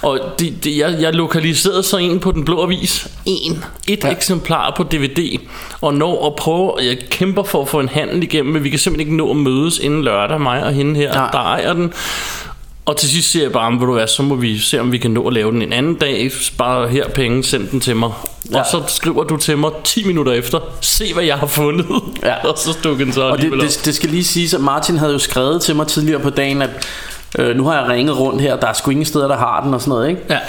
Og 0.01 0.19
det, 0.39 0.63
det, 0.63 0.77
jeg, 0.77 0.97
jeg 0.99 1.13
lokaliserede 1.13 1.83
så 1.83 1.97
en 1.97 2.19
på 2.19 2.31
den 2.31 2.45
blå 2.45 2.63
avis. 2.63 3.07
En. 3.25 3.63
Et 3.87 4.03
ja. 4.03 4.09
eksemplar 4.09 4.73
på 4.77 4.83
DVD. 4.83 5.39
Og 5.81 5.93
når 5.93 6.27
at 6.27 6.35
prøve, 6.35 6.73
jeg 6.81 6.97
kæmper 7.09 7.43
for 7.43 7.61
at 7.61 7.67
få 7.67 7.79
en 7.79 7.89
handel 7.89 8.23
igennem, 8.23 8.53
men 8.53 8.63
vi 8.63 8.69
kan 8.69 8.79
simpelthen 8.79 9.07
ikke 9.07 9.17
nå 9.17 9.29
at 9.29 9.35
mødes 9.35 9.79
inden 9.79 10.03
lørdag, 10.03 10.41
mig 10.41 10.63
og 10.63 10.73
hende 10.73 10.95
her, 10.95 11.13
Nej. 11.13 11.31
der 11.31 11.39
ejer 11.39 11.73
den. 11.73 11.93
Og 12.87 12.97
til 12.97 13.09
sidst 13.09 13.31
siger 13.31 13.43
jeg 13.43 13.51
bare, 13.51 13.71
vil 13.71 13.87
du 13.87 13.93
være, 13.93 14.07
så 14.07 14.23
må 14.23 14.35
vi 14.35 14.59
se, 14.59 14.79
om 14.79 14.91
vi 14.91 14.97
kan 14.97 15.11
nå 15.11 15.27
at 15.27 15.33
lave 15.33 15.51
den 15.51 15.61
en 15.61 15.73
anden 15.73 15.95
dag. 15.95 16.31
Spar 16.41 16.87
her 16.87 17.09
penge, 17.09 17.43
send 17.43 17.67
den 17.67 17.79
til 17.79 17.95
mig. 17.95 18.11
Ja. 18.51 18.59
Og 18.59 18.65
så 18.71 18.83
skriver 18.87 19.23
du 19.23 19.37
til 19.37 19.57
mig 19.57 19.71
10 19.83 20.07
minutter 20.07 20.31
efter, 20.31 20.59
se 20.81 21.13
hvad 21.13 21.23
jeg 21.23 21.37
har 21.37 21.47
fundet. 21.47 21.85
Ja. 22.23 22.35
og 22.49 22.57
så 22.57 22.73
stod 22.73 22.97
den 22.97 23.13
så 23.13 23.21
Og 23.21 23.41
det, 23.41 23.51
det, 23.51 23.81
det 23.85 23.95
skal 23.95 24.09
lige 24.09 24.23
siges, 24.23 24.53
at 24.53 24.61
Martin 24.61 24.97
havde 24.97 25.11
jo 25.13 25.19
skrevet 25.19 25.61
til 25.61 25.75
mig 25.75 25.87
tidligere 25.87 26.19
på 26.19 26.29
dagen, 26.29 26.61
at 26.61 26.69
øh, 27.39 27.55
nu 27.55 27.65
har 27.65 27.81
jeg 27.81 27.89
ringet 27.89 28.19
rundt 28.19 28.41
her, 28.41 28.55
der 28.55 28.67
er 28.67 28.73
sgu 28.73 28.91
ingen 28.91 29.05
steder, 29.05 29.27
der 29.27 29.37
har 29.37 29.61
den 29.63 29.73
og 29.73 29.81
sådan 29.81 29.89
noget, 29.89 30.09
ikke? 30.09 30.21
Ja. 30.29 30.39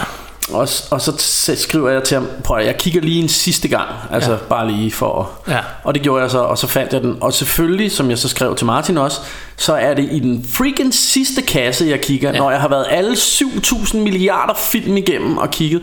Og, 0.52 0.68
og 0.90 1.00
så 1.00 1.12
skriver 1.56 1.90
jeg 1.90 2.02
til 2.02 2.14
ham, 2.14 2.28
prøv 2.44 2.56
at, 2.58 2.66
jeg 2.66 2.76
kigger 2.76 3.00
lige 3.00 3.22
en 3.22 3.28
sidste 3.28 3.68
gang, 3.68 3.88
altså 4.10 4.30
Ja. 4.32 4.36
bare 4.48 4.70
lige 4.70 4.92
for 4.92 5.30
Ja. 5.48 5.58
Og 5.84 5.94
det 5.94 6.02
gjorde 6.02 6.22
jeg 6.22 6.30
så, 6.30 6.38
og 6.38 6.58
så 6.58 6.66
fandt 6.66 6.92
jeg 6.92 7.02
den. 7.02 7.16
Og 7.20 7.32
selvfølgelig, 7.32 7.92
som 7.92 8.10
jeg 8.10 8.18
så 8.18 8.28
skrev 8.28 8.56
til 8.56 8.66
Martin 8.66 8.98
også, 8.98 9.20
så 9.56 9.72
er 9.74 9.94
det 9.94 10.08
i 10.12 10.18
den 10.18 10.46
freaking 10.52 10.94
sidste 10.94 11.42
kasse, 11.42 11.86
jeg 11.86 12.00
kigger, 12.00 12.32
ja. 12.32 12.38
når 12.38 12.50
jeg 12.50 12.60
har 12.60 12.68
været 12.68 12.86
alle 12.90 13.12
7.000 13.12 13.96
milliarder 13.96 14.54
film 14.54 14.96
igennem 14.96 15.38
og 15.38 15.50
kigget. 15.50 15.82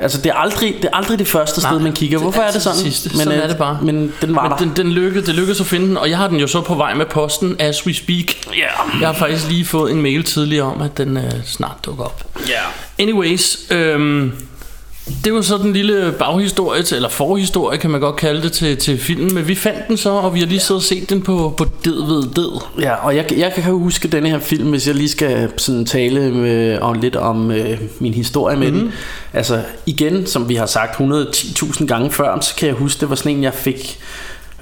Altså 0.00 0.18
det 0.18 0.26
er 0.30 0.34
aldrig 0.34 0.74
det, 0.82 0.84
er 0.84 0.96
aldrig 0.96 1.18
det 1.18 1.28
første 1.28 1.60
sted, 1.60 1.70
Nej, 1.70 1.82
man 1.82 1.92
kigger. 1.92 2.18
Hvorfor 2.18 2.40
er 2.40 2.46
det 2.46 2.54
altid 2.54 2.60
sådan? 2.60 2.78
Sidste. 2.78 3.08
Men, 3.08 3.18
sådan 3.18 3.38
øh, 3.38 3.44
er 3.44 3.48
det 3.48 3.56
bare. 3.58 3.78
Men 3.82 4.12
den 4.20 4.36
var 4.36 4.42
men 4.42 4.50
der. 4.50 4.56
Den, 4.56 4.72
den 4.76 4.92
lykkedes, 4.92 5.26
det 5.26 5.34
lykkedes 5.34 5.60
at 5.60 5.66
finde 5.66 5.86
den, 5.86 5.96
og 5.96 6.10
jeg 6.10 6.18
har 6.18 6.28
den 6.28 6.36
jo 6.40 6.46
så 6.46 6.60
på 6.60 6.74
vej 6.74 6.94
med 6.94 7.06
posten, 7.06 7.56
as 7.58 7.86
we 7.86 7.94
speak. 7.94 8.26
Ja. 8.56 8.98
Jeg 9.00 9.08
har 9.08 9.14
faktisk 9.14 9.48
lige 9.48 9.64
fået 9.64 9.92
en 9.92 10.02
mail 10.02 10.24
tidligere 10.24 10.64
om, 10.66 10.82
at 10.82 10.98
den 10.98 11.16
øh, 11.16 11.30
snart 11.44 11.76
dukker 11.84 12.04
op. 12.04 12.24
Ja. 12.48 12.60
Anyways, 12.98 13.58
øhm, 13.70 14.32
det 15.24 15.34
var 15.34 15.40
så 15.40 15.58
den 15.58 15.72
lille 15.72 16.14
baghistorie, 16.18 16.82
til, 16.82 16.94
eller 16.96 17.08
forhistorie, 17.08 17.78
kan 17.78 17.90
man 17.90 18.00
godt 18.00 18.16
kalde 18.16 18.42
det, 18.42 18.52
til, 18.52 18.76
til 18.76 18.98
filmen. 18.98 19.34
Men 19.34 19.48
vi 19.48 19.54
fandt 19.54 19.88
den 19.88 19.96
så, 19.96 20.10
og 20.10 20.34
vi 20.34 20.40
har 20.40 20.46
lige 20.46 20.60
siddet 20.60 20.80
og 20.80 20.82
set 20.82 21.10
den 21.10 21.22
på, 21.22 21.54
på 21.56 21.64
død 21.84 22.06
ved 22.06 22.22
død. 22.36 22.60
Ja, 22.80 22.94
og 22.94 23.16
jeg, 23.16 23.24
jeg 23.38 23.52
kan 23.52 23.62
huske 23.64 24.08
denne 24.08 24.28
her 24.28 24.38
film, 24.38 24.70
hvis 24.70 24.86
jeg 24.86 24.94
lige 24.94 25.08
skal 25.08 25.50
sådan 25.56 25.84
tale 25.84 26.30
med, 26.30 26.78
om 26.78 26.98
lidt 27.00 27.16
om 27.16 27.50
øh, 27.50 27.78
min 27.98 28.14
historie 28.14 28.56
med 28.56 28.70
mm-hmm. 28.70 28.86
den. 28.86 28.94
Altså 29.32 29.62
igen, 29.86 30.26
som 30.26 30.48
vi 30.48 30.54
har 30.54 30.66
sagt 30.66 31.00
110.000 31.00 31.86
gange 31.86 32.10
før, 32.10 32.40
så 32.40 32.54
kan 32.56 32.68
jeg 32.68 32.74
huske, 32.76 33.00
det 33.00 33.10
var 33.10 33.16
sådan 33.16 33.32
en, 33.32 33.42
jeg 33.42 33.54
fik... 33.54 33.98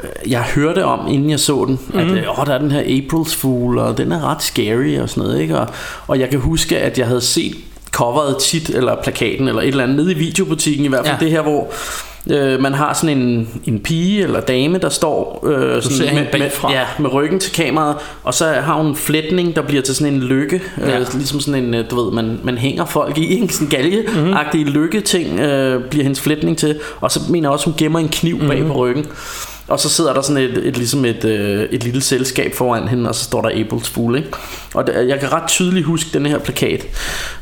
øh, 0.00 0.30
Jeg 0.32 0.42
hørte 0.42 0.84
om, 0.84 1.08
inden 1.12 1.30
jeg 1.30 1.40
så 1.40 1.64
den, 1.64 1.80
at 1.94 2.06
øh, 2.06 2.38
åh, 2.38 2.46
der 2.46 2.54
er 2.54 2.58
den 2.58 2.70
her 2.70 2.82
April's 2.82 3.36
Fool, 3.36 3.78
og 3.78 3.98
den 3.98 4.12
er 4.12 4.30
ret 4.30 4.42
scary 4.42 4.98
og 4.98 5.08
sådan 5.08 5.22
noget. 5.22 5.40
Ikke? 5.40 5.58
Og, 5.58 5.66
og 6.06 6.20
jeg 6.20 6.30
kan 6.30 6.38
huske, 6.38 6.78
at 6.78 6.98
jeg 6.98 7.06
havde 7.06 7.20
set 7.20 7.56
coveret 7.96 8.38
tit, 8.38 8.70
eller 8.70 8.96
plakaten, 9.02 9.48
eller 9.48 9.62
et 9.62 9.68
eller 9.68 9.82
andet, 9.82 9.96
nede 9.96 10.12
i 10.12 10.14
videobutikken 10.14 10.84
i 10.84 10.88
hvert 10.88 11.06
fald. 11.06 11.16
Ja. 11.20 11.24
Det 11.24 11.32
her, 11.32 11.42
hvor 11.42 11.72
øh, 12.30 12.60
man 12.60 12.74
har 12.74 12.94
sådan 12.94 13.18
en, 13.18 13.48
en 13.64 13.80
pige 13.80 14.22
eller 14.22 14.40
dame, 14.40 14.78
der 14.78 14.88
står 14.88 15.44
øh, 15.46 15.82
sådan 15.82 16.14
med, 16.14 16.26
bagfra. 16.32 16.68
med, 16.68 16.76
ja, 16.76 16.84
med 16.98 17.12
ryggen 17.12 17.40
til 17.40 17.52
kameraet, 17.52 17.96
og 18.24 18.34
så 18.34 18.46
har 18.46 18.74
hun 18.74 18.86
en 18.86 18.96
flætning, 18.96 19.56
der 19.56 19.62
bliver 19.62 19.82
til 19.82 19.94
sådan 19.94 20.14
en 20.14 20.20
lykke, 20.20 20.62
ja. 20.78 20.90
Ja. 20.90 20.98
øh, 20.98 21.06
ligesom 21.14 21.40
sådan 21.40 21.64
en, 21.64 21.74
øh, 21.74 21.90
du 21.90 22.04
ved, 22.04 22.12
man, 22.12 22.40
man 22.42 22.58
hænger 22.58 22.84
folk 22.84 23.18
i, 23.18 23.40
ikke? 23.40 23.54
sådan 23.54 23.66
en 23.66 23.70
galge-agtig 23.70 24.60
mm-hmm. 24.60 24.72
lykke-ting, 24.72 25.40
øh, 25.40 25.84
bliver 25.84 26.02
hendes 26.02 26.20
flætning 26.20 26.58
til, 26.58 26.78
og 27.00 27.10
så 27.10 27.20
mener 27.28 27.48
jeg 27.48 27.52
også, 27.52 27.64
hun 27.64 27.74
gemmer 27.78 27.98
en 27.98 28.08
kniv 28.08 28.34
mm-hmm. 28.34 28.48
bag 28.48 28.66
på 28.66 28.72
ryggen. 28.72 29.06
Og 29.68 29.80
så 29.80 29.88
sidder 29.88 30.12
der 30.12 30.22
sådan 30.22 30.42
et, 30.42 30.66
et, 30.66 30.76
ligesom 30.76 31.04
et, 31.04 31.24
øh, 31.24 31.68
et 31.70 31.84
lille 31.84 32.02
selskab 32.02 32.54
foran 32.54 32.88
hende, 32.88 33.08
og 33.08 33.14
så 33.14 33.24
står 33.24 33.42
der 33.42 33.50
Abel's 33.50 33.90
Fool, 33.92 34.16
ikke? 34.16 34.28
Og 34.74 34.86
der, 34.86 35.00
jeg 35.00 35.20
kan 35.20 35.32
ret 35.32 35.48
tydeligt 35.48 35.86
huske 35.86 36.10
den 36.12 36.26
her 36.26 36.38
plakat. 36.38 36.86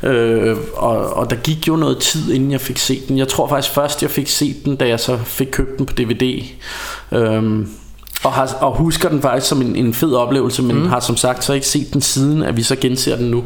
Øh, 0.03 0.57
og, 0.73 1.13
og 1.13 1.29
der 1.29 1.35
gik 1.35 1.67
jo 1.67 1.75
noget 1.75 1.97
tid, 1.97 2.33
inden 2.33 2.51
jeg 2.51 2.61
fik 2.61 2.77
set 2.77 3.07
den. 3.07 3.17
Jeg 3.17 3.27
tror 3.27 3.47
faktisk 3.47 3.73
først, 3.73 4.01
jeg 4.01 4.11
fik 4.11 4.27
set 4.27 4.65
den, 4.65 4.75
da 4.75 4.87
jeg 4.87 4.99
så 4.99 5.17
fik 5.17 5.47
købt 5.51 5.77
den 5.77 5.85
på 5.85 5.93
DVD. 5.93 6.43
Øh, 7.11 7.65
og, 8.25 8.31
har, 8.33 8.53
og 8.61 8.75
husker 8.77 9.09
den 9.09 9.21
faktisk 9.21 9.47
som 9.49 9.61
en, 9.61 9.75
en 9.75 9.93
fed 9.93 10.13
oplevelse, 10.13 10.63
men 10.63 10.75
mm. 10.79 10.87
har 10.89 10.99
som 10.99 11.17
sagt 11.17 11.43
så 11.43 11.53
ikke 11.53 11.67
set 11.67 11.93
den 11.93 12.01
siden, 12.01 12.43
at 12.43 12.57
vi 12.57 12.63
så 12.63 12.75
genser 12.75 13.15
den 13.15 13.31
nu. 13.31 13.43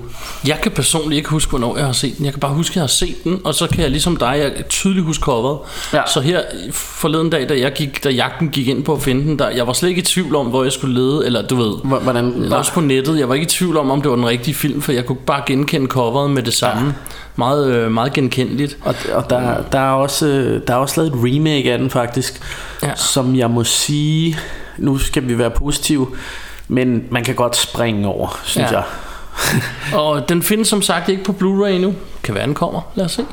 Jeg 0.47 0.59
kan 0.63 0.71
personligt 0.71 1.17
ikke 1.17 1.29
huske, 1.29 1.49
hvornår 1.49 1.77
jeg 1.77 1.85
har 1.85 1.93
set 1.93 2.17
den. 2.17 2.25
Jeg 2.25 2.33
kan 2.33 2.39
bare 2.39 2.53
huske, 2.53 2.71
at 2.71 2.75
jeg 2.75 2.83
har 2.83 2.87
set 2.87 3.23
den, 3.23 3.39
og 3.43 3.55
så 3.55 3.67
kan 3.67 3.81
jeg 3.81 3.89
ligesom 3.89 4.17
dig, 4.17 4.35
jeg 4.57 4.65
tydeligt 4.69 5.05
huske 5.05 5.21
coveret. 5.21 5.57
Ja. 5.93 6.01
Så 6.13 6.21
her 6.21 6.41
forleden 6.71 7.29
dag, 7.29 7.49
da, 7.49 7.59
jeg 7.59 7.73
gik, 7.73 8.03
da 8.03 8.09
jagten 8.09 8.49
gik 8.49 8.67
ind 8.67 8.83
på 8.83 8.93
at 8.93 9.01
finde 9.01 9.23
den, 9.23 9.39
der, 9.39 9.49
jeg 9.49 9.67
var 9.67 9.73
slet 9.73 9.89
ikke 9.89 9.99
i 9.99 10.05
tvivl 10.05 10.35
om, 10.35 10.45
hvor 10.45 10.63
jeg 10.63 10.71
skulle 10.71 10.95
lede, 10.95 11.25
eller 11.25 11.47
du 11.47 11.55
ved, 11.55 11.73
Hvor- 11.83 11.99
Hvordan, 11.99 12.53
også 12.53 12.73
på 12.73 12.81
nettet. 12.81 13.19
Jeg 13.19 13.27
var 13.29 13.33
ikke 13.33 13.45
i 13.45 13.49
tvivl 13.49 13.77
om, 13.77 13.91
om 13.91 14.01
det 14.01 14.09
var 14.09 14.15
den 14.15 14.27
rigtige 14.27 14.55
film, 14.55 14.81
for 14.81 14.91
jeg 14.91 15.05
kunne 15.05 15.17
bare 15.25 15.41
genkende 15.45 15.87
coveret 15.87 16.29
med 16.31 16.43
det 16.43 16.53
samme. 16.53 16.85
Ja. 16.85 16.91
Meget, 17.35 17.67
øh, 17.73 17.91
meget 17.91 18.13
genkendeligt. 18.13 18.77
Og, 18.81 18.95
og 19.13 19.29
der, 19.29 19.55
der, 19.71 19.79
er 19.79 19.91
også, 19.91 20.25
øh, 20.27 20.61
der 20.67 20.73
er 20.73 20.77
også 20.77 21.01
lavet 21.01 21.13
et 21.13 21.19
remake 21.35 21.71
af 21.71 21.77
den 21.77 21.89
faktisk, 21.89 22.41
Ja. 22.83 22.95
som 22.95 23.35
jeg 23.35 23.49
må 23.49 23.63
sige, 23.63 24.37
nu 24.81 24.97
skal 24.97 25.27
vi 25.27 25.37
være 25.37 25.49
positive, 25.51 26.07
men 26.67 27.03
man 27.09 27.23
kan 27.23 27.35
godt 27.35 27.55
springe 27.55 28.07
over, 28.07 28.39
synes 28.43 28.71
Ja. 28.71 28.77
jeg. 28.77 28.83
Og 29.99 30.29
den 30.29 30.43
findes 30.43 30.67
som 30.67 30.81
sagt 30.81 31.09
ikke 31.09 31.23
på 31.23 31.31
Blu-ray 31.41 31.67
endnu. 31.69 31.95
Kan 32.23 32.35
være, 32.35 32.45
den 32.45 32.53
kommer. 32.55 32.81
Lad 32.95 33.05
os 33.05 33.11
se. 33.11 33.25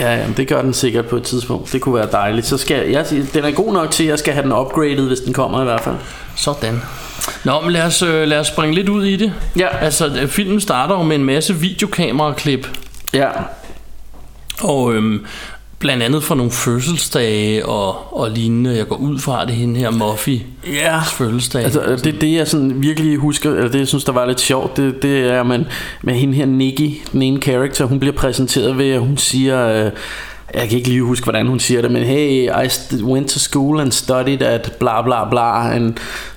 Ja, 0.00 0.16
jamen, 0.16 0.36
det 0.36 0.48
gør 0.48 0.62
den 0.62 0.74
sikkert 0.74 1.06
på 1.06 1.16
et 1.16 1.22
tidspunkt. 1.22 1.72
Det 1.72 1.80
kunne 1.80 1.94
være 1.94 2.08
dejligt. 2.12 2.46
Så 2.46 2.58
skal 2.58 2.76
jeg, 2.90 2.92
jeg, 3.12 3.24
den 3.34 3.44
er 3.44 3.50
god 3.50 3.72
nok 3.72 3.90
til, 3.90 4.04
at 4.04 4.08
jeg 4.10 4.18
skal 4.18 4.32
have 4.34 4.42
den 4.44 4.52
upgraded, 4.52 5.06
hvis 5.08 5.20
den 5.20 5.32
kommer 5.32 5.60
i 5.60 5.64
hvert 5.64 5.80
fald. 5.80 5.94
Sådan. 6.36 6.82
Nå, 7.44 7.60
men 7.60 7.70
lad 7.72 7.82
os, 7.82 8.02
øh, 8.02 8.28
lad 8.28 8.38
os 8.40 8.46
springe 8.46 8.74
lidt 8.74 8.88
ud 8.88 9.04
i 9.04 9.16
det. 9.16 9.32
Ja. 9.56 9.76
Altså, 9.76 10.06
øh, 10.22 10.28
filmen 10.28 10.60
starter 10.60 10.94
jo 10.96 11.02
med 11.02 11.16
en 11.16 11.24
masse 11.24 11.54
videokameraklip. 11.56 12.68
Ja, 13.14 13.28
Og 14.62 14.94
øhm, 14.94 15.26
blandt 15.80 16.02
andet 16.02 16.22
fra 16.22 16.34
nogle 16.34 16.52
fødselsdage 16.52 17.66
og, 17.66 18.16
og 18.16 18.30
lignende. 18.30 18.76
Jeg 18.76 18.88
går 18.88 18.96
ud 18.96 19.18
fra 19.18 19.44
det 19.44 19.54
hende 19.54 19.80
her 19.80 19.90
Muffy 19.90 20.38
ja. 20.66 21.00
fødselsdag. 21.02 21.64
Altså, 21.64 22.00
det, 22.04 22.20
det 22.20 22.32
jeg 22.32 22.48
sådan 22.48 22.82
virkelig 22.82 23.16
husker, 23.16 23.50
eller 23.50 23.70
det 23.70 23.78
jeg 23.78 23.88
synes, 23.88 24.04
der 24.04 24.12
var 24.12 24.26
lidt 24.26 24.40
sjovt, 24.40 24.76
det, 24.76 25.02
det 25.02 25.20
er, 25.20 25.42
man 25.42 25.66
med 26.02 26.14
hende 26.14 26.34
her 26.34 26.46
Nikki, 26.46 27.02
den 27.12 27.22
ene 27.22 27.42
character, 27.42 27.84
hun 27.84 28.00
bliver 28.00 28.14
præsenteret 28.14 28.78
ved, 28.78 28.90
at 28.90 29.00
hun 29.00 29.16
siger, 29.16 29.86
øh, 29.86 29.90
jeg 30.54 30.68
kan 30.68 30.78
ikke 30.78 30.88
lige 30.88 31.02
huske, 31.02 31.24
hvordan 31.24 31.46
hun 31.46 31.60
siger 31.60 31.82
det, 31.82 31.90
men 31.90 32.02
hey, 32.02 32.48
I 32.64 32.68
went 33.02 33.28
to 33.28 33.38
school 33.38 33.80
and 33.80 33.92
studied 33.92 34.42
at 34.42 34.72
bla 34.80 35.02
bla 35.02 35.28
bla, 35.30 35.74
and 35.74 35.94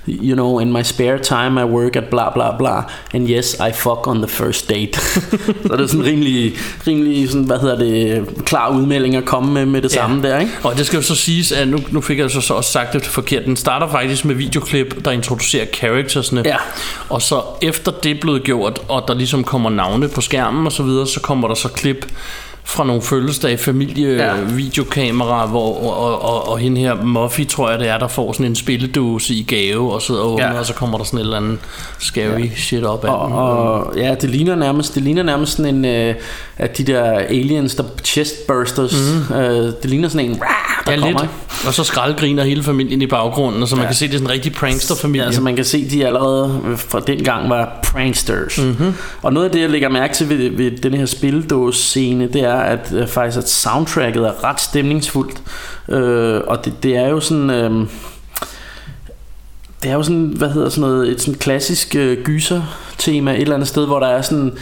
you 0.08 0.34
know, 0.34 0.58
in 0.58 0.72
my 0.72 0.82
spare 0.82 1.18
time 1.18 1.60
I 1.60 1.64
work 1.64 1.96
at 1.96 2.04
bla 2.04 2.30
bla 2.30 2.56
bla, 2.56 2.82
and 3.14 3.30
yes, 3.30 3.54
I 3.54 3.72
fuck 3.72 4.06
on 4.08 4.18
the 4.18 4.28
first 4.28 4.70
date. 4.70 5.00
så 5.66 5.76
det 5.76 5.80
er 5.80 5.86
sådan 5.86 6.04
rimelig, 6.04 6.52
rimelig 6.86 7.28
sådan, 7.28 7.46
hvad 7.46 7.58
hedder 7.58 7.78
det, 7.78 8.24
klar 8.44 8.76
udmelding 8.76 9.16
at 9.16 9.24
komme 9.24 9.52
med, 9.52 9.66
med 9.66 9.82
det 9.82 9.94
ja. 9.94 10.00
samme 10.00 10.22
der, 10.22 10.38
ikke? 10.38 10.52
Og 10.62 10.76
det 10.76 10.86
skal 10.86 10.96
jo 10.96 11.02
så 11.02 11.14
siges, 11.14 11.52
at 11.52 11.68
nu, 11.68 11.78
nu 11.90 12.00
fik 12.00 12.18
jeg 12.18 12.30
så, 12.30 12.40
så 12.40 12.54
også 12.54 12.72
sagt 12.72 12.92
det 12.92 13.06
forkert. 13.06 13.44
Den 13.44 13.56
starter 13.56 13.88
faktisk 13.88 14.24
med 14.24 14.34
videoklip, 14.34 15.04
der 15.04 15.10
introducerer 15.10 15.66
charactersne. 15.74 16.42
Ja. 16.44 16.56
Og 17.08 17.22
så 17.22 17.42
efter 17.62 17.92
det 17.92 18.10
er 18.10 18.20
blevet 18.20 18.42
gjort, 18.42 18.80
og 18.88 19.04
der 19.08 19.14
ligesom 19.14 19.44
kommer 19.44 19.70
navne 19.70 20.08
på 20.08 20.20
skærmen 20.20 20.66
og 20.66 20.72
så 20.72 20.82
videre, 20.82 21.06
så 21.06 21.20
kommer 21.20 21.48
der 21.48 21.54
så 21.54 21.68
klip 21.68 22.06
fra 22.66 22.84
nogle 22.84 23.02
fødselsdage, 23.02 23.58
familie, 23.58 24.08
Ja. 24.14 24.32
videokamera, 24.54 25.46
hvor, 25.46 25.74
og, 25.84 25.96
og, 25.98 26.22
og, 26.24 26.48
og 26.48 26.58
hende 26.58 26.80
her 26.80 26.94
Muffy, 26.94 27.46
tror 27.46 27.70
jeg 27.70 27.78
det 27.78 27.88
er, 27.88 27.98
der 27.98 28.08
får 28.08 28.32
sådan 28.32 28.46
en 28.46 28.54
spilledåse 28.56 29.34
i 29.34 29.42
gave, 29.42 29.92
og 29.92 30.02
sidder 30.02 30.20
og 30.20 30.32
åbner, 30.32 30.52
Ja. 30.52 30.58
og 30.58 30.66
så 30.66 30.74
kommer 30.74 30.98
der 30.98 31.04
sådan 31.04 31.18
et 31.18 31.22
eller 31.22 31.36
andet 31.36 31.58
scary 31.98 32.40
ja. 32.40 32.48
shit 32.56 32.84
op 32.84 33.04
af 33.04 33.08
Og, 33.14 33.28
den. 33.28 33.36
og 33.36 33.92
ja, 33.96 34.14
det 34.14 34.30
ligner 34.30 34.54
nærmest, 34.54 34.94
det 34.94 35.02
ligner 35.02 35.22
nærmest 35.22 35.56
sådan 35.56 35.74
en 35.74 35.84
øh, 35.84 36.14
at 36.56 36.78
de 36.78 36.84
der 36.84 37.02
aliens, 37.10 37.74
der 37.74 37.84
chest 38.04 38.46
bursters, 38.46 38.94
mm. 39.30 39.36
øh, 39.36 39.72
det 39.82 39.90
ligner 39.90 40.08
sådan 40.08 40.26
en, 40.30 40.34
der 40.86 40.92
ja, 40.92 40.98
kommer. 41.00 41.20
lidt. 41.20 41.30
Og 41.66 41.74
så 41.74 41.84
skraldgriner 41.84 42.44
hele 42.44 42.62
familien 42.62 43.02
i 43.02 43.06
baggrunden, 43.06 43.62
og 43.62 43.68
så 43.68 43.76
man 43.76 43.82
ja. 43.82 43.88
kan 43.88 43.94
se, 43.96 44.06
det 44.06 44.14
er 44.14 44.18
sådan 44.18 44.26
en 44.26 44.32
rigtig 44.32 44.52
prankster-familie. 44.52 45.22
Ja, 45.22 45.26
altså 45.26 45.42
man 45.42 45.56
kan 45.56 45.64
se, 45.64 45.90
de 45.90 46.06
allerede 46.06 46.60
øh, 46.66 46.78
fra 46.78 47.00
den 47.00 47.24
gang 47.24 47.50
var 47.50 47.80
pranksters. 47.84 48.58
Mm-hmm. 48.58 48.94
Og 49.22 49.32
noget 49.32 49.46
af 49.46 49.52
det, 49.52 49.60
jeg 49.60 49.70
lægger 49.70 49.88
mærke 49.88 50.14
til 50.14 50.28
ved, 50.28 50.50
ved 50.50 50.70
den 50.70 50.94
her 50.94 51.06
spildås 51.06 51.76
scene, 51.76 52.28
det 52.32 52.42
er, 52.44 52.53
er, 52.54 52.78
at 52.78 52.92
øh, 52.92 53.08
faktisk 53.08 53.38
at 53.38 53.48
soundtracket 53.48 54.22
er 54.22 54.44
ret 54.44 54.60
stemningsfuldt. 54.60 55.42
Øh, 55.88 56.40
og 56.46 56.64
det, 56.64 56.82
det 56.82 56.96
er 56.96 57.08
jo 57.08 57.20
sådan... 57.20 57.50
Øh, 57.50 57.86
det 59.82 59.90
er 59.90 59.94
jo 59.94 60.02
sådan, 60.02 60.34
hvad 60.36 60.48
hedder 60.50 60.68
sådan 60.68 60.90
noget, 60.90 61.08
et 61.08 61.20
sådan 61.20 61.38
klassisk 61.38 61.96
øh, 61.96 62.24
gyser-tema 62.24 63.32
et 63.32 63.40
eller 63.40 63.54
andet 63.54 63.68
sted, 63.68 63.86
hvor 63.86 64.00
der 64.00 64.06
er 64.06 64.22
sådan, 64.22 64.52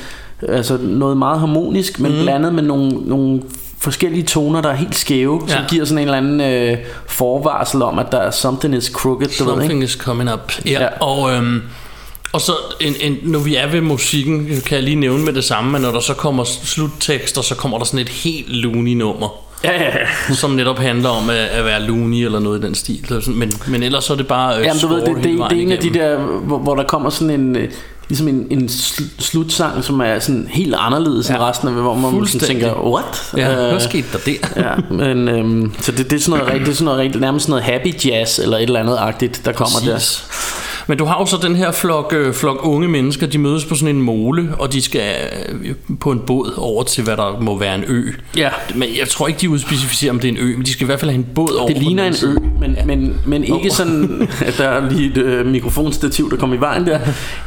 altså 0.49 0.79
noget 0.81 1.17
meget 1.17 1.39
harmonisk, 1.39 2.01
men 2.01 2.13
mm. 2.13 2.23
blandet 2.23 2.55
med 2.55 2.63
nogle, 2.63 2.91
nogle 2.91 3.43
forskellige 3.79 4.23
toner, 4.23 4.61
der 4.61 4.69
er 4.69 4.75
helt 4.75 4.97
skæve, 4.97 5.43
ja. 5.49 5.53
som 5.53 5.63
giver 5.69 5.85
sådan 5.85 5.99
en 5.99 6.05
eller 6.05 6.19
anden 6.19 6.41
øh, 6.41 6.79
forvarsel 7.07 7.83
om, 7.83 7.99
at 7.99 8.07
der 8.13 8.19
er 8.19 8.31
something 8.31 8.75
is 8.75 8.85
crooked, 8.85 9.29
du 9.39 9.45
ved, 9.45 9.53
ikke? 9.53 9.63
Something 9.63 9.83
is 9.83 9.93
coming 9.93 10.33
up. 10.33 10.53
Ja, 10.65 10.71
Ja. 10.71 10.83
ja. 10.83 10.89
og... 11.01 11.33
Øhm, 11.33 11.63
og 12.33 12.41
så, 12.41 12.53
en, 12.81 12.95
en, 13.01 13.19
når 13.23 13.39
vi 13.39 13.57
er 13.57 13.67
ved 13.67 13.81
musikken, 13.81 14.47
kan 14.67 14.77
jeg 14.77 14.83
lige 14.83 14.97
nævne 14.97 15.25
med 15.25 15.33
det 15.33 15.45
samme, 15.45 15.73
men 15.73 15.83
når 15.83 15.91
der 15.91 16.01
så 16.01 16.15
kommer 16.15 16.45
sluttekster, 16.45 17.43
så 17.43 17.55
kommer 17.55 17.79
der 17.79 17.85
sådan 17.85 18.01
et 18.01 18.09
helt 18.09 18.49
loony 18.49 18.95
nummer. 18.95 19.29
Ja, 19.65 19.73
ja, 19.73 19.85
ja. 20.29 20.35
Som 20.35 20.51
netop 20.51 20.79
handler 20.79 21.09
om 21.09 21.31
at, 21.31 21.37
at 21.37 21.65
være 21.65 21.83
loony 21.83 22.25
eller 22.25 22.39
noget 22.39 22.59
i 22.59 22.67
den 22.67 22.75
stil. 22.75 23.23
Men, 23.27 23.53
men 23.67 23.83
ellers 23.83 24.05
så 24.05 24.13
er 24.13 24.17
det 24.17 24.27
bare 24.27 24.59
øh, 24.59 24.65
Jamen, 24.65 24.81
du 24.81 24.87
ved, 24.87 25.01
det, 25.01 25.17
det, 25.17 25.25
det, 25.25 25.41
er 25.41 25.49
en 25.51 25.73
af 25.73 25.79
de 25.79 25.95
der, 25.95 26.19
hvor, 26.19 26.59
hvor 26.59 26.75
der 26.75 26.85
kommer 26.85 27.11
sådan 27.11 27.41
en, 27.41 27.57
øh, 27.57 27.69
ligesom 28.09 28.29
en, 28.29 28.47
en 28.51 28.65
sl- 28.65 29.23
slutsang, 29.23 29.85
som 29.85 30.01
er 30.01 30.19
sådan 30.19 30.49
helt 30.51 30.75
anderledes 30.79 31.29
ja. 31.31 31.35
end 31.35 31.43
resten 31.43 31.69
af, 31.69 31.75
hvor 31.75 31.95
man 31.95 32.27
sådan 32.27 32.41
tænker, 32.41 32.75
what? 32.75 33.33
Ja, 33.37 33.65
Øh, 33.65 33.71
hvad 33.71 33.81
skete 33.81 34.07
der 34.13 34.19
der? 34.27 34.63
ja, 34.63 34.75
men 35.05 35.29
øhm, 35.29 35.73
så 35.81 35.93
det, 35.93 36.11
det 36.11 36.17
er 36.17 36.21
sådan 36.21 36.41
noget, 36.41 36.61
det 36.61 36.69
er 36.69 36.75
sådan 36.75 36.97
noget 36.97 37.21
nærmest 37.21 37.47
sådan 37.47 37.63
noget 37.63 37.65
happy 37.65 38.07
jazz 38.07 38.39
eller 38.39 38.57
et 38.57 38.63
eller 38.63 38.81
andet 38.81 38.97
agtigt, 39.01 39.43
der 39.45 39.53
kommer 39.53 39.79
der. 39.87 39.99
Men 40.93 40.99
du 40.99 41.05
har 41.05 41.19
jo 41.21 41.27
så 41.27 41.37
den 41.43 41.57
her 41.57 41.73
flok, 41.73 42.13
øh, 42.17 42.35
flok 42.35 42.61
unge 42.63 42.89
mennesker, 42.89 43.27
de 43.27 43.39
mødes 43.39 43.65
på 43.65 43.75
sådan 43.75 43.97
en 43.97 44.03
mole, 44.03 44.55
og 44.59 44.73
de 44.73 44.83
skal 44.83 45.15
øh, 45.63 45.75
på 46.01 46.11
en 46.11 46.19
båd 46.27 46.55
over 46.57 46.83
til, 46.83 47.05
hvad 47.05 47.17
der 47.17 47.41
må 47.41 47.59
være 47.59 47.75
en 47.75 47.85
ø. 47.89 48.11
Ja. 48.37 48.51
Men 48.75 48.89
jeg 48.99 49.09
tror 49.09 49.29
ikke, 49.29 49.41
de 49.41 49.51
udspecificerer, 49.51 50.13
om 50.13 50.21
det 50.21 50.29
er 50.29 50.33
en 50.33 50.39
ø, 50.39 50.57
men 50.57 50.67
de 50.67 50.73
skal 50.73 50.85
i 50.85 50.87
hvert 50.87 51.01
fald 51.01 51.11
have 51.11 51.19
en 51.19 51.27
båd 51.35 51.57
over 51.59 51.69
Det 51.69 51.83
ligner 51.83 52.05
en 52.05 52.15
ø, 52.25 52.35
men, 52.61 52.75
ja. 52.75 52.85
men, 52.85 53.15
men 53.27 53.45
ikke 53.45 53.69
Nå. 53.69 53.75
sådan, 53.75 54.29
at 54.47 54.55
der 54.59 54.69
er 54.69 54.91
lige 54.91 55.11
et 55.11 55.17
øh, 55.17 55.47
mikrofonstativ, 55.47 56.31
der 56.31 56.37
kommer 56.37 56.57
i 56.57 56.61
vejen 56.61 56.87
der. 56.87 56.99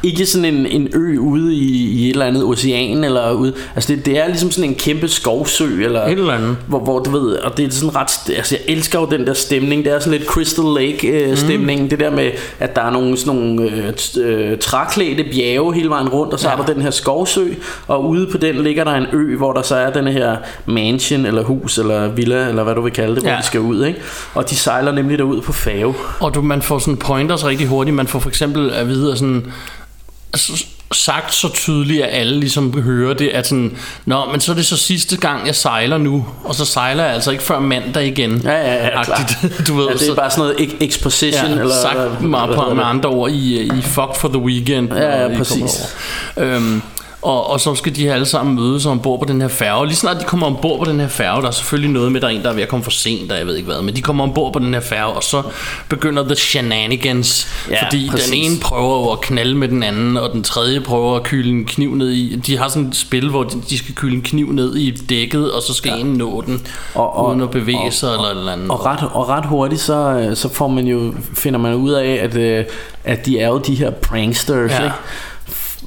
Ikke 0.04 0.26
sådan 0.26 0.56
en, 0.56 0.66
en 0.66 0.88
ø 0.94 1.18
ude 1.20 1.56
i, 1.56 1.90
i 1.90 2.06
et 2.06 2.12
eller 2.12 2.26
andet 2.26 2.44
ocean, 2.44 3.04
eller 3.04 3.32
ude, 3.32 3.54
altså 3.76 3.96
det, 3.96 4.06
det 4.06 4.18
er 4.18 4.28
ligesom 4.28 4.52
sådan 4.52 4.70
en 4.70 4.76
kæmpe 4.76 5.08
skovsø, 5.08 5.84
eller, 5.84 6.06
Et 6.06 6.12
eller 6.12 6.34
andet. 6.34 6.58
Hvor, 6.68 6.80
hvor 6.80 7.00
du 7.00 7.10
ved, 7.10 7.36
og 7.36 7.58
det 7.58 7.66
er 7.66 7.70
sådan 7.70 7.96
ret, 7.96 8.36
altså 8.36 8.58
jeg 8.60 8.76
elsker 8.76 9.00
jo 9.00 9.06
den 9.06 9.28
der 9.28 9.34
stemning, 9.34 9.86
det 9.86 9.94
er 9.94 10.00
sådan 10.00 10.20
lidt 10.20 10.30
Crystal 10.30 10.66
Lake 10.66 11.08
øh, 11.08 11.38
stemning, 11.38 11.82
mm. 11.82 11.90
det 11.90 12.00
der 12.00 12.12
med, 12.12 12.32
at 12.60 12.76
der 12.76 12.82
er 12.82 12.92
nogle 12.92 13.18
sådan 13.18 13.35
nogle 13.36 13.72
øh, 13.72 13.94
øh, 14.24 14.58
træklædte 14.58 15.24
bjerge 15.32 15.74
hele 15.74 15.90
vejen 15.90 16.10
rundt, 16.10 16.34
og 16.34 16.40
så 16.40 16.48
ja. 16.50 16.54
er 16.54 16.58
der 16.66 16.74
den 16.74 16.82
her 16.82 16.92
skovsø, 16.92 17.46
og 17.88 18.06
ude 18.10 18.28
på 18.32 18.38
den 18.38 18.56
ligger 18.64 18.84
der 18.84 18.94
en 18.94 19.06
ø, 19.14 19.38
hvor 19.38 19.54
der 19.54 19.62
så 19.62 19.76
er 19.76 19.90
den 19.94 20.08
her 20.08 20.38
mansion, 20.66 21.26
eller 21.26 21.44
hus, 21.44 21.78
eller 21.78 22.08
villa, 22.08 22.48
eller 22.50 22.64
hvad 22.64 22.76
du 22.76 22.82
vil 22.82 22.94
kalde 22.94 23.16
det, 23.16 23.24
hvor 23.24 23.32
Ja. 23.32 23.38
de 23.38 23.44
skal 23.46 23.60
ud, 23.60 23.86
ikke? 23.86 24.00
Og 24.34 24.50
de 24.50 24.56
sejler 24.56 24.92
nemlig 24.92 25.18
derud 25.18 25.42
på 25.42 25.54
fave. 25.54 25.94
Og 26.20 26.34
du, 26.36 26.42
man 26.42 26.62
får 26.62 26.80
sådan 26.80 26.98
pointers 26.98 27.46
rigtig 27.46 27.68
hurtigt. 27.68 27.96
Man 27.96 28.08
får 28.08 28.20
for 28.20 28.30
eksempel 28.30 28.70
at 28.72 28.88
vide, 28.88 29.12
at 29.12 29.18
sådan, 29.18 29.46
altså, 30.34 30.66
sagt 30.94 31.34
så 31.34 31.50
tydeligt, 31.54 32.04
at 32.04 32.10
alle 32.20 32.40
ligesom 32.40 32.82
hører 32.82 33.14
det, 33.14 33.28
at 33.30 33.48
sådan, 33.48 33.78
Nå, 34.06 34.26
men 34.32 34.40
så 34.40 34.52
er 34.52 34.56
det 34.56 34.66
så 34.66 34.78
sidste 34.78 35.18
gang, 35.18 35.48
jeg 35.48 35.56
sejler 35.56 35.98
nu, 35.98 36.26
og 36.44 36.56
så 36.56 36.66
sejler 36.66 37.04
jeg 37.04 37.14
altså 37.14 37.32
ikke 37.32 37.44
før 37.44 37.60
mandag 37.60 38.08
igen. 38.08 38.42
Ja, 38.44 38.52
ja, 38.52 38.86
ja, 38.86 39.04
klart. 39.04 39.38
du 39.68 39.76
ved, 39.78 39.88
Ja, 39.88 39.94
det 39.94 40.10
er 40.10 40.16
bare 40.16 40.32
sådan 40.32 40.54
noget 40.58 40.74
exposition, 40.82 41.52
Ja, 41.54 41.60
eller 41.60 41.76
sagt 41.82 41.98
hvad- 42.00 42.28
meget 42.30 42.56
på, 42.56 42.74
med 42.74 42.84
andre 42.84 43.10
ord 43.10 43.32
i, 43.32 43.62
i 43.64 43.82
Fuck 43.82 44.16
for 44.16 44.28
the 44.28 44.38
Weekend. 44.40 44.94
Ja, 44.94 45.22
ja, 45.28 45.38
præcis. 45.38 45.96
Øhm, 46.38 46.82
og, 47.26 47.50
og 47.50 47.60
så 47.60 47.76
skal 47.76 47.96
de 47.96 48.12
alle 48.14 48.26
sammen 48.26 48.56
mødes 48.56 48.86
ombord 48.86 49.20
på 49.20 49.26
den 49.26 49.42
her 49.42 49.48
færge. 49.48 49.86
Lige 49.86 49.96
snart 49.96 50.20
de 50.20 50.26
kommer 50.26 50.48
ombord 50.48 50.80
på 50.86 50.92
den 50.92 51.00
her 51.00 51.08
færge, 51.08 51.42
der 51.42 51.48
er 51.48 51.52
selvfølgelig 51.52 51.92
noget 51.92 52.12
med, 52.12 52.22
der 52.22 52.28
er 52.28 52.32
en, 52.32 52.42
der 52.44 52.50
er 52.50 52.54
ved 52.54 52.64
at 52.64 52.70
komme 52.70 52.84
for 52.84 52.92
sent, 52.92 53.32
og 53.32 53.38
jeg 53.38 53.48
ved 53.48 53.56
ikke 53.56 53.66
hvad, 53.72 53.82
men 53.82 53.96
de 53.96 54.02
kommer 54.02 54.24
ombord 54.24 54.54
på 54.54 54.60
den 54.60 54.74
her 54.74 54.82
færge, 54.82 55.14
og 55.14 55.24
så 55.24 55.42
begynder 55.90 56.24
the 56.24 56.36
shenanigans, 56.36 57.48
Ja, 57.70 57.86
fordi 57.86 58.08
præcis. 58.12 58.26
den 58.30 58.34
ene 58.38 58.56
prøver 58.62 59.00
jo 59.00 59.12
at 59.12 59.22
knalde 59.22 59.56
med 59.56 59.68
den 59.68 59.84
anden, 59.84 60.18
og 60.18 60.30
den 60.34 60.44
tredje 60.44 60.80
prøver 60.82 61.16
at 61.16 61.24
kyle 61.24 61.50
en 61.50 61.66
kniv 61.66 61.96
ned 61.96 62.10
i. 62.12 62.36
De 62.36 62.58
har 62.58 62.68
sådan 62.70 62.88
et 62.88 62.96
spil, 62.96 63.30
hvor 63.30 63.44
de, 63.44 63.62
de 63.70 63.78
skal 63.78 63.96
kyle 63.96 64.16
en 64.16 64.22
kniv 64.22 64.52
ned 64.52 64.76
i 64.76 64.92
dækket, 64.92 65.52
og 65.52 65.62
så 65.62 65.74
skal 65.74 65.92
ja. 65.92 65.98
en 65.98 66.06
nå 66.14 66.44
den, 66.46 66.62
Og- 66.96 67.16
og- 67.18 67.30
uden 67.30 67.42
at 67.42 67.50
bevæge 67.52 67.78
og- 67.88 67.94
sig 67.94 68.10
eller 68.14 68.24
et 68.26 68.38
eller 68.38 68.52
andet. 68.52 68.70
Og 68.72 68.86
ret, 68.86 69.00
og 69.14 69.30
ret 69.30 69.46
hurtigt 69.46 69.82
så, 69.82 69.94
øh, 69.98 70.36
så 70.36 70.50
får 70.54 70.68
man 70.68 70.88
jo, 70.88 71.14
finder 71.34 71.60
man 71.60 71.74
ud 71.74 71.92
af, 71.92 72.20
at, 72.24 72.36
øh, 72.38 72.66
at 73.04 73.26
de 73.26 73.40
er 73.40 73.48
jo 73.48 73.58
de 73.58 73.76
her 73.76 73.90
pranksters, 73.92 74.72
Ja. 74.72 74.84
ikke? 74.84 74.96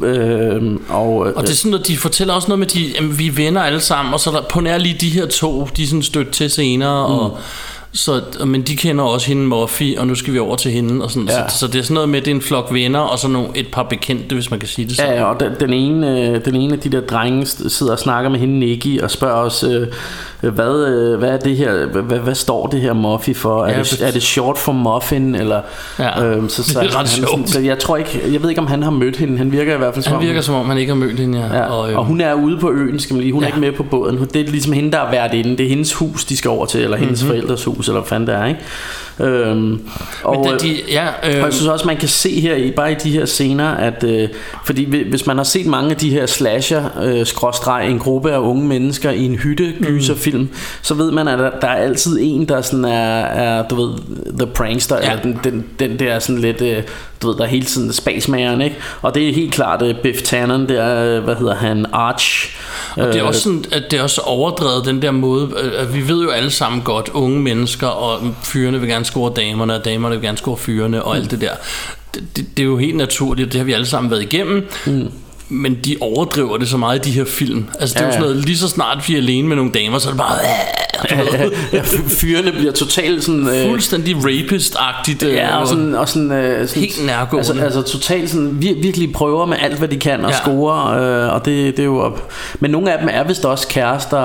Øhm, 0.00 0.82
og, 0.88 1.16
Og 1.16 1.42
det 1.42 1.50
er 1.50 1.54
sådan, 1.54 1.74
at 1.74 1.86
de 1.86 1.96
fortæller 1.96 2.34
også 2.34 2.48
noget 2.48 2.58
med, 2.58 2.66
de, 2.66 2.92
jamen, 2.94 3.18
vi 3.18 3.26
er 3.26 3.32
venner 3.32 3.62
alle 3.62 3.80
sammen, 3.80 4.14
og 4.14 4.20
så 4.20 4.30
er 4.30 4.34
der 4.34 4.42
på 4.48 4.60
nær 4.60 4.78
lige 4.78 4.96
de 5.00 5.08
her 5.08 5.26
to, 5.26 5.68
de 5.76 5.82
er 5.82 5.86
sådan 5.86 6.02
stødt 6.02 6.30
til 6.30 6.50
senere, 6.50 7.08
mm. 7.08 7.14
og 7.14 7.38
så, 7.92 8.20
men 8.46 8.62
de 8.62 8.76
kender 8.76 9.04
også 9.04 9.26
hende 9.28 9.42
Muffy, 9.42 9.98
og 9.98 10.06
nu 10.06 10.14
skal 10.14 10.32
vi 10.32 10.38
over 10.38 10.56
til 10.56 10.70
hende, 10.72 11.04
og 11.04 11.10
sådan, 11.10 11.28
Ja. 11.28 11.48
så, 11.48 11.58
så, 11.58 11.66
det 11.66 11.78
er 11.78 11.82
sådan 11.82 11.94
noget 11.94 12.08
med, 12.08 12.18
at 12.18 12.24
det 12.24 12.30
er 12.30 12.34
en 12.34 12.42
flok 12.42 12.68
venner, 12.72 12.98
og 13.00 13.18
så 13.18 13.28
nogle, 13.28 13.48
et 13.54 13.66
par 13.72 13.82
bekendte, 13.82 14.34
hvis 14.34 14.50
man 14.50 14.60
kan 14.60 14.68
sige 14.68 14.88
det 14.88 14.96
sådan. 14.96 15.14
Ja, 15.14 15.24
og 15.24 15.40
den, 15.40 15.52
den, 15.60 15.72
ene, 15.72 16.20
øh, 16.28 16.44
den 16.44 16.54
ene 16.54 16.72
af 16.74 16.80
de 16.80 16.88
der 16.88 17.00
drenge 17.00 17.46
sidder 17.46 17.92
og 17.92 17.98
snakker 17.98 18.30
med 18.30 18.38
hende 18.38 18.58
Nicky 18.58 19.00
og 19.00 19.10
spørger 19.10 19.34
os, 19.34 19.62
øh, 19.64 19.86
hvad, 20.52 20.86
øh, 20.86 21.18
hvad 21.18 21.28
er 21.28 21.36
det 21.36 21.56
her, 21.56 21.86
hvad, 21.86 22.18
hvad, 22.18 22.34
står 22.34 22.66
det 22.66 22.80
her 22.80 22.92
Muffy 22.92 23.34
for? 23.34 23.64
Er, 23.64 23.72
Ja, 23.72 23.78
det, 23.82 24.02
er 24.02 24.10
det 24.10 24.22
short 24.22 24.58
for 24.58 24.72
muffin? 24.72 25.34
Eller, 25.34 25.60
Ja, 25.98 26.24
øhm, 26.24 26.48
så, 26.48 26.62
det 26.80 26.86
er 26.86 26.90
så, 26.90 26.98
ret 26.98 27.08
sjovt. 27.08 27.30
sådan- 27.30 27.46
så 27.46 27.60
jeg 27.60 27.78
tror 27.78 27.96
ikke, 27.96 28.20
jeg 28.32 28.42
ved 28.42 28.48
ikke 28.48 28.60
om 28.60 28.66
han 28.66 28.82
har 28.82 28.90
mødt 28.90 29.16
hende, 29.16 29.38
han 29.38 29.52
virker 29.52 29.74
i 29.74 29.78
hvert 29.78 29.94
fald 29.94 30.04
som 30.04 30.10
Han 30.12 30.20
om- 30.20 30.26
virker 30.26 30.40
som 30.40 30.54
om, 30.54 30.66
han 30.68 30.78
ikke 30.78 30.90
har 30.92 30.98
mødt 31.00 31.20
hende, 31.20 31.38
ja. 31.38 31.56
Ja, 31.56 31.62
og, 31.72 31.88
øhm, 31.88 31.98
og 31.98 32.04
hun 32.04 32.20
er 32.20 32.34
ude 32.34 32.58
på 32.58 32.70
øen, 32.72 32.98
skal 33.00 33.14
man 33.14 33.20
lige. 33.22 33.32
Hun 33.32 33.42
ja. 33.42 33.46
er 33.48 33.48
ikke 33.48 33.60
med 33.60 33.72
på 33.72 33.82
båden. 33.82 34.18
Det 34.32 34.40
er 34.40 34.50
ligesom 34.50 34.72
hende, 34.72 34.92
der 34.92 34.98
er 34.98 35.10
været 35.10 35.34
inde. 35.34 35.56
Det 35.56 35.64
er 35.64 35.68
hendes 35.70 35.92
hus, 35.94 36.24
de 36.24 36.36
skal 36.36 36.50
over 36.50 36.66
til, 36.66 36.80
eller 36.84 36.96
hendes 36.96 37.22
Mhm. 37.22 37.28
mm-hmm. 37.30 37.40
forældres 37.40 37.64
hus, 37.64 37.77
hus, 37.78 37.88
eller 37.88 38.00
hvad 38.00 38.08
fanden 38.08 38.26
det 38.26 38.34
er, 38.34 38.44
ikke? 38.44 38.60
Øhm, 39.20 39.80
og, 40.24 40.36
men 40.40 40.46
øh, 40.46 40.52
det, 40.52 40.62
de, 40.62 40.76
ja, 40.90 41.06
og 41.22 41.28
øh, 41.28 41.36
jeg 41.36 41.52
synes 41.52 41.66
også, 41.68 41.86
man 41.86 41.96
kan 41.96 42.08
se 42.08 42.40
her, 42.40 42.54
i 42.54 42.70
bare 42.70 42.92
i 42.92 42.94
de 42.94 43.10
her 43.10 43.24
scener, 43.24 43.68
at 43.68 44.04
øh, 44.04 44.28
fordi 44.64 44.84
hvi- 44.84 45.08
hvis 45.10 45.26
man 45.26 45.36
har 45.36 45.44
set 45.44 45.66
mange 45.66 45.90
af 45.90 45.96
de 45.96 46.10
her 46.10 46.26
slasher, 46.26 46.84
øh, 47.02 47.26
skråstreg, 47.26 47.90
en 47.90 47.98
gruppe 47.98 48.32
af 48.32 48.38
unge 48.38 48.64
mennesker 48.66 49.10
i 49.10 49.24
en 49.24 49.34
hytte 49.34 49.72
gyserfilm, 49.82 50.40
mm. 50.40 50.48
så 50.82 50.94
ved 50.94 51.10
man, 51.10 51.28
at 51.28 51.38
der, 51.38 51.50
der 51.60 51.68
er 51.68 51.76
altid 51.76 52.18
en, 52.20 52.48
der 52.48 52.60
sådan 52.60 52.84
er, 52.84 53.20
er 53.20 53.68
du 53.68 53.74
ved, 53.74 53.94
the 54.38 54.46
prankster, 54.46 54.96
ja. 54.96 55.10
eller 55.10 55.22
den, 55.22 55.40
den, 55.44 55.64
den 55.78 55.98
der 55.98 56.18
sådan 56.18 56.40
lidt, 56.40 56.60
øh, 56.60 56.82
du 57.22 57.28
ved, 57.28 57.36
der 57.36 57.44
er 57.44 57.48
hele 57.48 57.64
tiden 57.66 57.92
spasmageren, 57.92 58.60
ikke? 58.60 58.76
Og 59.02 59.14
det 59.14 59.28
er 59.28 59.34
helt 59.34 59.52
klart 59.52 59.82
øh, 59.82 59.94
Biff 60.02 60.22
Tannen, 60.22 60.68
der, 60.68 61.04
øh, 61.04 61.24
hvad 61.24 61.34
hedder 61.34 61.54
han, 61.54 61.86
Arch. 61.92 62.56
Og 62.96 63.06
det 63.06 63.16
er 63.16 63.22
Øh, 63.22 63.28
også 63.28 63.40
sådan, 63.40 63.64
at 63.72 63.82
det 63.90 63.98
er 63.98 64.02
også 64.02 64.20
overdrevet 64.20 64.84
den 64.84 65.02
der 65.02 65.10
måde, 65.10 65.48
øh, 65.62 65.72
at 65.82 65.94
vi 65.94 66.08
ved 66.08 66.22
jo 66.22 66.30
alle 66.30 66.50
sammen 66.50 66.82
godt, 66.82 67.08
unge 67.14 67.40
mennesker, 67.40 67.86
og 67.86 68.20
fyrene 68.42 68.80
vil 68.80 68.88
gerne 68.88 69.04
score 69.08 69.32
damerne, 69.36 69.74
og 69.74 69.84
damerne 69.84 70.14
vil 70.14 70.22
gerne 70.22 70.38
score 70.38 70.56
fyrene, 70.56 71.02
og 71.04 71.16
alt 71.16 71.30
det 71.30 71.40
der. 71.40 71.52
Det, 72.14 72.36
det, 72.36 72.46
det 72.56 72.62
er 72.62 72.66
jo 72.66 72.78
helt 72.78 72.96
naturligt, 72.96 73.52
det 73.52 73.58
har 73.58 73.64
vi 73.64 73.72
alle 73.72 73.86
sammen 73.86 74.10
været 74.10 74.22
igennem. 74.22 74.68
Mm. 74.86 75.12
Men 75.48 75.74
de 75.84 75.96
overdriver 76.00 76.56
det 76.56 76.68
så 76.68 76.76
meget 76.76 77.06
i 77.06 77.10
de 77.10 77.14
her 77.14 77.24
film. 77.24 77.64
Altså 77.80 77.94
det 77.94 78.00
er 78.00 78.04
Ja, 78.04 78.06
jo 78.06 78.12
sådan 78.12 78.26
ja. 78.28 78.30
noget, 78.32 78.44
lige 78.46 78.58
så 78.58 78.68
snart 78.68 79.08
vi 79.08 79.14
er 79.14 79.18
alene 79.18 79.48
med 79.48 79.56
nogle 79.56 79.72
damer, 79.72 79.98
så 79.98 80.08
er 80.08 80.12
det 80.12 80.20
bare... 80.20 80.36
Ved, 81.42 81.50
ja, 81.72 81.80
fyrene 82.08 82.52
bliver 82.52 82.72
totalt 82.72 83.24
sådan... 83.24 83.48
Øh, 83.48 83.68
fuldstændig 83.68 84.16
rapist-agtigt. 84.16 85.22
øh, 85.26 85.34
Ja, 85.34 85.56
og 85.56 85.68
sådan, 85.68 85.94
og 85.94 86.08
sådan, 86.08 86.32
øh, 86.32 86.68
sådan 86.68 86.82
Helt 86.82 87.06
nærgående. 87.06 87.48
Altså, 87.50 87.64
altså 87.64 87.82
totalt 87.92 88.30
sådan, 88.30 88.58
vir- 88.62 88.80
virkelig 88.82 89.12
prøver 89.12 89.46
med 89.46 89.56
alt, 89.60 89.78
hvad 89.78 89.88
de 89.88 89.96
kan 89.96 90.12
at 90.12 90.20
Ja. 90.20 90.26
ja. 90.28 90.36
score, 90.42 91.00
øh, 91.00 91.34
og 91.34 91.44
det, 91.44 91.76
det 91.76 91.82
er 91.82 91.84
jo 91.86 91.98
op. 91.98 92.32
Men 92.60 92.70
nogle 92.70 92.92
af 92.92 92.98
dem 92.98 93.08
er 93.12 93.24
vist 93.24 93.44
også 93.44 93.68
kærester. 93.68 94.18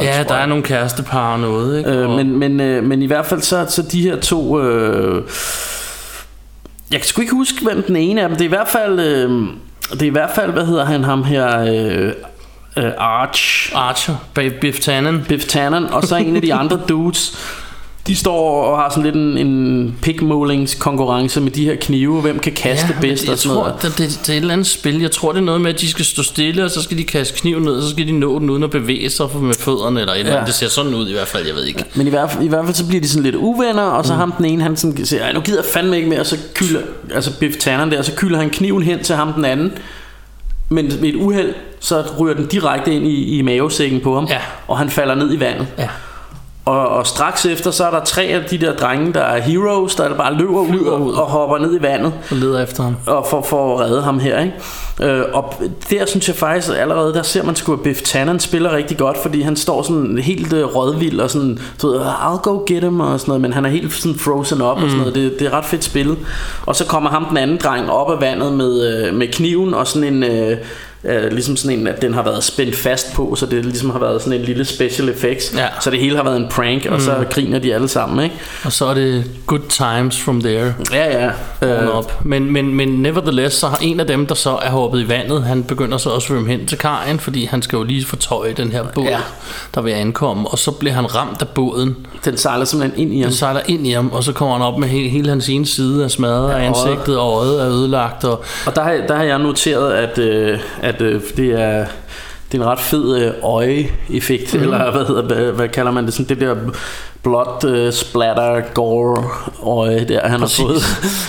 Ja, 0.00 0.24
der 0.28 0.34
er 0.34 0.46
nogle 0.46 0.62
kærestepar 0.62 1.32
og 1.32 1.40
noget, 1.40 1.78
ikke? 1.78 1.90
Øh, 1.90 2.10
Og- 2.10 2.16
men, 2.16 2.38
men, 2.38 2.60
øh, 2.60 2.84
men 2.84 3.02
i 3.02 3.06
hvert 3.06 3.26
fald 3.26 3.42
så, 3.42 3.66
så 3.68 3.82
de 3.82 4.02
her 4.02 4.16
to... 4.16 4.60
Øh, 4.62 5.22
jeg 6.90 7.00
kan 7.00 7.06
sgu 7.06 7.20
ikke 7.20 7.34
huske, 7.34 7.56
hvem 7.62 7.82
den 7.82 7.96
ene 7.96 8.22
af 8.22 8.28
dem. 8.28 8.36
Det 8.36 8.44
er 8.44 8.48
i 8.48 8.54
hvert 8.56 8.68
fald... 8.68 9.00
Øh, 9.00 9.30
det 9.92 10.02
er 10.02 10.06
i 10.06 10.08
hvert 10.08 10.30
fald, 10.34 10.52
hvad 10.52 10.66
hedder 10.66 10.84
han 10.84 11.04
ham 11.04 11.24
her... 11.24 11.60
Øh, 11.60 12.12
øh, 12.76 12.92
Arch. 12.98 13.72
Archer, 13.74 14.14
Biff 14.60 14.80
Tannen. 14.80 15.24
Biff 15.28 15.44
Tannen. 15.44 15.86
Og 15.86 16.02
så 16.02 16.16
en 16.16 16.36
af 16.36 16.42
de 16.42 16.54
andre 16.54 16.80
dudes. 16.88 17.38
De 18.10 18.16
står 18.16 18.64
og 18.64 18.78
har 18.78 18.90
sådan 18.90 19.02
lidt 19.02 19.14
en, 19.14 19.38
en 19.46 19.94
pigmålingskonkurrence 20.02 21.40
med 21.40 21.50
de 21.50 21.64
her 21.64 21.76
knive. 21.76 22.20
Hvem 22.20 22.38
kan 22.38 22.52
kaste 22.52 22.86
men 22.88 22.96
bedst 23.00 23.24
jeg 23.24 23.32
og 23.32 23.38
sådan 23.38 23.54
tror, 23.56 23.64
noget. 23.68 23.82
det, 23.82 23.98
det, 23.98 24.20
det 24.26 24.28
er 24.28 24.32
et 24.32 24.36
eller 24.40 24.52
andet 24.52 24.66
spil. 24.66 25.00
Jeg 25.00 25.10
tror, 25.10 25.32
det 25.32 25.38
er 25.38 25.44
noget 25.44 25.60
med, 25.60 25.74
at 25.74 25.80
de 25.80 25.88
skal 25.90 26.04
stå 26.04 26.22
stille, 26.22 26.64
og 26.64 26.70
så 26.70 26.82
skal 26.82 26.98
de 26.98 27.04
kaste 27.04 27.34
kniven 27.40 27.62
ned, 27.62 27.72
og 27.72 27.82
så 27.82 27.90
skal 27.90 28.06
de 28.06 28.12
nå 28.12 28.38
den 28.38 28.50
uden 28.50 28.62
at 28.62 28.70
bevæge 28.70 29.10
sig 29.10 29.26
med 29.40 29.54
fødderne, 29.54 30.00
eller 30.00 30.12
et 30.12 30.18
eller 30.18 30.32
andet. 30.32 30.42
Ja. 30.42 30.46
Det 30.46 30.54
ser 30.54 30.68
sådan 30.68 30.94
ud 30.94 31.08
i 31.08 31.12
hvert 31.12 31.28
fald, 31.28 31.46
jeg 31.46 31.54
ved 31.54 31.64
ikke. 31.64 31.84
Men 31.94 32.06
i 32.06 32.10
hvert, 32.10 32.30
fald, 32.30 32.44
i 32.44 32.48
hvert 32.48 32.64
fald 32.64 32.74
så 32.74 32.86
bliver 32.86 33.00
de 33.00 33.08
sådan 33.08 33.22
lidt 33.22 33.34
uvenner 33.34 33.82
Og 33.82 34.04
så 34.04 34.12
mm. 34.12 34.18
ham 34.18 34.32
den 34.32 34.44
ene 34.44 34.62
han 34.62 34.76
sådan 34.76 35.06
siger 35.06 35.22
"Ej, 35.24 35.32
Nu 35.32 35.40
gider 35.40 35.58
jeg 35.58 35.64
fandme 35.72 35.96
ikke 35.96 36.08
mere 36.08 36.20
Og 36.20 36.26
så 36.26 36.36
kylder 36.54 36.80
Altså 37.14 37.38
Biff 37.38 37.56
Tannen 37.56 37.90
der 37.90 37.98
Og 37.98 38.04
så 38.04 38.12
kylder 38.16 38.38
han 38.38 38.50
kniven 38.50 38.82
hen 38.82 39.02
til 39.02 39.14
ham 39.14 39.32
den 39.32 39.44
anden 39.44 39.72
Men 40.68 40.92
med 41.00 41.08
et 41.08 41.14
uheld 41.14 41.54
Så 41.80 42.04
ryger 42.20 42.34
den 42.34 42.46
direkte 42.46 42.94
ind 42.94 43.06
i, 43.06 43.38
i 43.38 43.42
mavesækken 43.42 44.00
på 44.00 44.14
ham 44.14 44.26
Ja. 44.30 44.38
Og 44.68 44.78
han 44.78 44.90
falder 44.90 45.14
ned 45.14 45.32
i 45.34 45.40
vandet 45.40 45.66
Ja. 45.78 45.88
Og, 46.64 46.88
og 46.88 47.06
straks 47.06 47.46
efter, 47.46 47.70
så 47.70 47.84
er 47.86 47.90
der 47.90 48.04
tre 48.04 48.22
af 48.22 48.44
de 48.50 48.58
der 48.58 48.76
drenge, 48.76 49.12
der 49.12 49.20
er 49.20 49.40
heroes, 49.40 49.94
der 49.94 50.14
bare 50.14 50.34
løber 50.34 50.60
ud 50.60 50.84
og, 50.86 51.02
ud. 51.02 51.12
og 51.12 51.26
hopper 51.26 51.58
ned 51.58 51.80
i 51.80 51.82
vandet 51.82 52.12
Og 52.30 52.36
leder 52.36 52.62
efter 52.62 52.82
ham. 52.82 52.96
og 53.06 53.26
for, 53.30 53.42
for 53.42 53.74
at 53.74 53.80
redde 53.80 54.02
ham 54.02 54.18
her, 54.18 54.40
ikke? 54.40 54.54
Øh, 55.02 55.24
og 55.32 55.54
der 55.90 56.06
synes 56.06 56.28
jeg 56.28 56.36
faktisk 56.36 56.68
allerede, 56.78 57.14
der 57.14 57.22
ser 57.22 57.42
man 57.44 57.56
sgu, 57.56 57.72
at 57.72 57.80
Biff 57.80 58.02
Tannen 58.02 58.40
spiller 58.40 58.76
rigtig 58.76 58.98
godt, 58.98 59.18
fordi 59.22 59.40
han 59.42 59.56
står 59.56 59.82
sådan 59.82 60.18
helt 60.18 60.52
øh, 60.52 60.64
rådvild 60.76 61.20
og 61.20 61.30
sådan, 61.30 61.58
du 61.82 61.88
ved, 61.88 62.00
I'll 62.00 62.42
go 62.42 62.62
get 62.66 62.82
him 62.84 63.00
og 63.00 63.20
sådan 63.20 63.30
noget, 63.30 63.40
men 63.40 63.52
han 63.52 63.64
er 63.64 63.70
helt 63.70 63.92
sådan 63.92 64.18
frozen 64.18 64.62
up 64.62 64.78
mm. 64.78 64.84
og 64.84 64.90
sådan 64.90 64.98
noget, 64.98 65.14
det, 65.14 65.38
det 65.38 65.46
er 65.46 65.50
ret 65.52 65.64
fedt 65.64 65.84
spillet. 65.84 66.18
Og 66.66 66.76
så 66.76 66.86
kommer 66.86 67.10
ham 67.10 67.24
den 67.24 67.36
anden 67.36 67.58
dreng 67.64 67.90
op 67.90 68.10
af 68.10 68.20
vandet 68.20 68.52
med, 68.52 69.04
øh, 69.06 69.14
med 69.14 69.28
kniven 69.28 69.74
og 69.74 69.86
sådan 69.86 70.14
en... 70.14 70.22
Øh, 70.22 70.56
Øh, 71.04 71.32
ligesom 71.32 71.56
sådan 71.56 71.78
en, 71.78 71.86
at 71.86 72.02
den 72.02 72.14
har 72.14 72.22
været 72.22 72.44
spændt 72.44 72.76
fast 72.76 73.12
på, 73.14 73.34
så 73.34 73.46
det 73.46 73.64
ligesom 73.64 73.90
har 73.90 73.98
været 73.98 74.22
sådan 74.22 74.38
en 74.40 74.44
lille 74.44 74.64
special 74.64 75.08
effects. 75.08 75.54
Ja. 75.56 75.66
Så 75.80 75.90
det 75.90 75.98
hele 76.00 76.16
har 76.16 76.24
været 76.24 76.36
en 76.36 76.46
prank, 76.50 76.86
og 76.90 77.00
så 77.00 77.24
griner 77.30 77.58
de 77.58 77.74
alle 77.74 77.88
sammen, 77.88 78.24
ikke? 78.24 78.36
Og 78.64 78.72
så 78.72 78.86
er 78.86 78.94
det 78.94 79.24
good 79.46 79.60
times 79.68 80.20
from 80.22 80.40
there. 80.42 80.74
Ja, 80.92 81.30
ja. 81.62 81.82
Øh. 81.82 81.96
Op. 81.96 82.24
Men, 82.24 82.52
men, 82.52 82.74
men 82.74 82.88
nevertheless, 82.88 83.56
så 83.56 83.66
har 83.68 83.78
en 83.82 84.00
af 84.00 84.06
dem, 84.06 84.26
der 84.26 84.34
så 84.34 84.50
er 84.62 84.70
hoppet 84.70 85.00
i 85.00 85.08
vandet, 85.08 85.42
han 85.42 85.64
begynder 85.64 85.98
så 85.98 86.10
også 86.10 86.16
at 86.16 86.22
svømme 86.22 86.48
hen 86.50 86.66
til 86.66 86.78
kajen, 86.78 87.20
fordi 87.20 87.44
han 87.44 87.62
skal 87.62 87.76
jo 87.76 87.82
lige 87.82 88.04
fortøje 88.06 88.52
den 88.52 88.72
her 88.72 88.84
båd, 88.94 89.04
Ja. 89.04 89.18
der 89.74 89.80
vil 89.80 89.90
ankomme. 89.92 90.48
Og 90.48 90.58
så 90.58 90.70
bliver 90.70 90.94
han 90.94 91.14
ramt 91.14 91.42
af 91.42 91.48
båden. 91.48 91.96
den 92.24 92.36
sejler 92.36 92.64
simpelthen 92.64 93.00
ind 93.00 93.14
i 93.14 93.20
ham. 93.20 93.28
Den 93.30 93.36
sejler 93.36 93.60
ind 93.68 93.86
i 93.86 93.90
ham, 93.90 94.10
og 94.12 94.24
så 94.24 94.32
kommer 94.32 94.54
han 94.56 94.64
op 94.66 94.78
med 94.78 94.88
hele, 94.88 95.08
hele 95.08 95.28
hans 95.28 95.48
ene 95.48 95.66
side 95.66 96.04
af 96.04 96.10
smadret, 96.10 96.48
ja, 96.50 96.54
øjet. 96.54 96.66
ansigtet 96.66 97.18
og 97.18 97.32
øjet 97.42 97.62
er 97.62 97.68
ødelagt. 97.68 98.24
Og, 98.24 98.44
Og 98.66 98.76
der 98.76 98.82
har, 98.82 98.92
der 99.08 99.16
har 99.16 99.22
jeg 99.24 99.38
noteret, 99.38 99.92
at, 99.92 100.18
øh, 100.18 100.58
at 100.82 100.89
øh, 101.00 101.20
det 101.36 101.60
er 101.60 101.86
det 102.52 102.60
er 102.60 102.62
en 102.62 102.68
ret 102.68 102.80
fed 102.80 103.16
øh, 103.16 103.32
øje-effekt, 103.42 104.54
mm. 104.54 104.62
eller 104.62 104.90
hvad, 104.90 105.06
hedder, 105.06 105.52
hvad, 105.52 105.68
kalder 105.68 105.92
man 105.92 106.04
det, 106.04 106.14
sådan 106.14 106.28
det 106.28 106.40
der 106.40 106.56
blood 107.22 107.64
øh, 107.64 107.92
splatter 107.92 108.60
gore 108.74 109.24
øje 109.62 110.04
der 110.08 110.28
han 110.28 110.40
Præcis. 110.40 110.58
har 110.58 110.66
fået. 110.66 110.82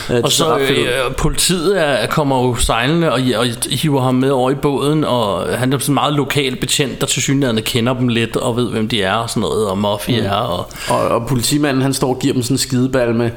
Det 0.08 0.24
og 0.24 0.32
så 0.32 0.58
øh, 0.58 1.16
politiet 1.18 1.82
er, 1.82 2.08
kommer 2.08 2.44
jo 2.44 2.56
sejlende 2.56 3.12
og, 3.12 3.20
og 3.36 3.46
hiver 3.72 4.02
ham 4.02 4.16
med 4.16 4.30
over 4.30 4.52
i 4.52 4.56
båden, 4.56 5.04
og 5.04 5.48
han 5.58 5.74
er 5.74 5.78
sådan 5.78 5.94
meget 5.94 6.14
lokal 6.14 6.56
betjent, 6.56 7.02
der 7.02 7.08
til 7.08 7.22
synligheden 7.22 7.64
kender 7.64 7.94
dem 7.94 8.08
lidt 8.08 8.36
og 8.36 8.58
ved, 8.58 8.70
hvem 8.70 8.88
de 8.88 9.04
er 9.04 9.14
og 9.14 9.30
sådan 9.30 9.42
noget, 9.42 9.68
og 9.68 9.78
mafia 9.78 10.22
mm. 10.22 10.28
er. 10.28 10.32
Og, 10.32 10.70
og, 10.90 11.08
og 11.08 11.28
politimanden 11.28 11.82
han 11.82 11.94
står 11.94 12.10
og 12.10 12.20
giver 12.20 12.34
dem 12.34 12.44
sådan 12.44 12.54
en 12.54 12.58
skideball 12.58 13.16
med 13.16 13.30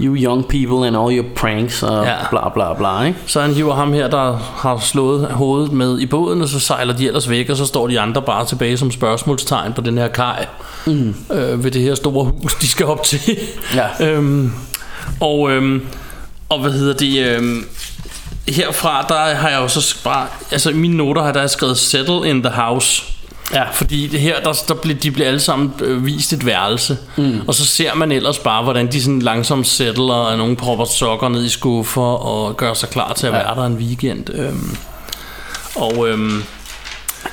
You 0.00 0.14
young 0.16 0.48
people 0.48 0.86
and 0.86 0.96
all 0.96 1.18
your 1.18 1.26
pranks 1.36 1.82
og 1.82 2.04
Ja. 2.04 2.14
bla 2.30 2.48
bla 2.48 2.74
bla 2.74 3.02
ikke? 3.06 3.18
Så 3.26 3.40
han 3.40 3.52
hiver 3.54 3.74
ham 3.74 3.92
her, 3.92 4.08
der 4.08 4.36
har 4.56 4.78
slået 4.78 5.26
hovedet 5.26 5.72
med 5.72 5.98
i 5.98 6.06
båden, 6.06 6.42
og 6.42 6.48
så 6.48 6.60
sejler 6.60 6.96
de 6.96 7.06
ellers 7.06 7.30
væk, 7.30 7.50
og 7.50 7.56
så 7.56 7.66
står 7.66 7.88
de 7.88 8.00
andre 8.00 8.22
bare 8.22 8.46
tilbage 8.46 8.76
som 8.76 8.90
spørgsmålstegn 8.90 9.72
på 9.72 9.80
den 9.80 9.98
her 9.98 10.08
kaj 10.08 10.46
mm. 10.86 11.14
øh, 11.32 11.64
ved 11.64 11.70
det 11.70 11.82
her 11.82 11.94
store 11.94 12.24
hus, 12.24 12.54
de 12.54 12.68
skal 12.68 12.86
op 12.86 13.02
til. 13.02 13.20
Ja. 13.74 13.86
øhm, 14.06 14.52
og, 15.20 15.50
øhm, 15.50 15.86
og 16.48 16.60
hvad 16.60 16.70
hedder 16.72 16.94
det... 16.94 17.26
Øhm, 17.26 17.64
herfra, 18.48 19.06
der 19.08 19.34
har 19.34 19.48
jeg 19.48 19.60
jo 19.62 19.68
så 19.68 19.96
bare... 20.04 20.26
Altså 20.50 20.70
i 20.70 20.74
mine 20.74 20.96
noter 20.96 21.22
har 21.22 21.32
der 21.32 21.46
skrevet 21.46 21.78
Settle 21.78 22.28
in 22.28 22.42
the 22.42 22.52
house. 22.52 23.02
Ja. 23.52 23.62
Fordi 23.72 24.06
det 24.06 24.20
her, 24.20 24.40
der, 24.40 24.52
der 24.68 24.74
bliver, 24.74 24.98
de 24.98 25.10
bliver 25.10 25.28
alle 25.28 25.40
sammen 25.40 25.72
øh, 25.80 26.06
vist 26.06 26.32
et 26.32 26.46
værelse. 26.46 26.98
Mm. 27.16 27.40
Og 27.46 27.54
så 27.54 27.66
ser 27.66 27.94
man 27.94 28.12
ellers 28.12 28.38
bare, 28.38 28.62
hvordan 28.62 28.92
de 28.92 29.02
sådan 29.02 29.18
langsomt 29.22 29.66
settler, 29.66 30.14
og 30.14 30.38
nogen 30.38 30.56
propper 30.56 30.84
sokker 30.84 31.28
ned 31.28 31.44
i 31.44 31.48
skuffer, 31.48 32.02
og 32.02 32.56
gør 32.56 32.74
sig 32.74 32.88
klar 32.88 33.12
til 33.12 33.26
at 33.26 33.32
Ja. 33.32 33.38
være 33.38 33.54
der 33.56 33.64
en 33.66 33.74
weekend. 33.74 34.30
Øhm, 34.34 34.76
og 35.74 36.08
øhm, 36.08 36.42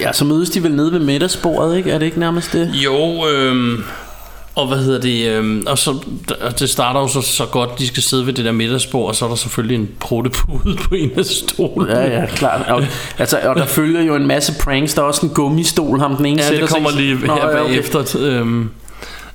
Ja, 0.01 0.13
så 0.13 0.25
mødes 0.25 0.49
de 0.49 0.63
vel 0.63 0.71
nede 0.75 0.91
ved 0.91 0.99
middagsbordet, 0.99 1.77
ikke? 1.77 1.91
Er 1.91 1.97
det 1.97 2.05
ikke 2.05 2.19
nærmest 2.19 2.53
det? 2.53 2.71
jo, 2.73 3.27
øhm, 3.27 3.83
og 4.61 4.67
hvad 4.67 4.77
hedder 4.77 5.01
det, 5.01 5.27
øhm, 5.27 5.63
og 5.67 5.77
så, 5.77 5.95
det 6.59 6.69
starter 6.69 6.99
jo 6.99 7.07
så, 7.07 7.21
så 7.21 7.45
godt, 7.45 7.79
de 7.79 7.87
skal 7.87 8.03
sidde 8.03 8.25
ved 8.25 8.33
det 8.33 8.45
der 8.45 8.51
middagsbord, 8.51 9.07
og 9.07 9.15
så 9.15 9.25
er 9.25 9.29
der 9.29 9.35
selvfølgelig 9.35 9.75
en 9.75 9.89
pruttepude 9.99 10.75
på 10.75 10.95
en 10.95 11.11
af 11.17 11.25
stolene. 11.25 11.91
Ja, 11.99 12.19
ja, 12.19 12.25
klart. 12.25 12.67
Og, 12.67 12.83
altså, 13.17 13.39
og 13.43 13.55
der 13.55 13.65
følger 13.65 14.01
jo 14.01 14.15
en 14.15 14.27
masse 14.27 14.53
pranks. 14.63 14.93
Der 14.93 15.01
er 15.01 15.05
også 15.05 15.25
en 15.25 15.31
gummistol, 15.33 15.99
ham 15.99 16.15
den 16.15 16.25
ene 16.25 16.41
Ja, 16.41 16.47
sætter 16.47 16.65
det 16.65 16.73
kommer 16.73 16.89
sig- 16.89 17.01
lige 17.01 17.13
Nå, 17.15 17.33
her 17.33 17.35
ja, 17.49 17.61
okay. 17.61 17.69
bagefter. 17.69 18.17
Øhm, 18.19 18.69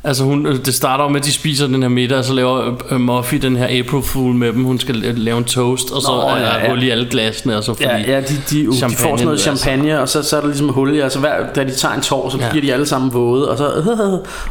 altså 0.05 0.25
hun, 0.25 0.47
øh, 0.47 0.57
det 0.65 0.75
starter 0.75 1.09
med, 1.09 1.21
at 1.21 1.27
de 1.27 1.33
spiser 1.33 1.67
den 1.67 1.83
her 1.83 1.89
middag, 1.89 2.19
og 2.19 2.25
så 2.25 2.33
laver 2.35 2.75
øh, 2.91 3.01
Muffy 3.01 3.35
den 3.35 3.57
her 3.57 3.65
April 3.81 4.03
Fool 4.03 4.35
med 4.35 4.53
dem. 4.53 4.65
Hun 4.65 4.79
skal 4.79 4.95
la- 4.95 5.13
lave 5.19 5.39
en 5.39 5.45
toast, 5.45 5.91
og 5.91 6.03
så 6.03 6.09
Nå, 6.09 6.21
er 6.29 6.35
der 6.35 6.59
ja. 6.65 6.69
hul 6.71 6.83
i 6.83 6.91
alle 6.91 7.07
glasene, 7.11 7.57
og 7.57 7.65
så 7.65 7.75
fordi 7.75 7.89
Ja, 7.89 7.97
ja 8.13 8.21
de, 8.21 8.35
de, 8.51 8.67
de 8.67 8.67
får 8.81 8.87
sådan 8.89 9.11
noget 9.25 9.31
altså. 9.31 9.57
champagne, 9.57 10.01
og 10.01 10.09
så, 10.09 10.23
så 10.23 10.37
er 10.37 10.41
der 10.41 10.49
ligesom 10.49 10.69
hul 10.69 10.95
i, 10.97 11.01
altså 11.01 11.19
hver, 11.19 11.33
da 11.55 11.65
de 11.65 11.71
tager 11.75 11.95
en 11.95 12.01
tår, 12.01 12.29
så 12.31 12.39
Ja. 12.41 12.51
bliver 12.51 12.63
de 12.65 12.73
alle 12.73 12.87
sammen 12.87 13.15
våde, 13.15 13.51
og 13.51 13.59
så, 13.59 13.67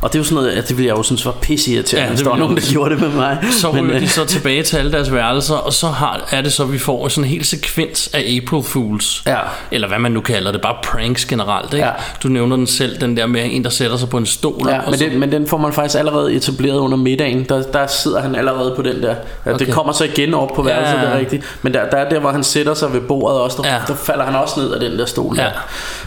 og 0.02 0.10
det 0.14 0.16
er 0.16 0.20
jo 0.20 0.24
sådan 0.24 0.36
noget, 0.36 0.56
ja, 0.56 0.62
det 0.62 0.78
ville 0.78 0.88
jeg 0.88 0.98
jo 0.98 1.04
synes 1.04 1.26
var 1.26 1.32
pisse 1.32 1.72
irriterende, 1.72 2.04
Ja, 2.06 2.10
hvis 2.14 2.22
der 2.22 2.30
var 2.30 2.38
nogen, 2.38 2.56
der 2.58 2.64
gjorde 2.72 2.90
det 2.90 3.00
med 3.02 3.10
mig. 3.10 3.38
Så 3.52 3.70
ryger 3.72 3.96
øh, 3.96 4.02
de 4.02 4.08
så 4.08 4.26
tilbage 4.36 4.64
til 4.64 4.78
alle 4.78 4.92
deres 4.92 5.14
værelser, 5.14 5.56
og 5.56 5.74
så 5.74 5.88
har, 5.88 6.28
er 6.32 6.42
det 6.42 6.54
så, 6.54 6.64
at 6.64 6.74
vi 6.74 6.78
får 6.80 7.08
sådan 7.08 7.24
en 7.24 7.30
hel 7.30 7.46
sekvens 7.46 8.10
af 8.14 8.20
April 8.44 8.64
Fools. 8.64 9.24
Ja. 9.28 9.38
Eller 9.72 9.88
hvad 9.88 10.00
man 10.00 10.12
nu 10.12 10.22
kalder 10.22 10.52
det, 10.52 10.62
bare 10.62 10.76
pranks 10.84 11.26
generelt. 11.26 11.74
Ikke? 11.74 11.86
Ja. 11.86 11.92
Du 12.24 12.28
nævner 12.28 12.56
den 12.56 12.68
selv, 12.68 13.02
den 13.02 13.18
der 13.18 13.26
med 13.28 13.42
en, 13.46 13.64
der 13.64 13.70
sætter 13.70 13.98
sig 13.98 14.10
på 14.10 14.18
en 14.18 14.26
stol. 14.26 14.68
Ja, 14.70 14.78
og 14.80 14.84
men, 14.90 15.00
så, 15.00 15.06
det, 15.06 15.20
men 15.20 15.32
den 15.32 15.43
får 15.48 15.58
man 15.58 15.74
faktisk 15.74 16.00
allerede 16.00 16.34
etableret 16.34 16.78
under 16.78 16.98
middagen. 16.98 17.44
Der, 17.50 17.62
der 17.64 17.88
sidder 17.88 18.22
han 18.22 18.36
allerede 18.36 18.74
på 18.76 18.82
den 18.82 19.02
der. 19.04 19.16
Ja, 19.46 19.52
Okay. 19.54 19.66
Det 19.66 19.74
kommer 19.74 19.94
så 19.94 20.04
igen 20.04 20.34
op 20.34 20.50
på 20.56 20.68
Ja. 20.68 20.74
værelset, 20.76 21.00
det 21.02 21.10
er 21.10 21.18
rigtigt. 21.18 21.58
Men 21.62 21.74
der, 21.74 21.90
der 21.90 21.98
er 21.98 22.10
der, 22.10 22.20
hvor 22.20 22.30
han 22.32 22.44
sætter 22.44 22.74
sig 22.74 22.94
ved 22.94 23.02
bordet 23.02 23.40
også. 23.40 23.58
Der, 23.62 23.68
Ja. 23.70 23.74
ja. 23.76 23.82
der 23.88 23.96
falder 23.96 24.24
han 24.26 24.36
også 24.36 24.60
ned 24.60 24.72
af 24.72 24.80
den 24.80 25.00
der 25.00 25.06
stol. 25.06 25.36
Ja. 25.38 25.48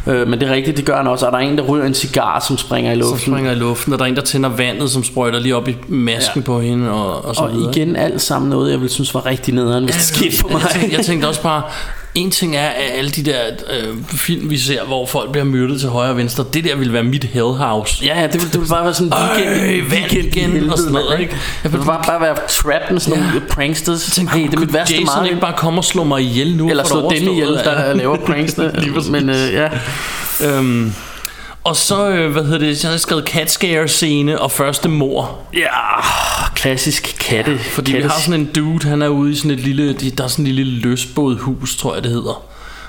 Der. 0.06 0.12
Øh, 0.14 0.28
men 0.28 0.40
det 0.40 0.48
er 0.48 0.52
rigtigt, 0.52 0.76
det 0.76 0.84
gør 0.84 0.96
han 0.96 1.06
også. 1.06 1.26
Og 1.26 1.32
der 1.32 1.38
er 1.38 1.42
en, 1.42 1.58
der 1.58 1.64
ryger 1.64 1.86
en 1.86 1.94
cigar, 1.94 2.40
som 2.48 2.58
springer 2.58 2.92
i 2.92 2.94
som 2.94 3.00
luften. 3.10 3.32
springer 3.32 3.52
i 3.52 3.54
luften, 3.54 3.92
og 3.92 3.98
der 3.98 4.04
er 4.04 4.08
en, 4.08 4.16
der 4.16 4.22
tænder 4.22 4.48
vandet, 4.48 4.90
som 4.90 5.04
sprøjter 5.04 5.38
lige 5.38 5.56
op 5.56 5.68
i 5.68 5.76
masken 5.88 6.40
ja. 6.40 6.46
på 6.46 6.60
hende, 6.60 6.90
og, 6.90 7.24
og 7.24 7.34
så 7.34 7.42
Og 7.42 7.52
videre. 7.52 7.70
igen 7.76 7.96
alt 7.96 8.22
sammen 8.22 8.50
noget, 8.50 8.70
jeg 8.70 8.78
ville 8.80 8.92
synes 8.92 9.14
var 9.14 9.26
rigtig 9.26 9.54
nederen, 9.54 9.84
hvis 9.84 9.94
det 9.94 10.04
skete 10.04 10.36
for 10.38 10.48
mig. 10.48 10.60
Jeg 10.62 10.70
tænkte, 10.80 10.96
jeg 10.96 11.04
tænkte 11.06 11.26
også 11.26 11.42
bare, 11.42 11.62
en 12.16 12.30
ting 12.30 12.56
er, 12.56 12.68
at 12.68 12.90
alle 12.98 13.10
de 13.10 13.22
der 13.24 13.40
øh, 13.70 13.94
film, 14.08 14.50
vi 14.50 14.58
ser, 14.58 14.84
hvor 14.84 15.06
folk 15.06 15.32
bliver 15.32 15.44
myrdet 15.44 15.80
til 15.80 15.88
højre 15.88 16.10
og 16.10 16.16
venstre, 16.16 16.44
det 16.52 16.64
der 16.64 16.76
ville 16.76 16.92
være 16.92 17.02
mit 17.02 17.24
Hell 17.24 17.46
House. 17.46 18.04
Ja, 18.04 18.20
ja, 18.20 18.26
det 18.26 18.34
ville, 18.34 18.46
det 18.52 18.60
ville 18.60 18.70
bare 18.70 18.84
være 18.84 18.94
sådan 18.94 19.06
en 19.06 19.46
weekend, 19.46 19.70
Øh, 19.84 19.90
vand 19.92 20.12
igen 20.12 20.70
og 20.70 20.78
sådan 20.78 20.92
noget, 20.92 21.20
ikke? 21.20 21.36
Det 21.62 21.72
ville 21.72 21.86
bare, 21.86 22.02
bare 22.06 22.20
være 22.20 22.36
trapped 22.48 22.90
med 22.90 23.00
sådan 23.00 23.22
nogle 23.22 23.40
pranksters. 23.50 24.02
Tænk, 24.02 24.30
hey, 24.30 24.46
det 24.46 24.54
er 24.54 24.58
mit 24.60 24.72
værste 24.72 24.94
Jason 24.94 25.06
meget. 25.16 25.26
ikke 25.28 25.40
bare 25.40 25.54
komme 25.56 25.80
og 25.80 25.84
slå 25.84 26.04
mig 26.04 26.22
ihjel 26.22 26.56
nu? 26.56 26.70
Eller 26.70 26.84
slå 26.84 27.10
dem 27.10 27.28
ihjel, 27.28 27.48
der 27.48 27.94
laver 27.94 28.16
pranksene. 28.16 28.72
Men 29.10 29.30
øh, 29.30 29.52
ja, 29.52 29.68
Øhm, 30.44 30.92
og 31.66 31.76
så, 31.76 32.08
øh, 32.08 32.32
hvad 32.32 32.44
hedder 32.44 32.58
det, 32.58 32.82
jeg 32.84 32.90
har 32.90 32.98
skrevet 32.98 33.28
cat 33.28 33.50
scare 33.50 33.88
scene 33.88 34.40
og 34.40 34.50
første 34.50 34.88
mor. 34.88 35.38
ja, 35.54 36.00
klassisk 36.54 37.16
katte. 37.20 37.58
Fordi 37.58 37.92
vi 37.92 38.02
har 38.02 38.20
sådan 38.20 38.40
en 38.40 38.46
dude, 38.54 38.88
han 38.88 39.02
er 39.02 39.08
ude 39.08 39.32
i 39.32 39.34
sådan 39.34 39.50
et 39.50 39.60
lille, 39.60 39.92
der 39.92 40.24
er 40.24 40.28
sådan 40.28 40.46
et 40.46 40.54
lille 40.54 40.72
løsbådhus, 40.80 41.76
tror 41.76 41.94
jeg 41.94 42.02
det 42.02 42.10
hedder 42.12 42.42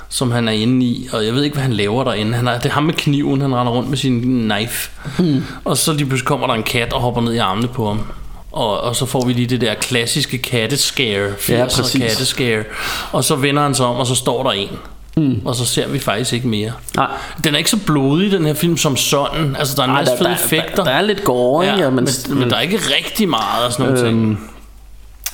som 0.09 0.31
han 0.31 0.47
er 0.47 0.51
inde 0.51 0.85
i, 0.85 1.09
og 1.13 1.25
jeg 1.25 1.33
ved 1.33 1.43
ikke, 1.43 1.53
hvad 1.53 1.63
han 1.63 1.73
laver 1.73 2.03
derinde. 2.03 2.33
Han 2.33 2.47
er, 2.47 2.59
det 2.59 2.65
er 2.65 2.73
ham 2.73 2.83
med 2.83 2.93
kniven, 2.93 3.41
han 3.41 3.55
render 3.55 3.73
rundt 3.73 3.89
med 3.89 3.97
sin 3.97 4.21
knife. 4.21 4.91
Hmm. 5.17 5.43
Og 5.65 5.77
så 5.77 5.93
lige 5.93 6.05
pludselig 6.05 6.27
kommer 6.27 6.47
der 6.47 6.53
en 6.53 6.63
kat 6.63 6.93
og 6.93 7.01
hopper 7.01 7.21
ned 7.21 7.33
i 7.33 7.37
armene 7.37 7.67
på 7.67 7.87
ham. 7.87 8.01
Og, 8.51 8.81
og 8.81 8.95
så 8.95 9.05
får 9.05 9.25
vi 9.25 9.33
lige 9.33 9.47
det 9.47 9.61
der 9.61 9.73
klassiske 9.73 10.37
kattescare, 10.37 11.29
80'er 11.39 11.53
Ja, 11.53 11.65
præcis. 11.65 12.01
kattescare. 12.01 12.63
Og 13.11 13.23
så 13.23 13.35
vender 13.35 13.61
han 13.63 13.75
sig 13.75 13.85
om, 13.85 13.95
og 13.95 14.07
så 14.07 14.15
står 14.15 14.43
der 14.43 14.51
en. 14.51 14.69
Mm. 15.17 15.41
Og 15.45 15.55
så 15.55 15.65
ser 15.65 15.87
vi 15.87 15.99
faktisk 15.99 16.33
ikke 16.33 16.47
mere. 16.47 16.71
Nej. 16.95 17.07
Den 17.43 17.53
er 17.53 17.57
ikke 17.57 17.69
så 17.69 17.79
blodig, 17.85 18.31
den 18.31 18.45
her 18.45 18.53
film, 18.53 18.77
som 18.77 18.97
sådan. 18.97 19.55
Altså, 19.59 19.75
der 19.75 19.81
er 19.81 19.87
en 19.87 19.91
Ej, 19.91 19.99
masse 19.99 20.11
der, 20.11 20.17
fede 20.17 20.29
der, 20.29 20.35
effekter. 20.35 20.75
der, 20.75 20.83
der 20.83 20.91
er 20.91 21.01
lidt 21.01 21.23
gore, 21.23 21.65
ja, 21.65 21.89
men, 21.89 22.07
men, 22.29 22.39
men, 22.39 22.49
der 22.49 22.55
er 22.55 22.61
ikke 22.61 22.77
rigtig 22.77 23.29
meget 23.29 23.65
af 23.65 23.71
sådan 23.71 23.85
nogle 23.85 24.07
øhm, 24.07 24.25
ting. 24.25 24.49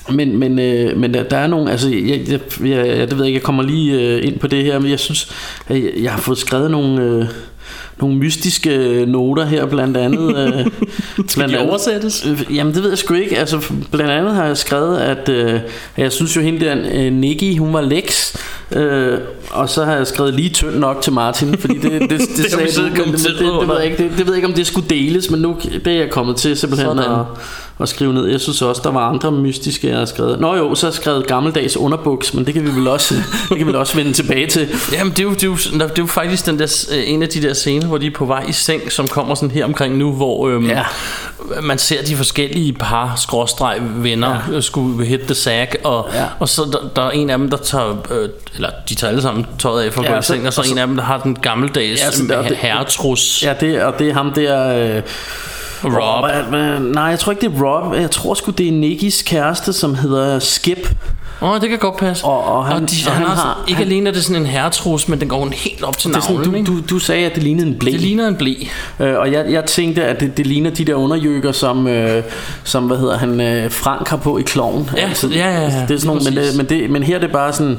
Men, 0.10 0.38
men, 0.38 0.60
øh, 0.60 0.98
men 0.98 1.13
der, 1.13 1.24
der 1.24 1.38
er 1.38 1.48
nogle, 1.48 1.72
altså, 1.72 1.89
jeg, 1.89 2.22
jeg, 2.28 2.39
jeg, 2.63 2.88
jeg, 2.98 3.10
det 3.10 3.17
ved 3.17 3.26
ikke, 3.26 3.38
jeg 3.38 3.43
kommer 3.43 3.63
lige 3.63 4.02
øh, 4.02 4.28
ind 4.28 4.39
på 4.39 4.48
det 4.48 4.63
her, 4.63 4.80
men 4.80 4.91
jeg 4.91 5.00
synes, 5.00 5.32
jeg, 5.69 5.91
jeg 6.02 6.12
har 6.12 6.19
fået 6.19 6.38
skrevet 6.38 6.72
nogle, 6.72 7.02
øh, 7.02 7.26
nogle 8.00 8.15
mystiske 8.15 9.06
noter 9.08 9.46
her, 9.46 9.65
blandt 9.65 9.98
andet. 9.98 10.38
Øh, 10.38 10.65
Skal 11.28 11.50
de 11.50 11.60
oversættes? 11.60 12.26
Øh, 12.26 12.56
jamen, 12.56 12.74
det 12.74 12.84
ved 12.84 12.89
jeg 12.89 12.98
sgu 12.98 13.13
ikke. 13.13 13.38
Altså, 13.38 13.72
blandt 13.91 14.12
andet 14.12 14.36
har 14.36 14.46
jeg 14.46 14.58
skrevet, 14.58 14.98
at 14.98 15.30
øh, 15.30 15.60
jeg 15.98 16.12
synes 16.12 16.36
jo, 16.36 16.41
hende 16.41 16.65
der 16.65 16.76
øh, 16.93 17.13
Nikki, 17.13 17.58
hun 17.58 17.74
var 17.74 17.82
Lex, 17.82 18.36
øh, 18.75 19.19
og 19.51 19.69
så 19.69 19.86
har 19.86 19.95
jeg 19.95 20.07
skrevet 20.07 20.33
lige 20.33 20.49
tynd 20.49 20.75
nok 20.75 21.01
til 21.01 21.13
Martin, 21.13 21.57
fordi 21.57 21.77
det, 21.77 21.91
det, 22.01 22.09
det, 22.09 22.19
det, 22.19 22.63
vi 22.63 22.71
sagde 22.71 22.89
du, 22.89 23.05
men 23.05 23.13
det, 23.13 23.23
det, 23.23 23.39
det, 23.39 23.67
ved 23.67 23.75
jeg 23.77 23.86
ikke, 23.86 24.03
det, 24.03 24.12
det 24.17 24.25
ved 24.25 24.33
jeg 24.33 24.36
ikke, 24.36 24.47
om 24.47 24.53
det 24.53 24.67
skulle 24.67 24.89
deles, 24.89 25.31
men 25.31 25.41
nu 25.41 25.55
det 25.86 25.88
er 25.88 25.97
jeg 25.97 26.09
kommet 26.09 26.36
til 26.36 26.57
simpelthen 26.57 26.97
Sådan. 26.97 27.12
at, 27.12 27.25
at 27.79 27.89
skrive 27.89 28.13
ned. 28.13 28.25
Jeg 28.27 28.41
synes 28.41 28.62
også, 28.62 28.81
der 28.83 28.91
var 28.91 29.09
andre 29.09 29.31
mystiske, 29.31 29.88
jeg 29.89 29.97
har 29.97 30.05
skrevet. 30.05 30.39
Nå 30.39 30.55
jo, 30.55 30.75
så 30.75 30.86
har 30.86 30.91
jeg 30.91 30.95
skrevet 30.95 31.27
gammeldags 31.27 31.77
underbuks, 31.77 32.33
men 32.33 32.45
det 32.45 32.53
kan 32.53 32.63
vi 32.63 32.75
vel 32.75 32.88
også, 32.88 33.15
det 33.49 33.57
kan 33.57 33.57
vi 33.57 33.65
vel 33.65 33.75
også 33.75 33.95
vende 33.95 34.13
tilbage 34.13 34.47
til. 34.47 34.69
Jamen, 34.93 35.12
det 35.13 35.19
er, 35.19 35.23
jo, 35.23 35.29
det, 35.33 35.43
er 35.43 35.47
jo, 35.47 35.55
det 35.55 35.81
er 35.81 35.89
jo 35.99 36.05
faktisk 36.05 36.45
den 36.45 36.59
der, 36.59 36.86
øh, 36.95 37.03
en 37.09 37.23
af 37.23 37.29
de 37.29 37.41
der 37.41 37.53
scener, 37.53 37.88
hvor 37.88 37.97
de 37.97 38.07
er 38.07 38.12
på 38.12 38.25
vej 38.25 38.45
i 38.49 38.51
seng, 38.51 38.91
som 38.91 39.07
kommer 39.07 39.36
sådan 39.36 39.51
her 39.51 39.65
omkring 39.65 39.97
nu, 39.97 40.12
hvor 40.12 40.49
øhm, 40.49 40.65
Ja. 40.65 40.83
man 41.62 41.77
ser 41.77 42.03
de 42.03 42.15
forskellige 42.15 42.73
par, 42.73 43.13
skråstreg, 43.17 43.77
venner, 43.95 44.38
ja. 44.53 44.62
skulle 44.62 45.05
hit 45.05 45.19
the 45.21 45.36
sack, 45.36 45.75
og, 45.83 46.09
Ja. 46.13 46.23
og 46.39 46.49
så 46.49 46.62
der, 46.71 46.89
der 46.95 47.01
er 47.07 47.12
en 47.12 47.29
af 47.29 47.38
dem, 47.38 47.49
der 47.49 47.57
tager, 47.57 48.07
øh, 48.12 48.29
eller 48.55 48.69
de 48.89 48.95
tager 48.95 49.09
alle 49.12 49.21
sammen 49.21 49.45
tøjet 49.59 49.83
af 49.86 49.93
for 49.93 50.01
at 50.01 50.07
Ja, 50.07 50.13
gå 50.13 50.19
i 50.19 50.23
seng, 50.23 50.47
og 50.47 50.53
så, 50.53 50.62
og 50.62 50.65
så- 50.65 50.71
en 50.71 50.77
af 50.77 50.88
dem, 50.88 50.95
der 50.95 51.03
har 51.03 51.17
den 51.19 51.36
gammeldags 51.41 52.01
Ja, 52.29 52.39
det- 52.43 52.57
herretrus. 52.57 53.43
Ja, 53.43 53.53
det, 53.59 53.81
og 53.83 53.99
det 53.99 54.09
er 54.09 54.13
ham 54.13 54.31
der... 54.33 54.95
Øh, 54.97 55.01
Rob. 55.86 56.50
Hvad, 56.50 56.80
nej, 56.80 57.04
jeg 57.04 57.19
tror 57.19 57.32
ikke, 57.32 57.41
det 57.41 57.60
er 57.60 57.63
Rob. 57.63 57.93
Jeg 57.93 58.12
tror 58.12 58.34
sgu, 58.34 58.52
det 58.52 58.67
er 58.67 58.72
Nickis 58.72 59.22
kæreste, 59.22 59.74
som 59.74 59.96
hedder 59.96 60.39
Skip. 60.39 60.96
Åh, 61.41 61.50
oh, 61.50 61.62
det 61.62 61.69
kan 61.69 61.80
godt 61.80 61.98
passe. 61.98 62.26
Og, 62.26 62.43
og 62.43 62.65
han, 62.65 62.84
og 62.84 62.91
de, 62.91 62.96
og 63.08 63.12
han, 63.12 63.28
han 63.28 63.38
har, 63.38 63.63
ikke 63.67 63.78
han, 63.78 63.88
alene 63.88 64.10
er 64.10 64.13
det 64.13 64.24
sådan 64.24 64.41
en 64.41 64.48
herretrus, 64.48 65.08
men 65.08 65.19
den 65.19 65.30
går 65.30 65.50
helt 65.54 65.84
op 65.84 65.98
til 65.98 66.12
er 66.12 66.19
sådan, 66.19 66.36
navlen, 66.36 66.52
du, 66.52 66.58
ikke? 66.58 66.67
du, 66.67 66.96
du 66.96 67.00
sagde, 67.00 67.26
at 67.26 67.36
det 67.36 67.43
lignede 67.43 67.67
en 67.67 67.80
blæ. 67.80 67.91
Det 67.91 68.02
ligner 68.02 68.28
en 68.28 68.36
blæ. 68.36 68.54
Øh, 69.00 69.19
og 69.19 69.32
jeg, 69.32 69.46
jeg 69.50 69.65
tænkte, 69.65 70.04
at 70.04 70.19
det, 70.19 70.38
det 70.38 70.48
ligner 70.48 70.69
de 70.69 70.86
der 70.86 70.96
underjykker, 70.96 71.52
som, 71.52 71.88
øh, 71.88 72.24
som 72.63 72.84
hvad 72.84 72.98
hedder 72.98 73.17
han, 73.17 73.41
øh, 73.41 73.72
Frank 73.72 74.08
har 74.08 74.17
på 74.17 74.38
i 74.38 74.41
kloven. 74.41 74.89
Ja, 74.98 75.10
ja, 75.24 75.28
ja, 75.32 75.62
ja, 75.62 75.86
det 75.88 75.91
er 75.91 76.00
sådan 76.00 76.08
nogle, 76.08 76.22
men, 76.24 76.36
det, 76.38 76.58
men, 76.58 76.65
det, 76.65 76.89
men 76.89 77.04
her 77.04 77.15
er 77.15 77.19
det 77.19 77.32
bare 77.32 77.54
sådan... 77.54 77.78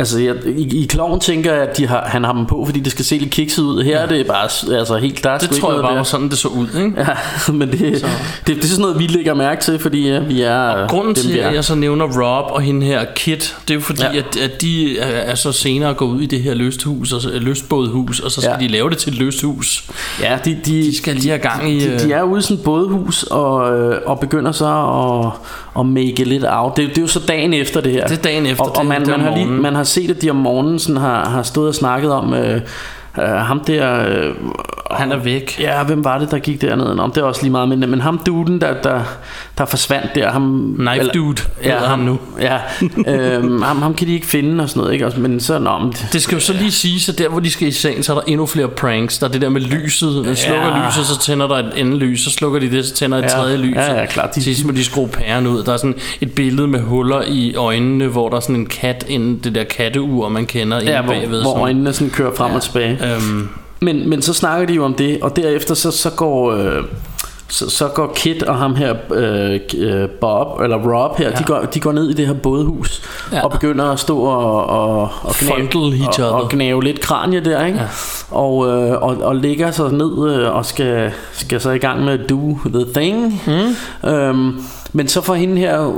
Altså, 0.00 0.18
jeg, 0.20 0.34
i, 0.46 0.82
i 0.82 0.86
kloven 0.86 1.20
tænker 1.20 1.52
jeg, 1.52 1.62
at 1.62 1.76
de 1.76 1.86
har, 1.86 2.04
han 2.06 2.24
har 2.24 2.32
dem 2.32 2.46
på, 2.46 2.64
fordi 2.66 2.80
det 2.80 2.92
skal 2.92 3.04
se 3.04 3.18
lidt 3.18 3.30
kikset 3.30 3.62
ud. 3.62 3.82
Her 3.84 3.98
er 3.98 4.06
det 4.06 4.26
bare 4.26 4.42
altså, 4.78 4.96
helt... 4.96 5.24
Der 5.24 5.30
er 5.30 5.38
Det 5.38 5.50
tror 5.50 5.72
jeg 5.72 5.82
bare 5.82 5.96
var 5.96 6.02
sådan, 6.02 6.28
det 6.28 6.38
så 6.38 6.48
ud, 6.48 6.66
ikke? 6.78 6.92
Ja, 6.96 7.06
men 7.52 7.70
det, 7.72 7.80
det, 7.80 8.02
det, 8.46 8.64
er 8.64 8.66
sådan 8.66 8.80
noget, 8.82 8.98
vi 8.98 9.06
lægger 9.06 9.34
mærke 9.34 9.62
til, 9.62 9.78
fordi 9.78 10.08
ja, 10.08 10.18
vi 10.18 10.42
er 10.42 10.86
Grunden 10.88 11.14
dem, 11.14 11.22
til, 11.24 11.38
at 11.38 11.54
jeg 11.54 11.64
så 11.64 11.74
nævner 11.74 12.04
Rob 12.04 12.50
og 12.52 12.60
hende 12.62 12.86
her 12.86 13.04
Kit, 13.16 13.56
det 13.68 13.70
er 13.70 13.74
jo 13.74 13.80
fordi, 13.80 14.02
Ja. 14.02 14.12
ja. 14.12 14.18
at, 14.18 14.36
at 14.36 14.60
de 14.62 14.98
er, 14.98 15.34
så 15.34 15.52
senere 15.52 15.94
går 15.94 16.06
ud 16.06 16.20
i 16.20 16.26
det 16.26 16.42
her 16.42 16.54
løsthus, 16.54 17.12
og, 17.12 17.20
så- 17.22 17.30
løsbådhus, 17.34 18.20
og 18.20 18.30
så 18.30 18.40
skal 18.40 18.50
Ja. 18.50 18.56
ja. 18.60 18.66
de 18.66 18.68
lave 18.72 18.90
det 18.90 18.98
til 18.98 19.12
et 19.12 19.18
løsthus. 19.18 19.84
Ja, 20.22 20.38
de, 20.44 20.50
de, 20.66 20.70
De 20.82 20.96
skal 20.96 21.14
lige 21.14 21.28
have 21.28 21.38
gang 21.38 21.70
i... 21.72 21.80
de, 21.88 21.98
de 21.98 22.12
er 22.12 22.22
ude 22.22 22.38
i 22.38 22.42
sådan 22.42 22.56
et 22.56 22.62
bådehus 22.64 23.22
og, 23.22 23.78
øh, 23.78 24.00
og 24.06 24.20
begynder 24.20 24.52
så 24.52 24.66
at, 24.66 25.30
at 25.78 25.86
make 25.86 26.24
lidt 26.24 26.44
out. 26.48 26.76
Det, 26.76 26.88
det 26.88 26.98
er 26.98 27.02
jo 27.02 27.08
så 27.08 27.20
dagen 27.28 27.52
efter 27.54 27.80
det 27.80 27.92
her. 27.92 28.06
Det 28.06 28.18
er 28.18 28.22
dagen 28.22 28.46
efter, 28.46 28.64
Og, 28.64 28.76
og 28.76 28.86
man, 28.86 29.00
det 29.00 29.08
man, 29.08 29.20
har 29.20 29.36
lige, 29.36 29.46
man 29.46 29.74
har 29.74 29.84
set, 29.84 30.10
at 30.10 30.22
de 30.22 30.30
om 30.30 30.36
morgenen 30.36 30.78
sådan 30.78 30.96
har, 31.00 31.28
har 31.28 31.42
stået 31.42 31.68
og 31.68 31.74
snakket 31.74 32.12
om... 32.12 32.34
Øh, 32.34 32.60
øh, 33.18 33.24
ham 33.24 33.60
der... 33.60 34.08
Øh, 34.08 34.34
Han 34.90 35.12
er 35.12 35.16
væk. 35.16 35.56
Ja, 35.60 35.82
hvem 35.82 36.04
var 36.04 36.18
det, 36.18 36.30
der 36.30 36.38
gik 36.38 36.60
dernede? 36.62 36.94
Nå, 36.94 37.06
det 37.06 37.16
er 37.16 37.22
også 37.22 37.42
lige 37.42 37.52
meget, 37.52 37.68
men, 37.68 37.80
men 37.90 38.00
ham 38.00 38.20
duden, 38.26 38.60
der, 38.60 38.74
der, 38.82 39.00
der 39.58 39.64
forsvandt 39.64 40.14
der, 40.14 40.30
ham... 40.30 40.74
Knife 40.78 41.08
Dude 41.14 41.42
hedder 41.60 41.88
ham 41.88 41.98
nu. 41.98 42.18
Ja, 42.40 42.58
øhm, 43.06 43.62
ham, 43.62 43.82
ham 43.82 43.94
kan 43.94 44.06
de 44.06 44.12
ikke 44.14 44.26
finde 44.26 44.62
og 44.64 44.68
sådan 44.68 44.80
noget, 44.80 44.92
ikke? 44.92 45.06
Og- 45.06 45.12
Men 45.18 45.40
så, 45.40 45.58
nå, 45.58 45.78
men, 45.78 45.92
Det 46.12 46.22
skal 46.22 46.34
jo 46.34 46.40
så 46.40 46.52
lige 46.52 46.70
siges, 46.70 47.08
at 47.08 47.18
der 47.18 47.28
hvor 47.28 47.40
de 47.40 47.50
skal 47.50 47.68
i 47.68 47.72
seng, 47.72 48.04
så 48.04 48.12
er 48.14 48.16
der 48.20 48.24
endnu 48.26 48.46
flere 48.46 48.68
pranks. 48.68 49.18
Der 49.18 49.26
er 49.28 49.32
det 49.32 49.40
der 49.40 49.48
med 49.48 49.60
lyset. 49.60 50.24
De 50.24 50.36
slukker 50.36 50.66
Ja. 50.78 50.86
lyset, 50.88 51.06
så 51.06 51.18
tænder 51.20 51.46
der 51.48 51.56
et 51.56 51.72
andet 51.76 51.98
lys. 51.98 52.20
Så 52.24 52.30
slukker 52.30 52.60
de 52.60 52.70
det, 52.70 52.86
så 52.86 52.94
tænder 52.94 53.18
et 53.18 53.22
Ja. 53.22 53.28
tredje 53.28 53.56
lys. 53.56 53.76
Ja, 53.76 53.94
ja, 54.00 54.06
klart. 54.06 54.34
De- 54.34 54.42
sidst 54.42 54.64
må 54.66 54.72
de 54.72 54.84
skrue 54.84 55.08
pæren 55.08 55.46
ud. 55.46 55.62
Der 55.62 55.72
er 55.72 55.76
sådan 55.76 55.94
et 56.20 56.32
billede 56.32 56.68
med 56.68 56.80
huller 56.80 57.22
i 57.28 57.54
øjnene, 57.54 58.06
hvor 58.06 58.28
der 58.28 58.36
er 58.36 58.40
sådan 58.40 58.56
en 58.56 58.66
kat 58.66 59.04
inden 59.08 59.40
det 59.44 59.54
der 59.54 59.64
katteur, 59.64 60.28
man 60.28 60.46
kender 60.46 60.80
inde 60.80 60.92
ja, 60.92 61.02
bagved. 61.02 61.28
hvor, 61.42 61.52
hvor 61.52 61.62
øjnene 61.62 61.92
sådan 61.92 62.10
kører 62.10 62.30
frem 62.36 62.54
og 62.54 62.62
tilbage. 62.62 62.98
Øhm, 63.04 63.48
Men, 63.80 64.08
men 64.08 64.22
så 64.22 64.32
snakker 64.32 64.66
de 64.66 64.74
jo 64.74 64.84
om 64.84 64.94
det, 64.94 65.22
og 65.22 65.36
derefter 65.36 65.74
så, 65.74 65.90
så 65.90 66.10
går... 66.10 66.52
Øh, 66.52 66.84
så, 67.48 67.70
så 67.70 67.88
går 67.88 68.12
Kit 68.16 68.42
og 68.42 68.58
ham 68.58 68.74
her 68.74 68.94
øh, 69.12 69.60
øh, 69.78 70.08
Bob 70.08 70.60
eller 70.60 70.76
Rob 70.76 71.18
her, 71.18 71.28
ja. 71.28 71.36
de, 71.36 71.44
går, 71.44 71.60
de 71.60 71.80
går 71.80 71.92
ned 71.92 72.10
i 72.10 72.12
det 72.12 72.26
her 72.26 72.34
bådehus 72.34 73.02
ja. 73.32 73.44
Og 73.44 73.50
begynder 73.50 73.84
at 73.84 73.98
stå 73.98 74.18
og 74.18 74.66
og, 74.66 75.10
og, 75.22 75.34
Fondle 75.34 76.04
each 76.04 76.22
og, 76.22 76.30
og 76.30 76.48
gnave 76.50 76.84
lidt 76.84 77.00
kranje 77.00 77.40
der, 77.40 77.66
ikke? 77.66 77.78
Ja. 77.78 77.86
Og, 78.30 78.66
øh, 78.68 79.02
og, 79.02 79.16
og 79.16 79.36
ligger 79.36 79.70
sig 79.70 79.92
ned 79.92 80.30
øh, 80.30 80.54
og 80.54 80.66
skal, 80.66 81.12
skal 81.32 81.60
så 81.60 81.70
i 81.70 81.78
gang 81.78 82.04
med 82.04 82.18
do 82.18 82.58
the 82.74 82.92
thing. 82.94 83.42
Mm. 83.46 84.08
Øhm, 84.10 84.62
men 84.92 85.08
så 85.08 85.20
får 85.20 85.34
hende 85.34 85.56
her, 85.56 85.88
øh, 85.88 85.94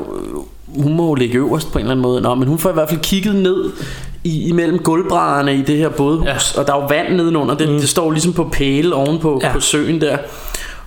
hun 0.83 0.95
må 0.95 1.07
jo 1.07 1.15
ligge 1.15 1.39
øverst 1.39 1.73
på 1.73 1.79
en 1.79 1.81
eller 1.81 1.91
anden 1.91 2.03
måde. 2.03 2.21
Nå, 2.21 2.35
men 2.35 2.49
hun 2.49 2.59
får 2.59 2.71
i 2.71 2.73
hvert 2.73 2.89
fald 2.89 3.01
kigget 3.01 3.35
ned 3.35 3.71
i, 4.25 4.49
imellem 4.49 4.79
gulvbrædderne 4.79 5.57
i 5.57 5.63
det 5.63 5.79
her 5.79 5.89
bådehus, 5.89 6.27
ja. 6.27 6.61
og 6.61 6.67
der 6.67 6.75
er 6.75 6.81
jo 6.81 6.87
vand 6.87 7.09
nedenunder. 7.17 7.55
Det, 7.55 7.69
mm. 7.69 7.79
det 7.81 7.89
står 7.89 8.11
ligesom 8.11 8.33
på 8.33 8.49
pæle 8.53 8.95
ovenpå 8.95 9.41
ja. 9.43 9.53
På 9.53 9.61
søen 9.61 10.01
der. 10.01 10.19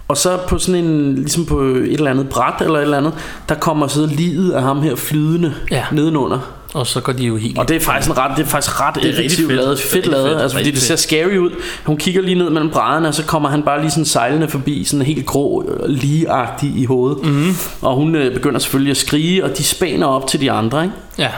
Og 0.08 0.17
så 0.17 0.38
på 0.48 0.58
sådan 0.58 0.86
en, 0.86 1.15
ligesom 1.15 1.45
på 1.45 1.60
et 1.62 1.93
eller 1.93 2.12
andet 2.12 2.30
bræt 2.30 2.62
eller 2.62 2.76
et 2.80 2.82
eller 2.84 2.98
andet, 2.98 3.13
der 3.50 3.56
kommer 3.56 3.88
så 3.88 4.06
livet 4.12 4.52
af 4.52 4.62
ham 4.62 4.82
her 4.82 4.95
flydende 4.95 5.54
ja. 5.71 5.84
Nedenunder. 5.91 6.39
og 6.74 6.88
så 6.88 7.02
går 7.02 7.13
de 7.13 7.24
jo 7.24 7.36
helt... 7.36 7.58
Og 7.58 7.67
det 7.67 7.76
er 7.76 7.80
faktisk 7.80 8.12
en 8.12 8.17
ret, 8.17 8.38
det 8.38 8.43
er 8.43 8.48
faktisk 8.48 8.82
ret 8.82 8.98
rigtig 8.98 9.12
effektivt 9.12 9.48
fedt. 9.48 9.58
lavet, 9.62 9.78
Det 9.78 9.84
er 9.84 9.88
fedt 9.89 9.95
rigtig 9.95 10.12
lavet, 10.12 10.30
fedt. 10.30 10.41
altså 10.41 10.58
fordi 10.58 10.71
det 10.71 10.82
ser 10.82 10.95
scary 10.95 11.38
ud. 11.38 11.50
Hun 11.86 11.98
kigger 11.98 12.21
lige 12.21 12.36
ned 12.36 12.50
mellem 12.50 12.69
brædderne, 12.71 13.08
og 13.08 13.13
så 13.13 13.24
kommer 13.24 13.50
han 13.50 13.63
bare 13.63 13.82
lige 13.82 13.91
sådan 13.91 14.06
sejlende 14.06 14.48
forbi, 14.48 14.84
sådan 14.84 15.06
helt 15.06 15.26
grå, 15.26 15.63
øh, 15.67 15.89
ligeagtig 15.89 16.74
i 16.76 16.86
hovedet. 16.86 17.26
Mm-hmm. 17.26 17.56
Og 17.82 17.95
hun 17.95 18.15
øh, 18.15 18.34
begynder 18.34 18.60
selvfølgelig 18.60 18.91
at 18.91 18.98
skrige, 18.98 19.43
og 19.43 19.58
de 19.58 19.63
spænder 19.63 20.08
op 20.08 20.28
til 20.28 20.41
de 20.41 20.52
andre, 20.52 20.84
ikke? 20.84 20.95
Ja, 21.17 21.30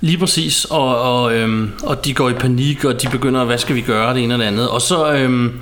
lige 0.00 0.18
præcis. 0.18 0.64
Og, 0.64 1.00
og, 1.22 1.34
øhm, 1.34 1.70
og 1.82 2.04
de 2.04 2.14
går 2.14 2.30
i 2.30 2.32
panik, 2.32 2.84
og 2.84 3.02
de 3.02 3.08
begynder, 3.08 3.44
hvad 3.44 3.58
skal 3.58 3.76
vi 3.76 3.80
gøre, 3.80 4.14
det 4.14 4.22
ene 4.24 4.34
og 4.34 4.38
det 4.38 4.44
andet. 4.46 4.68
Og 4.70 4.82
så 4.82 5.12
øhm, 5.12 5.52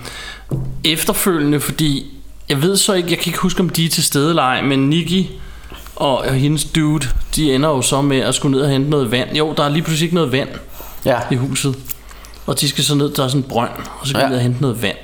efterfølgende, 0.84 1.60
fordi 1.60 2.06
jeg 2.48 2.62
ved 2.62 2.76
så 2.76 2.92
ikke, 2.92 3.10
jeg 3.10 3.18
kan 3.18 3.26
ikke 3.30 3.38
huske, 3.38 3.60
om 3.60 3.68
de 3.68 3.84
er 3.84 3.88
til 3.88 4.04
stede 4.04 4.28
eller 4.28 4.42
ej, 4.42 4.62
men 4.62 4.78
Nikki 4.90 5.30
og, 5.96 6.24
hendes 6.34 6.64
dude, 6.64 7.06
de 7.36 7.54
ender 7.54 7.68
jo 7.68 7.82
så 7.82 8.02
med 8.02 8.18
at 8.20 8.34
skulle 8.34 8.56
ned 8.56 8.64
og 8.64 8.70
hente 8.70 8.90
noget 8.90 9.10
vand. 9.10 9.36
Jo, 9.36 9.54
der 9.56 9.64
er 9.64 9.68
lige 9.68 9.82
pludselig 9.82 10.06
ikke 10.06 10.14
noget 10.14 10.32
vand 10.32 10.48
Ja. 11.04 11.18
i 11.30 11.34
huset. 11.34 11.76
Og 12.46 12.60
de 12.60 12.68
skal 12.68 12.84
så 12.84 12.94
ned, 12.94 13.10
der 13.14 13.24
er 13.24 13.28
sådan 13.28 13.42
en 13.42 13.48
brønd, 13.48 13.70
og 14.00 14.06
så 14.06 14.10
skal 14.10 14.18
Ja. 14.18 14.24
de 14.24 14.28
ned 14.30 14.36
og 14.36 14.42
hente 14.42 14.60
noget 14.60 14.82
vand. 14.82 14.96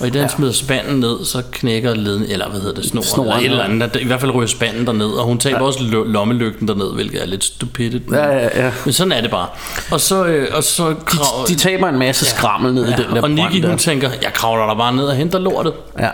Og 0.00 0.06
i 0.06 0.10
den 0.10 0.20
ja. 0.22 0.28
smider 0.28 0.52
spanden 0.52 1.00
ned, 1.00 1.24
så 1.24 1.42
knækker 1.52 1.94
leden, 1.94 2.24
eller 2.28 2.48
hvad 2.50 2.60
hedder 2.60 2.74
det, 2.74 2.84
snoren, 2.90 3.06
Snoren, 3.08 3.28
eller 3.30 3.38
et 3.40 3.44
eller 3.44 3.58
ja. 3.58 3.70
andet. 3.70 3.94
Der, 3.94 4.00
I 4.00 4.04
hvert 4.04 4.20
fald 4.20 4.34
ryger 4.34 4.46
spanden 4.46 4.86
derned, 4.86 5.06
og 5.06 5.24
hun 5.24 5.38
taber 5.38 5.58
ja. 5.58 5.64
også 5.64 5.82
lo- 5.82 6.04
lommelygten 6.04 6.68
derned, 6.68 6.94
hvilket 6.94 7.22
er 7.22 7.26
lidt 7.26 7.44
stupidit. 7.44 8.10
men- 8.10 8.18
Ja, 8.18 8.26
ja, 8.36 8.64
ja. 8.64 8.72
Men 8.84 8.92
sådan 8.92 9.12
er 9.12 9.20
det 9.20 9.30
bare. 9.30 9.46
Og 9.90 10.00
så, 10.00 10.24
øh, 10.24 10.48
og 10.52 10.64
så 10.64 10.94
krav, 11.04 11.46
De 11.48 11.54
taber 11.54 11.88
en 11.88 11.98
masse 11.98 12.24
skrammel 12.26 12.74
ned 12.74 12.84
i 12.88 12.92
den 12.92 13.16
der 13.16 13.22
og 13.22 13.30
Nikki, 13.30 13.60
der. 13.60 13.68
hun 13.68 13.78
tænker, 13.78 14.10
jeg 14.22 14.32
kravler 14.32 14.66
der 14.66 14.74
bare 14.74 14.96
ned 14.96 15.04
og 15.04 15.14
henter 15.16 15.38
lortet. 15.38 15.72
Ja. 15.98 16.08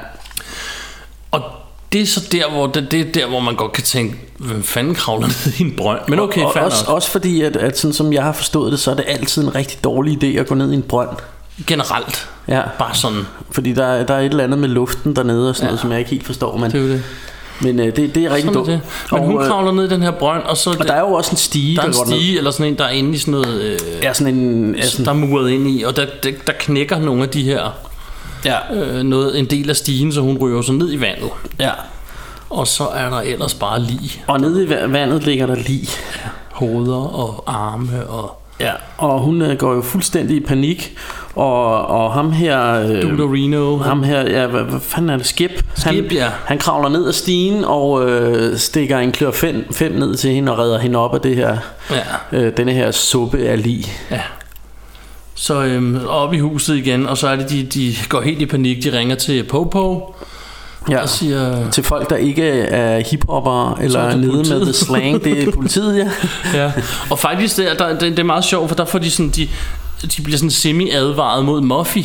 Og 1.31 1.43
det 1.93 2.01
er 2.01 2.07
så 2.07 2.21
der, 2.33 2.51
hvor, 2.51 2.67
det, 2.67 2.91
det 2.91 3.01
er 3.01 3.13
der, 3.13 3.27
hvor 3.27 3.41
man 3.41 3.55
godt 3.57 3.73
kan 3.73 3.85
tænke, 3.85 4.17
hvem 4.39 4.63
fanden 4.63 4.95
kravler 4.95 5.27
ned 5.27 5.53
i 5.59 5.63
en 5.63 5.75
brønd? 5.77 6.01
Men 6.09 6.19
okay, 6.21 6.43
og, 6.45 6.53
fair 6.55 6.63
også, 6.63 6.85
nok. 6.87 6.95
også 6.95 7.11
fordi, 7.11 7.43
at, 7.43 7.57
at 7.57 7.79
sådan 7.79 7.95
som 7.95 8.13
jeg 8.13 8.23
har 8.23 8.33
forstået 8.33 8.73
det, 8.73 8.81
så 8.81 8.91
er 8.91 8.95
det 8.95 9.05
altid 9.09 9.43
en 9.43 9.55
rigtig 9.55 9.85
dårlig 9.85 10.23
idé 10.25 10.39
at 10.41 10.47
gå 10.47 10.55
ned 10.55 10.73
i 10.73 10.75
en 10.75 10.83
brønd. 10.83 11.09
Generelt. 11.67 12.29
Ja. 12.49 12.63
Bare 12.79 12.95
sådan. 12.95 13.27
Fordi 13.51 13.73
der, 13.73 13.85
er- 13.87 14.05
der 14.07 14.15
er 14.15 14.21
et 14.21 14.25
eller 14.31 14.45
andet 14.45 14.59
med 14.59 14.69
luften 14.69 15.17
dernede 15.17 15.49
og 15.49 15.57
sådan 15.57 15.65
ja. 15.65 15.67
Ja. 15.67 15.71
noget, 15.71 15.81
som 15.81 15.91
jeg 15.91 15.99
ikke 15.99 16.11
helt 16.11 16.27
forstår. 16.27 16.57
Men, 16.57 16.71
Det 16.71 16.83
er 16.83 16.87
det. 16.87 17.03
men 17.61 17.81
øh, 17.81 17.97
det, 17.97 18.15
det 18.15 18.25
er 18.25 18.35
rigtig 18.35 18.55
dumt. 18.55 18.69
Men 18.69 18.81
og, 19.11 19.19
hun 19.19 19.43
øh, 19.43 19.49
kravler 19.49 19.73
ned 19.73 19.85
i 19.85 19.89
den 19.89 20.03
her 20.03 20.11
brønd, 20.11 20.43
og 20.43 20.57
så... 20.57 20.71
og 20.81 20.89
der 20.89 20.95
er 20.95 21.01
jo 21.01 21.13
også 21.13 21.31
en 21.31 21.37
stige, 21.37 21.77
der 21.77 21.83
er 21.83 21.87
en 21.87 21.93
går 21.93 22.05
ned. 22.05 22.13
stige, 22.17 22.39
eller 22.39 22.51
sådan 22.51 22.67
en, 22.73 22.79
der 22.79 22.85
er 22.85 22.89
inde 22.91 23.15
i 23.15 23.19
sådan 23.19 23.33
noget... 23.33 23.61
Øh, 23.63 23.79
Ja, 24.03 24.13
sådan 24.13 24.35
en... 24.35 24.75
Ja, 24.75 24.87
sådan, 24.87 25.05
der 25.05 25.11
er 25.11 25.17
muret 25.17 25.51
ind 25.51 25.69
i, 25.71 25.83
og 25.83 25.97
der, 25.97 26.07
der, 26.23 26.31
der 26.47 26.53
knækker 26.59 26.99
nogle 26.99 27.23
af 27.23 27.29
de 27.29 27.43
her... 27.43 27.71
ja, 28.45 28.57
Øh, 28.75 29.03
noget, 29.03 29.39
en 29.39 29.45
del 29.45 29.71
af 29.71 29.77
stigen, 29.77 30.13
så 30.13 30.21
hun 30.21 30.39
ryger 30.39 30.63
så 30.63 30.73
ned 30.73 30.93
i 30.93 31.01
vandet. 31.01 31.31
ja. 31.61 31.71
Og 32.51 32.67
så 32.67 32.87
er 32.87 33.11
der 33.11 33.21
ellers 33.21 33.55
bare 33.55 33.81
lige 33.83 34.23
Og 34.27 34.41
nede 34.41 34.65
i 34.65 34.69
va- 34.69 34.87
vandet 34.87 35.25
ligger 35.25 35.47
der 35.47 35.55
lige. 35.55 35.89
hoveder 36.53 37.15
og 37.15 37.45
arme 37.47 38.07
og... 38.07 38.38
Ja. 38.61 38.73
Og 38.99 39.21
hun 39.21 39.43
øh, 39.43 39.57
går 39.57 39.75
jo 39.75 39.83
fuldstændig 39.83 40.37
i 40.37 40.41
panik. 40.41 40.95
Og, 41.35 41.87
og 41.87 42.13
ham 42.13 42.33
her... 42.33 42.73
Øh, 42.75 43.03
Dude 43.03 43.23
Reno. 43.33 43.77
ham 43.77 44.03
her, 44.03 44.21
ja, 44.21 44.47
hvad, 44.47 44.63
hvad 44.63 44.81
fanden 44.81 45.11
er 45.11 45.17
det? 45.17 45.27
Skip? 45.27 45.51
han, 45.51 45.95
Skip, 45.95 46.13
ja. 46.13 46.29
Han 46.45 46.59
kravler 46.59 46.89
ned 46.89 47.09
ad 47.09 47.13
stigen 47.13 47.65
og 47.65 48.11
øh, 48.11 48.57
stikker 48.57 48.99
en 48.99 49.13
klør 49.13 49.31
fem, 49.31 49.73
fem 49.73 49.93
ned 49.93 50.15
til 50.15 50.31
hende 50.31 50.53
og 50.53 50.59
redder 50.59 50.79
hende 50.79 50.99
op 50.99 51.15
af 51.15 51.21
det 51.21 51.37
her, 51.37 51.57
Ja, 51.91 52.39
øh, 52.39 52.53
denne 52.57 52.73
her 52.73 52.91
suppe 52.91 53.39
af 53.39 53.63
lig. 53.63 53.85
ja. 54.11 54.21
Så 55.35 55.65
øhm, 55.65 56.01
op 56.09 56.35
i 56.35 56.39
huset 56.39 56.77
igen, 56.77 57.07
og 57.07 57.19
så 57.19 57.29
er 57.29 57.37
det, 57.37 57.51
de, 57.51 57.63
de 57.65 57.95
går 58.09 58.21
helt 58.21 58.43
i 58.43 58.47
panik. 58.47 58.85
De 58.85 58.99
ringer 58.99 59.17
til 59.17 59.45
Popo 59.45 60.15
Ja. 60.91 60.99
og 61.03 61.09
siger... 61.09 61.71
Til 61.71 61.85
folk, 61.85 62.11
der 62.11 62.17
ikke 62.17 62.49
er 62.51 63.03
hiphopper 63.11 63.79
eller 63.81 64.01
er 64.01 64.17
nede 64.17 64.33
med 64.33 64.45
politiet. 64.45 64.63
the 64.63 64.73
slang, 64.73 65.25
det 65.25 65.43
er 65.49 65.51
politiet, 65.53 65.99
ja. 65.99 66.11
Ja. 66.63 66.73
Og 67.11 67.19
faktisk, 67.19 67.57
det 67.57 67.71
er, 67.71 67.75
der, 67.75 67.89
det, 67.89 68.01
det 68.01 68.19
er 68.19 68.23
meget 68.25 68.45
sjovt, 68.45 68.69
for 68.69 68.77
der 68.77 68.85
får 68.85 68.99
de 68.99 69.11
sådan... 69.11 69.31
De, 69.31 69.49
de 70.17 70.23
bliver 70.23 70.39
sådan 70.39 70.51
semi-advaret 70.51 71.45
mod 71.45 71.61
Muffy. 71.61 71.99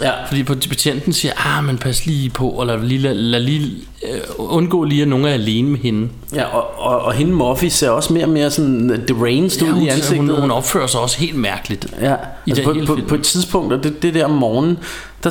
ja. 0.00 0.10
Fordi 0.28 0.42
på 0.42 0.54
betjenten 0.54 1.12
siger, 1.12 1.58
ah, 1.58 1.64
men 1.64 1.78
pas 1.78 2.06
lige 2.06 2.30
på, 2.30 2.58
eller 2.60 2.82
lige, 2.82 2.98
lad, 2.98 3.14
lad 3.14 3.40
lige, 3.40 3.70
øh, 4.12 4.20
undgå 4.38 4.84
lige, 4.84 5.02
at 5.02 5.08
nogen 5.08 5.24
er 5.26 5.30
alene 5.32 5.68
med 5.70 5.78
hende. 5.78 6.08
Ja, 6.34 6.44
og, 6.44 6.78
og, 6.78 6.98
og 7.00 7.12
hende 7.12 7.32
Muffy 7.32 7.64
ser 7.64 7.90
også 7.90 8.12
mere 8.12 8.24
og 8.24 8.30
mere 8.30 8.50
sådan 8.50 9.04
deranged 9.08 9.62
Ja, 9.66 9.72
ud 9.72 9.80
i 9.82 9.88
ansigtet. 9.88 10.16
hun, 10.18 10.40
hun 10.40 10.50
opfører 10.50 10.86
sig 10.86 11.00
også 11.00 11.18
helt 11.18 11.36
mærkeligt. 11.36 11.86
Ja, 12.00 12.14
altså 12.48 12.62
på, 12.64 12.74
på, 12.86 12.94
film. 12.94 13.06
på 13.08 13.14
et 13.14 13.22
tidspunkt, 13.22 13.72
og 13.72 13.84
det, 13.84 14.02
det 14.02 14.14
der 14.14 14.24
om 14.24 14.30
morgenen, 14.30 14.78
der, 15.24 15.30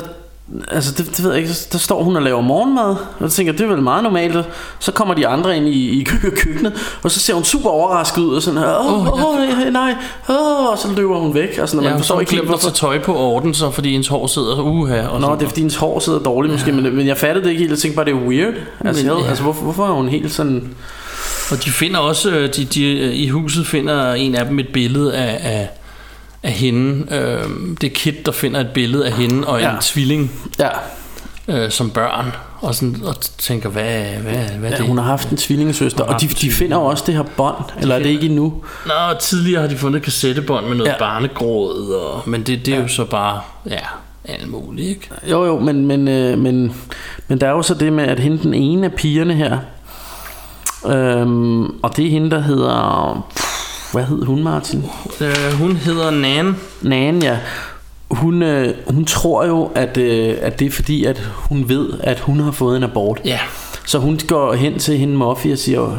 altså 0.68 0.92
det, 0.92 1.16
det 1.16 1.24
ved 1.24 1.30
jeg 1.32 1.40
ikke, 1.42 1.52
der 1.72 1.78
står 1.78 2.02
hun 2.02 2.16
og 2.16 2.22
laver 2.22 2.40
morgenmad, 2.40 2.84
og 2.84 2.96
jeg 3.20 3.30
tænker, 3.30 3.52
det 3.52 3.60
er 3.60 3.66
vel 3.68 3.82
meget 3.82 4.02
normalt, 4.02 4.36
så 4.78 4.92
kommer 4.92 5.14
de 5.14 5.26
andre 5.26 5.56
ind 5.56 5.68
i, 5.68 6.00
i 6.00 6.04
kø- 6.04 6.30
køkkenet, 6.30 6.72
og 7.02 7.10
så 7.10 7.20
ser 7.20 7.34
hun 7.34 7.44
super 7.44 7.70
overrasket 7.70 8.22
ud, 8.22 8.34
og 8.36 8.42
sådan, 8.42 8.58
åh, 8.64 9.06
Åh, 9.06 9.24
oh, 9.24 9.36
nej, 9.38 9.70
nej, 9.70 9.94
åh, 10.28 10.66
og 10.66 10.78
så 10.78 10.88
løber 10.96 11.18
hun 11.18 11.34
væk, 11.34 11.54
sådan, 11.54 11.78
og 11.78 11.84
man 11.84 11.92
Ja, 11.92 11.98
forstår 11.98 12.14
så 12.16 12.20
ikke 12.20 12.32
helt, 12.32 12.44
hvorfor. 12.46 12.70
tøj 12.70 12.98
på 13.02 13.16
orden, 13.16 13.54
så 13.54 13.70
fordi 13.70 13.90
hendes 13.92 14.08
hår 14.08 14.26
sidder 14.26 14.56
så 14.56 14.62
uha. 14.62 15.06
Og 15.06 15.20
Nå, 15.20 15.26
sådan 15.26 15.38
det 15.38 15.44
er 15.44 15.48
fordi 15.48 15.60
hendes 15.60 15.76
hår 15.76 15.98
sidder 15.98 16.18
dårligt 16.18 16.52
måske, 16.52 16.72
men, 16.72 16.96
men 16.96 17.06
jeg 17.06 17.16
fattede 17.16 17.44
det 17.44 17.50
ikke 17.50 17.60
helt, 17.60 17.70
jeg 17.70 17.78
tænkte 17.78 17.96
bare, 17.96 18.04
det 18.04 18.12
er 18.12 18.28
weird. 18.28 18.54
Altså, 18.84 19.06
Men, 19.06 19.18
ja. 19.18 19.28
altså 19.28 19.42
hvorfor, 19.42 19.62
hvorfor 19.62 19.86
er 19.86 19.92
hun 19.92 20.08
helt 20.08 20.32
sådan... 20.32 20.74
Og 21.50 21.64
de 21.64 21.70
finder 21.70 21.98
også, 21.98 22.30
øh, 22.30 22.48
de, 22.56 22.64
de, 22.64 22.84
øh, 22.98 23.14
i 23.14 23.28
huset 23.28 23.66
finder 23.66 24.12
en 24.12 24.34
af 24.34 24.46
dem 24.46 24.58
et 24.58 24.66
billede 24.72 25.14
af, 25.14 25.38
af, 25.52 25.68
af 26.42 26.52
hende. 26.52 27.06
Øh, 27.16 27.48
det 27.80 27.86
er 27.90 27.94
Kit, 27.94 28.26
der 28.26 28.32
finder 28.32 28.60
et 28.60 28.68
billede 28.74 29.06
af 29.06 29.12
hende 29.12 29.46
og 29.48 29.58
en 29.58 29.64
Ja. 29.64 29.74
tvilling 29.80 30.30
Ja, 30.58 30.68
øh, 31.48 31.70
som 31.70 31.90
børn. 31.90 32.32
og, 32.60 32.74
sådan, 32.74 32.96
og 33.04 33.20
tænker, 33.20 33.68
hvad, 33.68 34.02
hvad, 34.04 34.32
hvad 34.58 34.70
Ja, 34.70 34.76
det? 34.76 34.86
hun 34.86 34.98
har 34.98 35.04
haft 35.04 35.30
en 35.30 35.36
tvillingesøster, 35.36 36.04
og 36.04 36.20
de, 36.20 36.28
de 36.28 36.50
finder 36.50 36.76
jo 36.76 36.84
også 36.84 37.04
det 37.06 37.14
her 37.14 37.22
bånd, 37.36 37.56
eller 37.80 37.94
er 37.94 37.98
det 37.98 38.06
ikke 38.08 38.26
endnu? 38.26 38.62
Nå, 38.86 38.92
tidligere 39.20 39.60
har 39.60 39.68
de 39.68 39.76
fundet 39.76 40.02
kassettebånd 40.02 40.66
med 40.66 40.74
noget 40.76 40.88
Ja. 40.88 40.92
ja. 40.92 40.98
barnegråd, 40.98 41.94
og, 41.94 42.22
men 42.30 42.42
det, 42.42 42.66
det 42.66 42.74
er 42.74 42.80
jo 42.80 42.88
så 42.88 43.04
bare, 43.04 43.40
ja, 43.70 43.78
alt 44.24 44.48
muligt, 44.50 44.88
ikke? 44.88 45.08
Jo, 45.30 45.44
jo, 45.44 45.58
men, 45.58 45.86
men, 45.86 46.08
øh, 46.08 46.38
men, 46.38 46.72
men 47.28 47.40
der 47.40 47.46
er 47.46 47.50
jo 47.50 47.62
så 47.62 47.74
det 47.74 47.92
med, 47.92 48.04
at 48.04 48.20
hende 48.20 48.38
den 48.42 48.54
ene 48.54 48.86
af 48.86 48.92
pigerne 48.92 49.34
her, 49.34 49.58
øhm, 50.86 51.64
og 51.82 51.96
det 51.96 52.06
er 52.06 52.10
hende, 52.10 52.30
der 52.30 52.40
hedder... 52.40 53.26
Pff, 53.36 53.51
hvad 53.92 54.04
hed 54.04 54.24
hun, 54.24 54.42
Martin? 54.42 54.84
Øh, 55.20 55.52
hun 55.58 55.76
hedder 55.76 56.10
Nan. 56.10 56.56
Nan, 56.82 57.22
ja. 57.22 57.38
Hun, 58.10 58.42
øh, 58.42 58.74
hun 58.88 59.04
tror 59.04 59.44
jo, 59.46 59.70
at, 59.74 59.96
øh, 59.96 60.34
at 60.40 60.58
det 60.58 60.66
er 60.66 60.70
fordi, 60.70 61.04
at 61.04 61.18
hun 61.34 61.68
ved, 61.68 61.90
at 62.00 62.20
hun 62.20 62.40
har 62.40 62.50
fået 62.50 62.76
en 62.76 62.82
abort. 62.82 63.20
Ja. 63.24 63.38
Så 63.86 63.98
hun 63.98 64.20
går 64.28 64.54
hen 64.54 64.78
til 64.78 64.98
hende 64.98 65.14
Muffy 65.16 65.46
og 65.52 65.58
siger, 65.58 65.96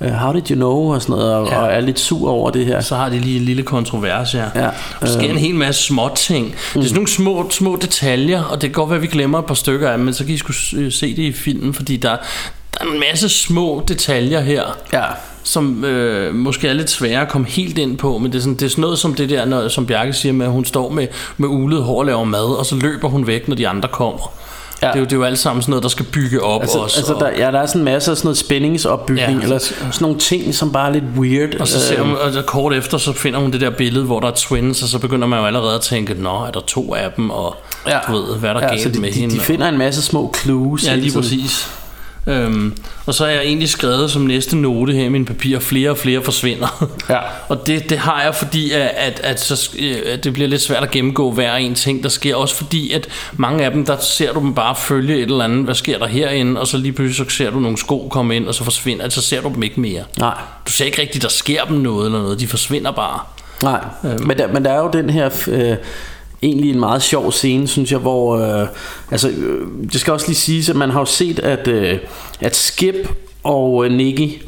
øh, 0.00 0.10
how 0.10 0.32
did 0.32 0.50
you 0.50 0.54
know, 0.56 0.92
og 0.94 1.02
sådan 1.02 1.16
noget, 1.16 1.34
og, 1.34 1.46
Ja. 1.48 1.58
og 1.58 1.72
er 1.72 1.80
lidt 1.80 2.00
sur 2.00 2.30
over 2.30 2.50
det 2.50 2.66
her. 2.66 2.80
Så 2.80 2.96
har 2.96 3.08
de 3.08 3.18
lige 3.18 3.38
en 3.38 3.44
lille 3.44 3.62
kontrovers 3.62 4.32
her. 4.32 4.50
Ja, 4.54 4.68
Der 5.00 5.06
sker 5.06 5.24
øh. 5.24 5.30
en 5.30 5.38
hel 5.38 5.54
masse 5.54 5.82
små 5.82 6.08
ting. 6.16 6.46
Det 6.46 6.80
er 6.80 6.82
sådan 6.82 6.94
nogle 6.94 7.08
små, 7.08 7.50
små 7.50 7.76
detaljer, 7.82 8.42
og 8.42 8.54
det 8.62 8.70
kan 8.70 8.72
godt 8.72 8.90
være, 8.90 8.96
at 8.96 9.02
vi 9.02 9.06
glemmer 9.06 9.38
et 9.38 9.44
par 9.46 9.54
stykker 9.54 9.90
af 9.90 9.96
dem, 9.96 10.04
men 10.04 10.14
så 10.14 10.24
kan 10.24 10.34
I 10.34 10.36
skulle 10.38 10.56
øh, 10.76 10.92
se 10.92 11.16
det 11.16 11.22
i 11.22 11.32
filmen, 11.32 11.74
fordi 11.74 11.96
der, 11.96 12.16
der 12.74 12.84
er 12.84 12.92
en 12.92 13.00
masse 13.10 13.28
små 13.28 13.82
detaljer 13.88 14.40
her, 14.40 14.62
Ja. 14.92 15.04
Som 15.48 15.84
øh, 15.84 16.34
måske 16.34 16.68
er 16.68 16.72
lidt 16.72 16.90
svære 16.90 17.20
at 17.22 17.28
komme 17.28 17.46
helt 17.46 17.78
ind 17.78 17.98
på, 17.98 18.18
men 18.18 18.32
det 18.32 18.38
er 18.38 18.42
sådan, 18.42 18.54
det 18.54 18.62
er 18.62 18.68
sådan 18.68 18.82
noget 18.82 18.98
som 18.98 19.14
det 19.14 19.30
der, 19.30 19.44
når, 19.44 19.68
som 19.68 19.86
Bjarke 19.86 20.12
siger 20.12 20.32
med, 20.32 20.46
at 20.46 20.52
hun 20.52 20.64
står 20.64 20.90
med, 20.90 21.06
med 21.36 21.48
ulet 21.48 21.82
hår 21.82 21.98
og 21.98 22.06
laver 22.06 22.24
mad, 22.24 22.58
og 22.58 22.66
så 22.66 22.76
løber 22.76 23.08
hun 23.08 23.26
væk, 23.26 23.48
når 23.48 23.56
de 23.56 23.68
andre 23.68 23.88
kommer. 23.92 24.32
Ja. 24.82 24.86
Det, 24.86 24.94
er 24.94 24.98
jo, 24.98 25.04
det 25.04 25.12
er 25.12 25.16
jo 25.16 25.22
alt 25.24 25.38
sammen 25.38 25.62
sådan 25.62 25.70
noget, 25.70 25.82
der 25.82 25.88
skal 25.88 26.06
bygge 26.06 26.42
op 26.42 26.60
Altså, 26.62 26.78
også. 26.78 26.96
altså 26.98 27.12
og, 27.14 27.20
der, 27.20 27.30
ja, 27.46 27.52
der 27.52 27.58
er 27.58 27.66
sådan 27.66 27.80
en 27.80 27.84
masse 27.84 28.10
af 28.10 28.16
sådan 28.16 28.26
noget 28.26 28.38
spændingsopbygning, 28.38 29.38
Ja. 29.38 29.42
eller 29.42 29.58
sådan 29.58 29.92
nogle 30.00 30.18
ting, 30.18 30.54
som 30.54 30.72
bare 30.72 30.88
er 30.88 30.92
lidt 30.92 31.04
weird. 31.18 31.60
Og 31.60 31.68
så 31.68 31.80
ser 31.80 32.00
Øh, 32.00 32.06
hun, 32.06 32.16
og 32.36 32.46
kort 32.46 32.72
efter, 32.74 32.98
så 32.98 33.12
finder 33.12 33.40
hun 33.40 33.50
det 33.52 33.60
der 33.60 33.70
billede, 33.70 34.04
hvor 34.04 34.20
der 34.20 34.28
er 34.28 34.32
twins, 34.36 34.82
og 34.82 34.88
så 34.88 34.98
begynder 34.98 35.26
man 35.28 35.38
jo 35.38 35.46
allerede 35.46 35.74
at 35.74 35.80
tænke, 35.80 36.14
nå, 36.14 36.30
er 36.46 36.50
der 36.50 36.60
to 36.60 36.94
af 36.94 37.10
dem, 37.16 37.30
og 37.30 37.56
ja. 37.86 37.98
du 38.08 38.12
ved, 38.12 38.36
hvad 38.36 38.50
er 38.50 38.54
der 38.54 38.60
ja, 38.62 38.74
galt 38.74 38.94
de, 38.94 39.00
med 39.00 39.12
de, 39.12 39.20
hende? 39.20 39.34
de 39.34 39.40
finder 39.40 39.68
en 39.68 39.78
masse 39.78 40.02
små 40.02 40.34
clues. 40.42 40.86
Ja, 40.86 40.94
lige 40.94 41.10
tiden. 41.10 41.22
præcis. 41.22 41.68
Øhm, 42.28 42.76
og 43.06 43.14
så 43.14 43.24
har 43.24 43.30
jeg 43.32 43.42
egentlig 43.42 43.68
skrevet 43.68 44.10
som 44.10 44.22
næste 44.22 44.56
note 44.56 44.92
her 44.92 45.04
i 45.04 45.08
mine 45.08 45.24
papirer, 45.24 45.60
flere 45.60 45.90
og 45.90 45.98
flere 45.98 46.22
forsvinder. 46.22 46.88
Ja. 47.08 47.18
og 47.54 47.66
det, 47.66 47.90
det 47.90 47.98
har 47.98 48.22
jeg, 48.22 48.34
fordi 48.34 48.72
at, 48.72 48.80
at, 48.96 49.20
at, 49.24 49.40
så, 49.40 49.70
øh, 49.78 49.96
at 50.06 50.24
det 50.24 50.32
bliver 50.32 50.48
lidt 50.48 50.62
svært 50.62 50.82
at 50.82 50.90
gennemgå 50.90 51.30
hver 51.30 51.54
en 51.54 51.74
ting, 51.74 52.02
der 52.02 52.08
sker. 52.08 52.36
Også 52.36 52.54
fordi, 52.54 52.92
at 52.92 53.08
mange 53.36 53.64
af 53.64 53.70
dem, 53.70 53.84
der 53.86 53.96
ser 54.00 54.32
du 54.32 54.40
dem 54.40 54.54
bare 54.54 54.76
følge 54.76 55.16
et 55.16 55.22
eller 55.22 55.44
andet, 55.44 55.64
hvad 55.64 55.74
sker 55.74 55.98
der 55.98 56.06
herinde, 56.06 56.60
og 56.60 56.66
så 56.66 56.76
lige 56.78 56.92
pludselig 56.92 57.30
så 57.30 57.36
ser 57.36 57.50
du 57.50 57.60
nogle 57.60 57.78
sko 57.78 58.08
komme 58.10 58.36
ind, 58.36 58.48
og 58.48 58.54
så 58.54 58.64
forsvinder, 58.64 59.04
altså 59.04 59.20
så 59.22 59.28
ser 59.28 59.40
du 59.40 59.48
dem 59.54 59.62
ikke 59.62 59.80
mere. 59.80 60.02
Nej. 60.18 60.34
Du 60.66 60.72
ser 60.72 60.84
ikke 60.84 61.02
rigtigt, 61.02 61.22
der 61.22 61.28
sker 61.30 61.64
dem 61.64 61.76
noget 61.76 62.06
eller 62.06 62.18
noget, 62.22 62.40
de 62.40 62.46
forsvinder 62.46 62.90
bare. 62.90 63.20
Nej, 63.62 63.80
Øhm. 64.04 64.26
men, 64.26 64.38
der, 64.38 64.52
men 64.52 64.64
der 64.64 64.70
er 64.70 64.78
jo 64.78 64.90
den 64.92 65.10
her 65.10 65.30
øh, 65.48 65.76
egentlig 66.42 66.70
en 66.70 66.80
meget 66.80 67.02
sjov 67.02 67.32
scene, 67.32 67.68
synes 67.68 67.92
jeg, 67.92 67.98
hvor 67.98 68.36
øh, 68.36 68.66
altså 69.10 69.28
øh, 69.28 69.66
det 69.92 70.00
skal 70.00 70.12
også 70.12 70.26
lige 70.26 70.36
siges, 70.36 70.68
at 70.68 70.76
man 70.76 70.90
har 70.90 71.00
jo 71.00 71.04
set 71.04 71.38
at 71.38 71.68
øh, 71.68 71.98
at 72.40 72.56
Skip 72.56 72.94
og 73.42 73.84
øh, 73.84 73.92
Nicky 73.92 74.42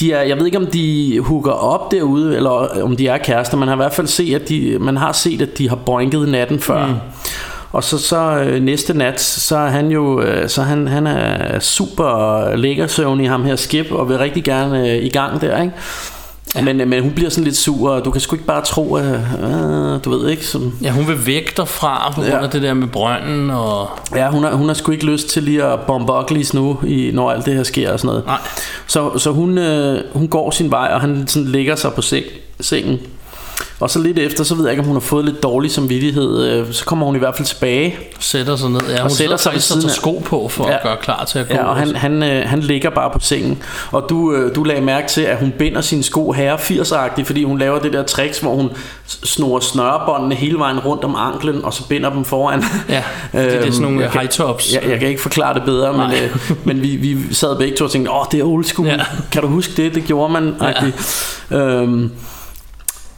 de 0.00 0.12
er, 0.12 0.22
jeg 0.22 0.38
ved 0.38 0.46
ikke 0.46 0.58
om 0.58 0.66
de 0.66 1.20
hooker 1.20 1.50
op 1.50 1.90
derude 1.90 2.36
eller 2.36 2.50
om 2.82 2.96
de 2.96 3.08
er 3.08 3.18
kærester, 3.18 3.56
man 3.56 3.68
har 3.68 3.74
i 3.74 3.76
hvert 3.76 3.94
fald 3.94 4.06
set 4.06 4.34
at 4.34 4.48
de 4.48 4.78
man 4.80 4.96
har 4.96 5.12
set 5.12 5.42
at 5.42 5.58
de 5.58 5.68
har 5.68 5.76
boinket 5.76 6.28
natten 6.28 6.60
før. 6.60 6.86
Mm. 6.86 6.94
Og 7.72 7.84
så, 7.84 7.98
så 7.98 8.16
øh, 8.16 8.62
næste 8.62 8.94
nat, 8.94 9.20
så 9.20 9.56
er 9.56 9.68
han 9.68 9.90
jo 9.90 10.22
øh, 10.22 10.48
så 10.48 10.62
han, 10.62 10.88
han 10.88 11.06
er 11.06 11.58
super 11.58 12.56
lækker 12.56 12.86
søvn 12.86 13.20
i 13.20 13.26
ham 13.26 13.44
her 13.44 13.56
Skip 13.56 13.92
og 13.92 14.08
vil 14.08 14.18
rigtig 14.18 14.44
gerne 14.44 14.90
øh, 14.90 15.04
i 15.04 15.08
gang 15.08 15.40
der, 15.40 15.62
ikke? 15.62 15.74
Ja. 16.54 16.62
Men, 16.62 16.80
øh, 16.80 16.88
men 16.88 17.02
hun 17.02 17.12
bliver 17.12 17.30
sådan 17.30 17.44
lidt 17.44 17.56
sur, 17.56 17.90
og 17.90 18.04
du 18.04 18.10
kan 18.10 18.20
sgu 18.20 18.34
ikke 18.36 18.46
bare 18.46 18.64
tro, 18.64 18.94
at 18.94 19.04
øh, 19.42 20.04
du 20.04 20.10
ved 20.10 20.28
ikke, 20.30 20.46
som, 20.46 20.72
Ja, 20.82 20.90
hun 20.90 21.08
vil 21.08 21.26
væk 21.26 21.56
derfra 21.56 22.12
på 22.14 22.20
grund 22.20 22.32
Ja. 22.32 22.42
af 22.42 22.50
det 22.50 22.62
der 22.62 22.74
med 22.74 22.88
brønden 22.88 23.50
og... 23.50 23.88
ja, 24.16 24.30
hun 24.30 24.44
har, 24.44 24.54
hun 24.54 24.66
har 24.68 24.74
sgu 24.74 24.92
ikke 24.92 25.06
lyst 25.06 25.28
til 25.28 25.42
lige 25.42 25.64
at 25.64 25.80
bombe 25.80 26.12
Uglies 26.12 26.54
nu, 26.54 26.78
i, 26.86 27.10
når 27.14 27.30
alt 27.30 27.44
det 27.46 27.54
her 27.54 27.62
sker 27.62 27.92
og 27.92 27.98
sådan 28.00 28.08
noget. 28.08 28.26
Nej. 28.26 28.38
Så, 28.86 29.18
så 29.18 29.30
hun, 29.32 29.58
øh, 29.58 30.00
hun 30.14 30.28
går 30.28 30.50
sin 30.50 30.70
vej, 30.70 30.90
og 30.94 31.00
han 31.00 31.24
sådan 31.28 31.48
ligger 31.48 31.76
sig 31.76 31.92
på 31.92 32.02
seng, 32.02 32.24
sengen. 32.60 32.98
Og 33.80 33.90
så 33.90 33.98
lidt 33.98 34.18
efter, 34.18 34.44
så 34.44 34.54
ved 34.54 34.64
jeg 34.64 34.72
ikke, 34.72 34.80
om 34.80 34.86
hun 34.86 34.94
har 34.96 35.00
fået 35.00 35.24
lidt 35.24 35.42
dårlig 35.42 35.70
samvittighed. 35.70 36.44
Øh, 36.46 36.72
Så 36.72 36.84
kommer 36.84 37.06
hun 37.06 37.16
i 37.16 37.18
hvert 37.18 37.36
fald 37.36 37.46
tilbage. 37.48 37.96
Sætter 38.20 38.56
sig 38.56 38.70
ned. 38.70 38.80
Ja, 38.88 38.94
Og 38.96 39.00
hun 39.02 39.10
sætter 39.10 39.16
sætter 39.16 39.36
sig 39.36 39.52
ved 39.52 39.56
og 39.56 39.62
siden 39.62 39.84
af- 39.84 39.90
sko 39.90 40.22
på 40.24 40.48
for 40.48 40.68
ja. 40.68 40.74
at 40.76 40.82
gøre 40.82 40.96
klar 41.02 41.24
til 41.24 41.38
at 41.38 41.48
gå. 41.48 41.54
Ja, 41.54 41.64
og 41.64 41.76
han, 41.76 41.96
han, 41.96 42.22
øh, 42.22 42.42
han 42.48 42.60
ligger 42.60 42.90
bare 42.90 43.10
på 43.10 43.18
sengen. 43.20 43.62
Og 43.92 44.06
du, 44.08 44.32
øh, 44.32 44.54
du 44.54 44.62
lagde 44.64 44.80
mærke 44.80 45.08
til, 45.08 45.20
at 45.20 45.36
hun 45.38 45.52
binder 45.58 45.80
sine 45.80 46.02
sko 46.02 46.32
herre 46.32 46.56
80'er 46.56 47.22
fordi 47.24 47.44
hun 47.44 47.58
laver 47.58 47.78
det 47.78 47.92
der 47.92 48.02
tricks, 48.02 48.38
hvor 48.38 48.54
hun 48.54 48.70
snor 49.06 49.60
snørebåndene 49.60 50.34
hele 50.34 50.58
vejen 50.58 50.78
rundt 50.78 51.04
om 51.04 51.14
anklen, 51.18 51.64
og 51.64 51.74
så 51.74 51.88
binder 51.88 52.10
dem 52.10 52.24
foran. 52.24 52.64
Ja, 52.88 53.02
fordi 53.32 53.44
det 53.46 53.54
er 53.56 53.62
sådan 53.72 53.80
nogle 53.82 54.00
jeg 54.00 54.10
kan- 54.10 54.20
high 54.20 54.30
tops. 54.32 54.74
Jeg, 54.74 54.90
jeg 54.90 54.98
kan 54.98 55.08
ikke 55.08 55.22
forklare 55.22 55.54
det 55.54 55.62
bedre, 55.64 55.92
men, 55.92 56.00
Nej. 56.00 56.20
øh, 56.24 56.56
men 56.64 56.82
vi, 56.82 56.96
vi 56.96 57.34
sad 57.34 57.56
begge 57.58 57.76
to 57.76 57.84
og 57.84 57.90
tænkte, 57.90 58.10
åh, 58.12 58.24
det 58.32 58.40
er 58.40 58.44
old 58.44 58.64
school. 58.64 58.88
Ja. 58.88 58.96
Kan 59.32 59.42
du 59.42 59.48
huske 59.48 59.82
det? 59.82 59.94
Det 59.94 60.04
gjorde 60.04 60.32
man. 60.32 60.54
Ja. 61.50 61.56
Øhm, 61.56 62.10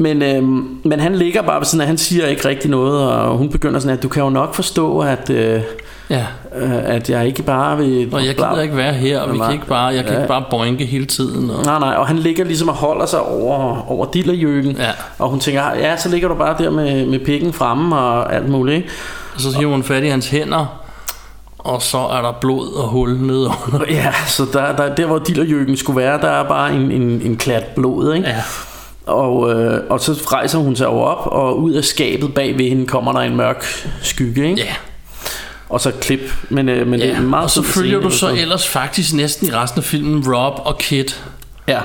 men, 0.00 0.22
øhm, 0.22 0.78
men 0.84 1.00
han 1.00 1.14
ligger 1.14 1.42
bare 1.42 1.64
siden 1.64 1.80
af, 1.80 1.86
han 1.86 1.98
siger 1.98 2.26
ikke 2.26 2.48
rigtig 2.48 2.70
noget, 2.70 3.12
og 3.12 3.36
hun 3.36 3.48
begynder 3.50 3.80
sådan, 3.80 3.96
at 3.96 4.02
du 4.02 4.08
kan 4.08 4.22
jo 4.22 4.30
nok 4.30 4.54
forstå, 4.54 4.98
at, 5.00 5.30
øh, 5.30 5.60
Ja, 6.10 6.26
øh, 6.56 6.70
at 6.94 7.10
jeg 7.10 7.26
ikke 7.26 7.42
bare 7.42 7.76
vil... 7.76 8.08
og 8.12 8.26
jeg 8.26 8.34
gider 8.34 8.60
ikke 8.60 8.76
være 8.76 8.92
her, 8.92 9.20
og 9.20 9.32
vi 9.34 9.38
kan 9.38 9.52
ikke 9.52 9.66
bare, 9.66 9.86
jeg 9.86 10.04
kan 10.04 10.12
Ja. 10.12 10.18
ikke 10.18 10.28
bare 10.28 10.44
boinke 10.50 10.84
hele 10.86 11.04
tiden. 11.06 11.50
Og, 11.50 11.64
Nej, 11.64 11.78
nej, 11.78 11.94
og 11.94 12.06
han 12.06 12.18
ligger 12.18 12.44
ligesom 12.44 12.68
og 12.68 12.74
holder 12.74 13.06
sig 13.06 13.22
over, 13.22 13.90
over 13.90 14.06
dillerjøkken. 14.06 14.76
Ja. 14.78 14.90
Og 15.18 15.28
hun 15.28 15.40
tænker, 15.40 15.62
ja, 15.78 15.96
så 15.96 16.08
ligger 16.08 16.28
du 16.28 16.34
bare 16.34 16.56
der 16.58 16.70
med, 16.70 17.06
med 17.06 17.18
pikken 17.18 17.52
fremme 17.52 17.96
og 17.96 18.34
alt 18.34 18.48
muligt. 18.48 18.76
Ikke? 18.76 18.88
og 19.34 19.40
så 19.40 19.58
hiver 19.58 19.70
hun 19.70 19.82
fat 19.82 20.02
i 20.04 20.06
hans 20.08 20.28
hænder, 20.28 20.66
og 21.58 21.82
så 21.82 21.98
er 21.98 22.22
der 22.22 22.32
blod 22.40 22.72
og 22.76 22.88
hul 22.88 23.08
nedenunder. 23.10 23.80
Ja, 23.90 24.12
så 24.26 24.46
der, 24.52 24.76
der, 24.76 24.94
der 24.94 25.06
hvor 25.06 25.18
dillerjøkken 25.18 25.76
skulle 25.76 25.96
være, 26.00 26.20
der 26.20 26.28
er 26.30 26.48
bare 26.48 26.72
en, 26.74 26.90
en, 26.90 27.22
en 27.24 27.36
klat 27.36 27.64
blod. 27.66 28.14
Ikke? 28.14 28.28
Ja, 28.28 28.36
Og, 29.10 29.52
øh, 29.52 29.80
og 29.90 30.00
så 30.00 30.12
rejser 30.12 30.58
hun 30.58 30.76
sig 30.76 30.86
op, 30.86 31.26
og 31.26 31.60
ud 31.60 31.72
af 31.72 31.84
skabet 31.84 32.34
bag 32.34 32.58
ved 32.58 32.68
hende 32.68 32.86
kommer 32.86 33.12
der 33.12 33.20
en 33.20 33.36
mørk 33.36 33.88
skygge. 34.02 34.48
Ikke? 34.50 34.62
ja, 34.62 34.74
Og 35.68 35.80
så 35.80 35.90
klip. 36.00 36.20
Men, 36.48 36.68
øh, 36.68 36.86
men 36.86 37.00
det 37.00 37.08
er 37.08 37.12
ja. 37.14 37.20
meget 37.20 37.44
Og 37.44 37.50
så 37.50 37.62
følger 37.62 37.98
scene, 37.98 38.10
du 38.10 38.16
så 38.16 38.28
ellers 38.42 38.68
faktisk 38.68 39.14
næsten 39.14 39.46
i 39.48 39.50
resten 39.52 39.78
af 39.78 39.84
filmen 39.84 40.34
Rob 40.34 40.54
og 40.64 40.78
Kit. 40.78 41.24
Ja, 41.68 41.80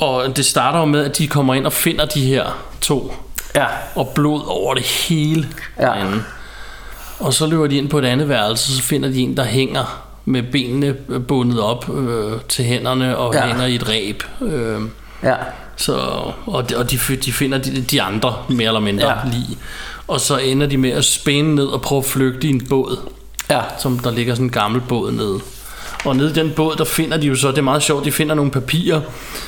Og 0.00 0.36
det 0.36 0.44
starter 0.44 0.78
jo 0.78 0.84
med, 0.84 1.04
at 1.04 1.18
de 1.18 1.26
kommer 1.28 1.54
ind 1.54 1.66
og 1.66 1.72
finder 1.72 2.04
de 2.06 2.20
her 2.26 2.44
to 2.80 3.12
ja, 3.56 3.64
og 3.94 4.08
blod 4.14 4.42
over 4.46 4.74
det 4.74 4.84
hele 4.84 5.48
Ja. 5.80 5.84
derinde. 5.86 6.22
Og 7.20 7.34
så 7.34 7.46
løber 7.46 7.66
de 7.66 7.76
ind 7.76 7.88
på 7.88 7.98
et 7.98 8.04
andet 8.04 8.28
værelse, 8.28 8.76
så 8.76 8.82
finder 8.82 9.08
de 9.08 9.18
en, 9.20 9.36
der 9.36 9.44
hænger 9.44 10.04
med 10.24 10.42
benene 10.42 10.92
bundet 11.28 11.60
op 11.60 11.90
øh, 11.96 12.32
til 12.48 12.64
hænderne 12.64 13.16
og 13.16 13.34
Ja. 13.34 13.40
ja. 13.40 13.46
hænger 13.46 13.66
i 13.66 13.74
et 13.74 13.88
ræb. 13.88 14.22
Øh, 14.40 14.80
ja. 15.22 15.34
Så, 15.78 15.96
og 16.46 16.70
de, 16.70 16.76
og 16.76 16.90
de, 16.90 16.98
de 17.24 17.32
finder 17.32 17.58
de, 17.58 17.80
de 17.80 18.02
andre 18.02 18.34
mere 18.48 18.66
eller 18.66 18.80
mindre 18.80 19.06
Ja. 19.08 19.14
lige. 19.32 19.58
Og 20.08 20.20
så 20.20 20.36
ender 20.38 20.66
de 20.66 20.76
med 20.76 20.90
at 20.90 21.04
spænde 21.04 21.54
ned 21.54 21.64
og 21.66 21.82
prøve 21.82 21.98
at 21.98 22.04
flygte 22.04 22.46
i 22.46 22.50
en 22.50 22.66
båd, 22.68 22.98
Ja, 23.50 23.60
som 23.78 23.98
der 23.98 24.10
ligger 24.10 24.34
sådan 24.34 24.46
en 24.46 24.50
gammel 24.50 24.80
båd 24.80 25.12
nede. 25.12 25.38
Og 26.04 26.16
nede 26.16 26.30
i 26.30 26.32
den 26.32 26.50
båd, 26.56 26.76
der 26.76 26.84
finder 26.84 27.16
de 27.16 27.26
jo 27.26 27.34
så, 27.34 27.50
det 27.50 27.58
er 27.58 27.62
meget 27.62 27.82
sjovt, 27.82 28.04
de 28.04 28.12
finder 28.12 28.34
nogle 28.34 28.50
papirer, 28.50 29.00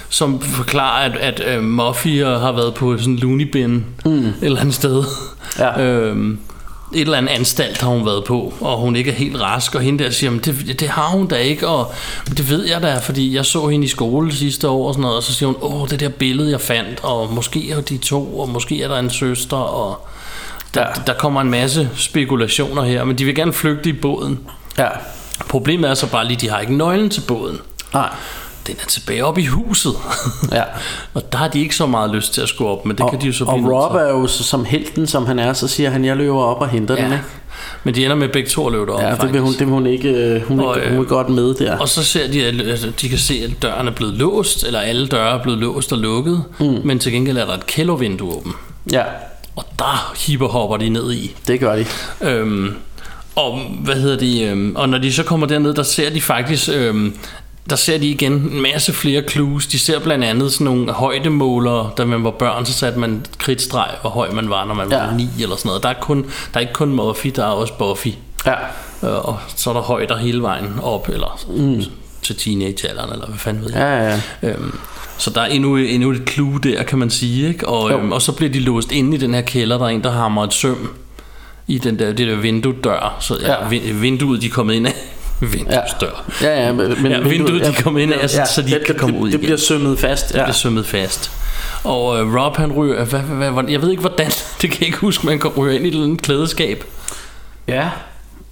som 0.08 0.40
forklarer, 0.40 1.10
at, 1.10 1.16
at 1.16 1.56
øh, 1.56 1.62
Muffy 1.62 2.22
har 2.24 2.52
været 2.52 2.74
på 2.74 2.98
sådan 2.98 3.12
en 3.12 3.18
loony 3.18 3.50
bin 3.50 3.84
mm. 4.04 4.10
et 4.12 4.34
eller 4.42 4.60
andet 4.60 4.74
sted. 4.74 5.04
Ja. 5.58 5.80
Øhm, 5.82 6.38
et 6.94 7.00
eller 7.00 7.18
andet 7.18 7.30
anstalt 7.32 7.80
har 7.80 7.88
hun 7.88 8.06
været 8.06 8.24
på, 8.24 8.52
og 8.60 8.78
hun 8.78 8.96
ikke 8.96 9.10
er 9.10 9.14
helt 9.14 9.40
rask, 9.40 9.74
og 9.74 9.80
hende 9.80 10.04
der 10.04 10.10
siger, 10.10 10.30
men 10.30 10.40
det, 10.40 10.80
det 10.80 10.88
har 10.88 11.06
hun 11.08 11.26
da 11.26 11.36
ikke, 11.36 11.68
og 11.68 11.92
"Men 12.28 12.36
det 12.36 12.50
ved 12.50 12.64
jeg 12.68 12.82
da, 12.82 12.98
fordi 12.98 13.34
jeg 13.34 13.44
så 13.46 13.68
hende 13.68 13.84
i 13.84 13.88
skole 13.88 14.32
sidste 14.34 14.68
år 14.68 14.88
og 14.88 14.94
sådan 14.94 15.02
noget, 15.02 15.16
og 15.16 15.22
så 15.22 15.34
siger 15.34 15.46
hun, 15.46 15.56
åh, 15.62 15.88
det 15.88 16.00
der 16.00 16.08
billede, 16.08 16.50
jeg 16.50 16.60
fandt, 16.60 17.00
og 17.02 17.32
måske 17.32 17.70
er 17.70 17.80
de 17.80 17.98
to, 17.98 18.38
og 18.40 18.48
måske 18.48 18.82
er 18.82 18.88
der 18.88 18.98
en 18.98 19.10
søster, 19.10 19.56
og 19.56 20.08
der, 20.74 20.80
ja. 20.80 20.86
der 21.06 21.12
kommer 21.14 21.40
en 21.40 21.50
masse 21.50 21.90
spekulationer 21.96 22.82
her, 22.82 23.04
men 23.04 23.18
de 23.18 23.24
vil 23.24 23.34
gerne 23.34 23.52
flygte 23.52 23.88
i 23.90 23.92
båden. 23.92 24.38
ja. 24.78 24.88
Problemet 25.48 25.90
er 25.90 25.94
så 25.94 26.06
bare 26.06 26.26
lige, 26.26 26.36
de 26.36 26.50
har 26.50 26.58
ikke 26.60 26.74
nøglen 26.76 27.10
til 27.10 27.20
båden. 27.20 27.58
Nej. 27.94 28.08
Den 28.70 28.80
er 28.82 28.86
tilbage 28.88 29.24
op 29.24 29.38
i 29.38 29.44
huset. 29.44 29.92
Ja. 30.52 30.62
og 31.14 31.32
der 31.32 31.38
har 31.38 31.48
de 31.48 31.60
ikke 31.60 31.76
så 31.76 31.86
meget 31.86 32.10
lyst 32.10 32.34
til 32.34 32.40
at 32.40 32.48
skulle 32.48 32.70
op, 32.70 32.86
men 32.86 32.96
det 32.96 33.04
og, 33.04 33.10
kan 33.10 33.20
de 33.20 33.26
jo 33.26 33.32
så 33.32 33.44
og 33.44 33.54
blive 33.54 33.62
nødt 33.62 33.74
Rob 33.74 33.94
er 33.94 34.08
jo 34.08 34.26
så, 34.26 34.44
som 34.44 34.64
helten, 34.64 35.06
som 35.06 35.26
han 35.26 35.38
er, 35.38 35.52
så 35.52 35.68
siger 35.68 35.90
han, 35.90 36.04
jeg 36.04 36.16
løber 36.16 36.42
op 36.42 36.60
og 36.60 36.68
henter 36.68 36.94
den. 36.94 37.04
Ja. 37.04 37.12
Ikke? 37.12 37.24
Men 37.84 37.94
de 37.94 38.04
ender 38.04 38.16
med 38.16 38.28
begge 38.28 38.48
to 38.48 38.66
at 38.66 38.72
løbe 38.72 38.86
derop, 38.86 39.02
Ja, 39.02 39.14
det 39.14 39.32
vil 39.32 39.40
hun, 39.40 39.52
det 39.52 39.60
vil 39.60 39.68
hun 39.68 39.86
ikke, 39.86 40.08
øh, 40.08 40.42
hun, 40.42 40.60
Og, 40.60 40.78
øh, 40.80 40.88
hun 40.88 40.98
vil 40.98 41.06
godt 41.06 41.28
med 41.28 41.54
der. 41.54 41.78
Og 41.78 41.88
så 41.88 42.04
ser 42.04 42.28
de, 42.32 42.44
at 42.46 42.94
de 43.00 43.08
kan 43.08 43.18
se, 43.18 43.34
at 43.44 43.62
døren 43.62 43.88
er 43.88 43.92
blevet 43.92 44.14
låst, 44.14 44.64
eller 44.64 44.80
alle 44.80 45.06
døre 45.06 45.38
er 45.38 45.42
blevet 45.42 45.58
låst 45.58 45.92
og 45.92 45.98
lukket, 45.98 46.44
mm. 46.60 46.80
men 46.84 46.98
til 46.98 47.12
gengæld 47.12 47.36
er 47.38 47.44
der 47.44 47.54
et 47.54 47.66
kældervindue 47.66 48.36
åben. 48.36 48.52
Ja, 48.92 49.02
Og 49.56 49.64
der 49.78 50.48
hopper 50.48 50.76
de 50.76 50.88
ned 50.88 51.12
i. 51.12 51.36
det 51.46 51.60
gør 51.60 51.76
de. 51.76 51.86
Øhm, 52.20 52.74
og 53.34 53.58
hvad 53.84 53.94
hedder 53.94 54.16
det, 54.16 54.48
øhm, 54.50 54.76
og 54.76 54.88
når 54.88 54.98
de 54.98 55.12
så 55.12 55.22
kommer 55.22 55.46
derned, 55.46 55.74
der 55.74 55.82
ser 55.82 56.10
de 56.10 56.20
faktisk, 56.20 56.68
øhm, 56.74 57.14
der 57.70 57.76
ser 57.76 57.98
de 57.98 58.06
igen 58.06 58.32
en 58.32 58.62
masse 58.62 58.92
flere 58.92 59.22
clues. 59.28 59.66
De 59.66 59.78
ser 59.78 59.98
blandt 60.00 60.24
andet 60.24 60.52
sådan 60.52 60.64
nogle 60.64 60.92
højdemålere, 60.92 61.90
da 61.98 62.04
man 62.04 62.24
var 62.24 62.30
børn, 62.30 62.66
så 62.66 62.72
satte 62.72 62.98
man 62.98 63.26
kridtstreg, 63.38 63.88
hvor 64.00 64.10
høj 64.10 64.30
man 64.32 64.50
var, 64.50 64.64
når 64.64 64.74
man 64.74 64.90
Ja. 64.90 64.98
var 64.98 65.12
9 65.14 65.28
eller 65.42 65.56
sådan 65.56 65.68
noget. 65.68 65.82
Der 65.82 65.88
er, 65.88 65.94
kun, 66.00 66.22
der 66.22 66.28
er 66.54 66.60
ikke 66.60 66.72
kun 66.72 66.88
Muffy, 66.88 67.26
der 67.36 67.42
er 67.42 67.48
også 67.50 67.72
Buffy. 67.78 68.08
Ja. 68.46 68.52
Øh, 69.02 69.24
og 69.28 69.38
så 69.56 69.70
er 69.70 69.74
der 69.74 69.80
højder 69.80 70.16
hele 70.16 70.42
vejen 70.42 70.74
op, 70.82 71.08
eller 71.08 71.38
mm. 71.56 71.82
til 72.22 72.36
teenagealderen, 72.36 73.12
eller 73.12 73.26
hvad 73.26 73.38
fanden 73.38 73.64
ved 73.64 73.70
jeg. 73.72 73.80
Ja, 74.42 74.48
ja. 74.48 74.54
Øhm, 74.54 74.74
så 75.18 75.30
der 75.30 75.40
er 75.40 75.46
endnu, 75.46 75.76
endnu 75.76 76.10
et 76.10 76.22
clue 76.28 76.58
der, 76.62 76.82
kan 76.82 76.98
man 76.98 77.10
sige. 77.10 77.48
Ikke? 77.48 77.68
Og, 77.68 77.90
Jo. 77.90 77.98
øhm, 77.98 78.12
og 78.12 78.22
så 78.22 78.32
bliver 78.32 78.52
de 78.52 78.60
låst 78.60 78.92
inde 78.92 79.16
i 79.16 79.20
den 79.20 79.34
her 79.34 79.40
kælder. 79.40 79.78
Der 79.78 79.84
er 79.84 79.88
en, 79.88 80.04
der 80.04 80.10
hammer 80.10 80.44
et 80.44 80.52
søm 80.54 80.90
i 81.66 81.78
den 81.78 81.98
der, 81.98 82.12
det 82.12 82.28
der 82.28 82.36
vinduedør. 82.36 83.16
Så 83.20 83.36
ja, 83.42 83.52
Ja. 83.52 83.68
vin- 83.68 84.00
vinduet, 84.02 84.42
de 84.42 84.46
er 84.46 84.50
kommet 84.50 84.74
ind 84.74 84.86
af. 84.86 84.94
Vinduesdør. 85.40 86.24
Ja, 86.42 86.66
ja, 86.66 86.72
men, 86.72 87.02
men 87.02 87.12
Ja, 87.12 87.20
vinduet, 87.20 87.66
de 87.66 87.82
kommer 87.82 88.00
ind 88.00 88.12
af, 88.12 88.30
så- 88.30 88.42
så 88.54 88.62
de 88.62 88.66
ikke 88.66 88.78
det- 88.78 88.86
kan 88.86 88.94
komme 88.94 89.16
det, 89.16 89.22
ud 89.22 89.26
Det 89.28 89.34
igen. 89.34 89.40
bliver 89.44 89.56
sømmet 89.56 89.98
fast. 89.98 90.28
Det 90.28 90.34
Ja. 90.34 90.42
bliver 90.44 90.52
sømmet 90.54 90.86
fast. 90.86 91.30
Og 91.84 92.20
øh, 92.20 92.34
Rob 92.34 92.56
han 92.56 92.72
ryger, 92.72 93.04
hvad, 93.04 93.20
hvad, 93.20 93.50
hvad, 93.50 93.64
jeg 93.68 93.82
ved 93.82 93.90
ikke 93.90 94.00
hvordan, 94.00 94.26
det 94.62 94.70
kan 94.70 94.80
jeg 94.80 94.86
ikke 94.86 94.98
huske, 94.98 95.26
man 95.26 95.38
kan 95.38 95.50
ryge 95.50 95.74
ind 95.76 95.84
i 95.84 95.88
et 95.88 95.92
eller 95.94 96.04
andet 96.06 96.22
klædeskab. 96.22 96.84
ja. 97.68 97.88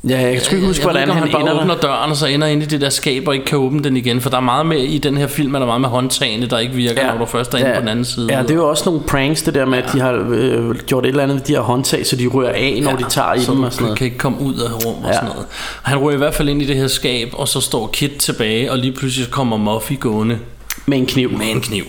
Ja, 0.09 0.17
jeg 0.21 0.43
kan 0.43 0.55
ikke 0.57 0.67
huske, 0.67 0.81
jeg 0.83 0.91
hvordan 0.93 1.09
ved 1.09 1.15
han, 1.15 1.23
han 1.23 1.33
bare 1.33 1.41
ender 1.43 1.61
åbner 1.61 1.75
der. 1.75 1.81
døren, 1.81 2.11
og 2.11 2.17
så 2.17 2.27
ender 2.27 2.47
ind 2.47 2.63
i 2.63 2.67
det 2.67 2.81
der 2.81 2.91
skab, 2.91 3.29
og 3.29 3.35
ikke 3.35 3.47
kan 3.47 3.59
åbne 3.59 3.83
den 3.85 3.97
igen. 3.97 4.21
For 4.21 4.31
der 4.31 4.37
er 4.37 4.41
meget 4.41 4.67
med 4.67 4.79
i 4.79 4.99
den 4.99 5.17
her 5.17 5.27
film, 5.27 5.55
er 5.55 5.59
der 5.59 5.67
meget 5.67 5.81
med 5.81 5.89
håndtagene, 5.89 6.47
der 6.47 6.59
ikke 6.59 6.75
virker, 6.75 7.07
ja. 7.07 7.13
når 7.13 7.19
du 7.19 7.27
først 7.27 7.55
er 7.55 7.59
inde 7.59 7.73
på 7.75 7.81
den 7.81 7.89
anden 7.89 8.05
side. 8.05 8.27
Ja, 8.37 8.43
det 8.43 8.51
er 8.51 8.55
jo 8.55 8.69
også 8.69 8.83
nogle 8.87 9.01
pranks, 9.07 9.43
det 9.43 9.55
der 9.55 9.65
med, 9.65 9.79
at 9.79 9.93
de 9.93 10.01
har 10.01 10.13
øh, 10.31 10.75
gjort 10.77 11.05
et 11.05 11.09
eller 11.09 11.23
andet 11.23 11.35
med 11.37 11.45
de 11.45 11.53
her 11.53 11.61
håndtag, 11.61 12.07
så 12.07 12.17
de 12.17 12.27
rører 12.27 12.53
af, 12.55 12.81
når 12.83 12.97
de 12.97 13.05
tager 13.09 13.35
i 13.35 13.41
så 13.41 13.53
dem 13.53 13.63
og 13.63 13.73
sådan 13.73 13.83
noget. 13.85 13.99
kan 13.99 14.05
ikke 14.05 14.19
komme 14.19 14.41
ud 14.41 14.55
af 14.55 14.87
rum 14.87 15.05
og 15.05 15.09
Ja. 15.09 15.13
sådan 15.15 15.29
noget. 15.29 15.47
Han 15.83 15.99
ryger 15.99 16.15
i 16.15 16.19
hvert 16.19 16.35
fald 16.35 16.49
ind 16.49 16.63
i 16.63 16.67
det 16.67 16.77
her 16.77 16.87
skab, 16.89 17.29
og 17.33 17.49
så 17.49 17.61
står 17.61 17.87
Kit 17.93 18.11
tilbage, 18.19 18.73
og 18.73 18.79
lige 18.79 18.93
pludselig 18.93 19.31
kommer 19.31 19.57
Muffy 19.57 19.93
gående 20.01 20.39
Med 20.87 20.99
en 20.99 21.07
kniv. 21.07 21.31
med 21.39 21.47
en 21.51 21.61
kniv. 21.61 21.85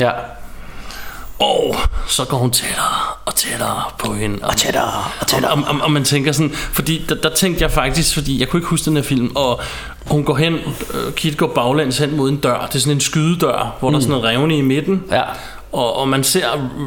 Ja. 0.00 0.10
Og 1.42 1.76
så 2.06 2.24
går 2.24 2.36
hun 2.36 2.50
tættere 2.50 2.84
og 3.24 3.34
tættere 3.34 3.82
på 3.98 4.14
hende. 4.14 4.38
Og 4.42 4.56
tættere 4.56 5.04
og 5.20 5.26
tættere. 5.26 5.52
Og, 5.52 5.62
og, 5.66 5.80
og 5.82 5.92
man 5.92 6.04
tænker 6.04 6.32
sådan, 6.32 6.54
fordi 6.54 7.04
der, 7.08 7.14
der 7.14 7.34
tænkte 7.34 7.62
jeg 7.62 7.70
faktisk, 7.70 8.14
fordi 8.14 8.40
jeg 8.40 8.48
kunne 8.48 8.58
ikke 8.58 8.68
huske 8.68 8.84
den 8.84 8.96
her 8.96 9.02
film, 9.02 9.36
og 9.36 9.60
hun 10.06 10.24
går 10.24 10.36
hen, 10.36 10.54
øh, 10.94 11.12
Kit 11.12 11.36
går 11.36 11.46
baglæns 11.46 11.98
hen 11.98 12.16
mod 12.16 12.28
en 12.28 12.36
dør. 12.36 12.66
Det 12.66 12.74
er 12.74 12.78
sådan 12.78 12.96
en 12.96 13.00
skydedør, 13.00 13.76
hvor 13.80 13.90
mm. 13.90 13.92
der 13.92 13.98
er 13.98 14.02
sådan 14.02 14.16
en 14.16 14.24
revne 14.24 14.58
i 14.58 14.60
midten. 14.60 15.02
Ja. 15.10 15.22
Og, 15.72 15.96
og 15.96 16.08
man 16.08 16.24
ser 16.24 16.46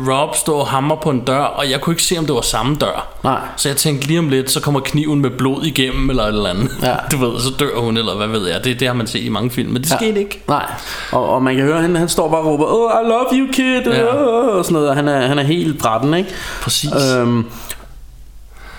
Rob 0.09 0.36
stå 0.36 0.53
og 0.55 0.67
hammer 0.67 0.95
på 0.95 1.09
en 1.09 1.19
dør, 1.19 1.43
og 1.43 1.69
jeg 1.69 1.81
kunne 1.81 1.93
ikke 1.93 2.03
se, 2.03 2.17
om 2.17 2.25
det 2.25 2.36
var 2.36 2.41
samme 2.41 2.75
dør. 2.75 3.07
Nej. 3.23 3.39
Så 3.57 3.69
jeg 3.69 3.77
tænkte 3.77 4.07
lige 4.07 4.19
om 4.19 4.29
lidt, 4.29 4.51
så 4.51 4.61
kommer 4.61 4.79
kniven 4.79 5.21
med 5.21 5.29
blod 5.29 5.63
igennem, 5.65 6.09
eller 6.09 6.23
et 6.23 6.27
eller 6.27 6.49
andet. 6.49 6.71
Ja. 6.81 6.95
Du 7.11 7.17
ved, 7.17 7.39
så 7.39 7.49
dør 7.59 7.79
hun, 7.79 7.97
eller 7.97 8.15
hvad 8.15 8.27
ved 8.27 8.47
jeg. 8.47 8.63
Det, 8.63 8.79
det 8.79 8.88
har 8.88 8.95
man 8.95 9.07
set 9.07 9.23
i 9.23 9.29
mange 9.29 9.49
film, 9.49 9.71
men 9.71 9.81
det 9.83 9.91
Ja. 9.91 9.95
skete 9.97 10.19
ikke. 10.19 10.43
Nej, 10.47 10.65
og, 11.11 11.29
og 11.29 11.43
man 11.43 11.55
kan 11.55 11.63
høre, 11.65 11.75
at 11.75 11.81
han, 11.81 11.95
han 11.95 12.09
står 12.09 12.29
bare 12.29 12.39
og 12.41 12.45
råber, 12.47 12.65
oh, 12.65 12.91
I 13.05 13.09
love 13.09 13.25
you, 13.33 13.47
kid, 13.53 13.91
Ja. 13.93 14.03
og 14.05 14.65
sådan 14.65 14.73
noget, 14.73 14.89
og 14.89 14.95
han 14.95 15.07
er, 15.07 15.27
han 15.27 15.39
er 15.39 15.43
helt 15.43 15.79
brætten, 15.79 16.13
ikke? 16.13 16.29
Præcis. 16.61 16.89
Øhm, 17.17 17.45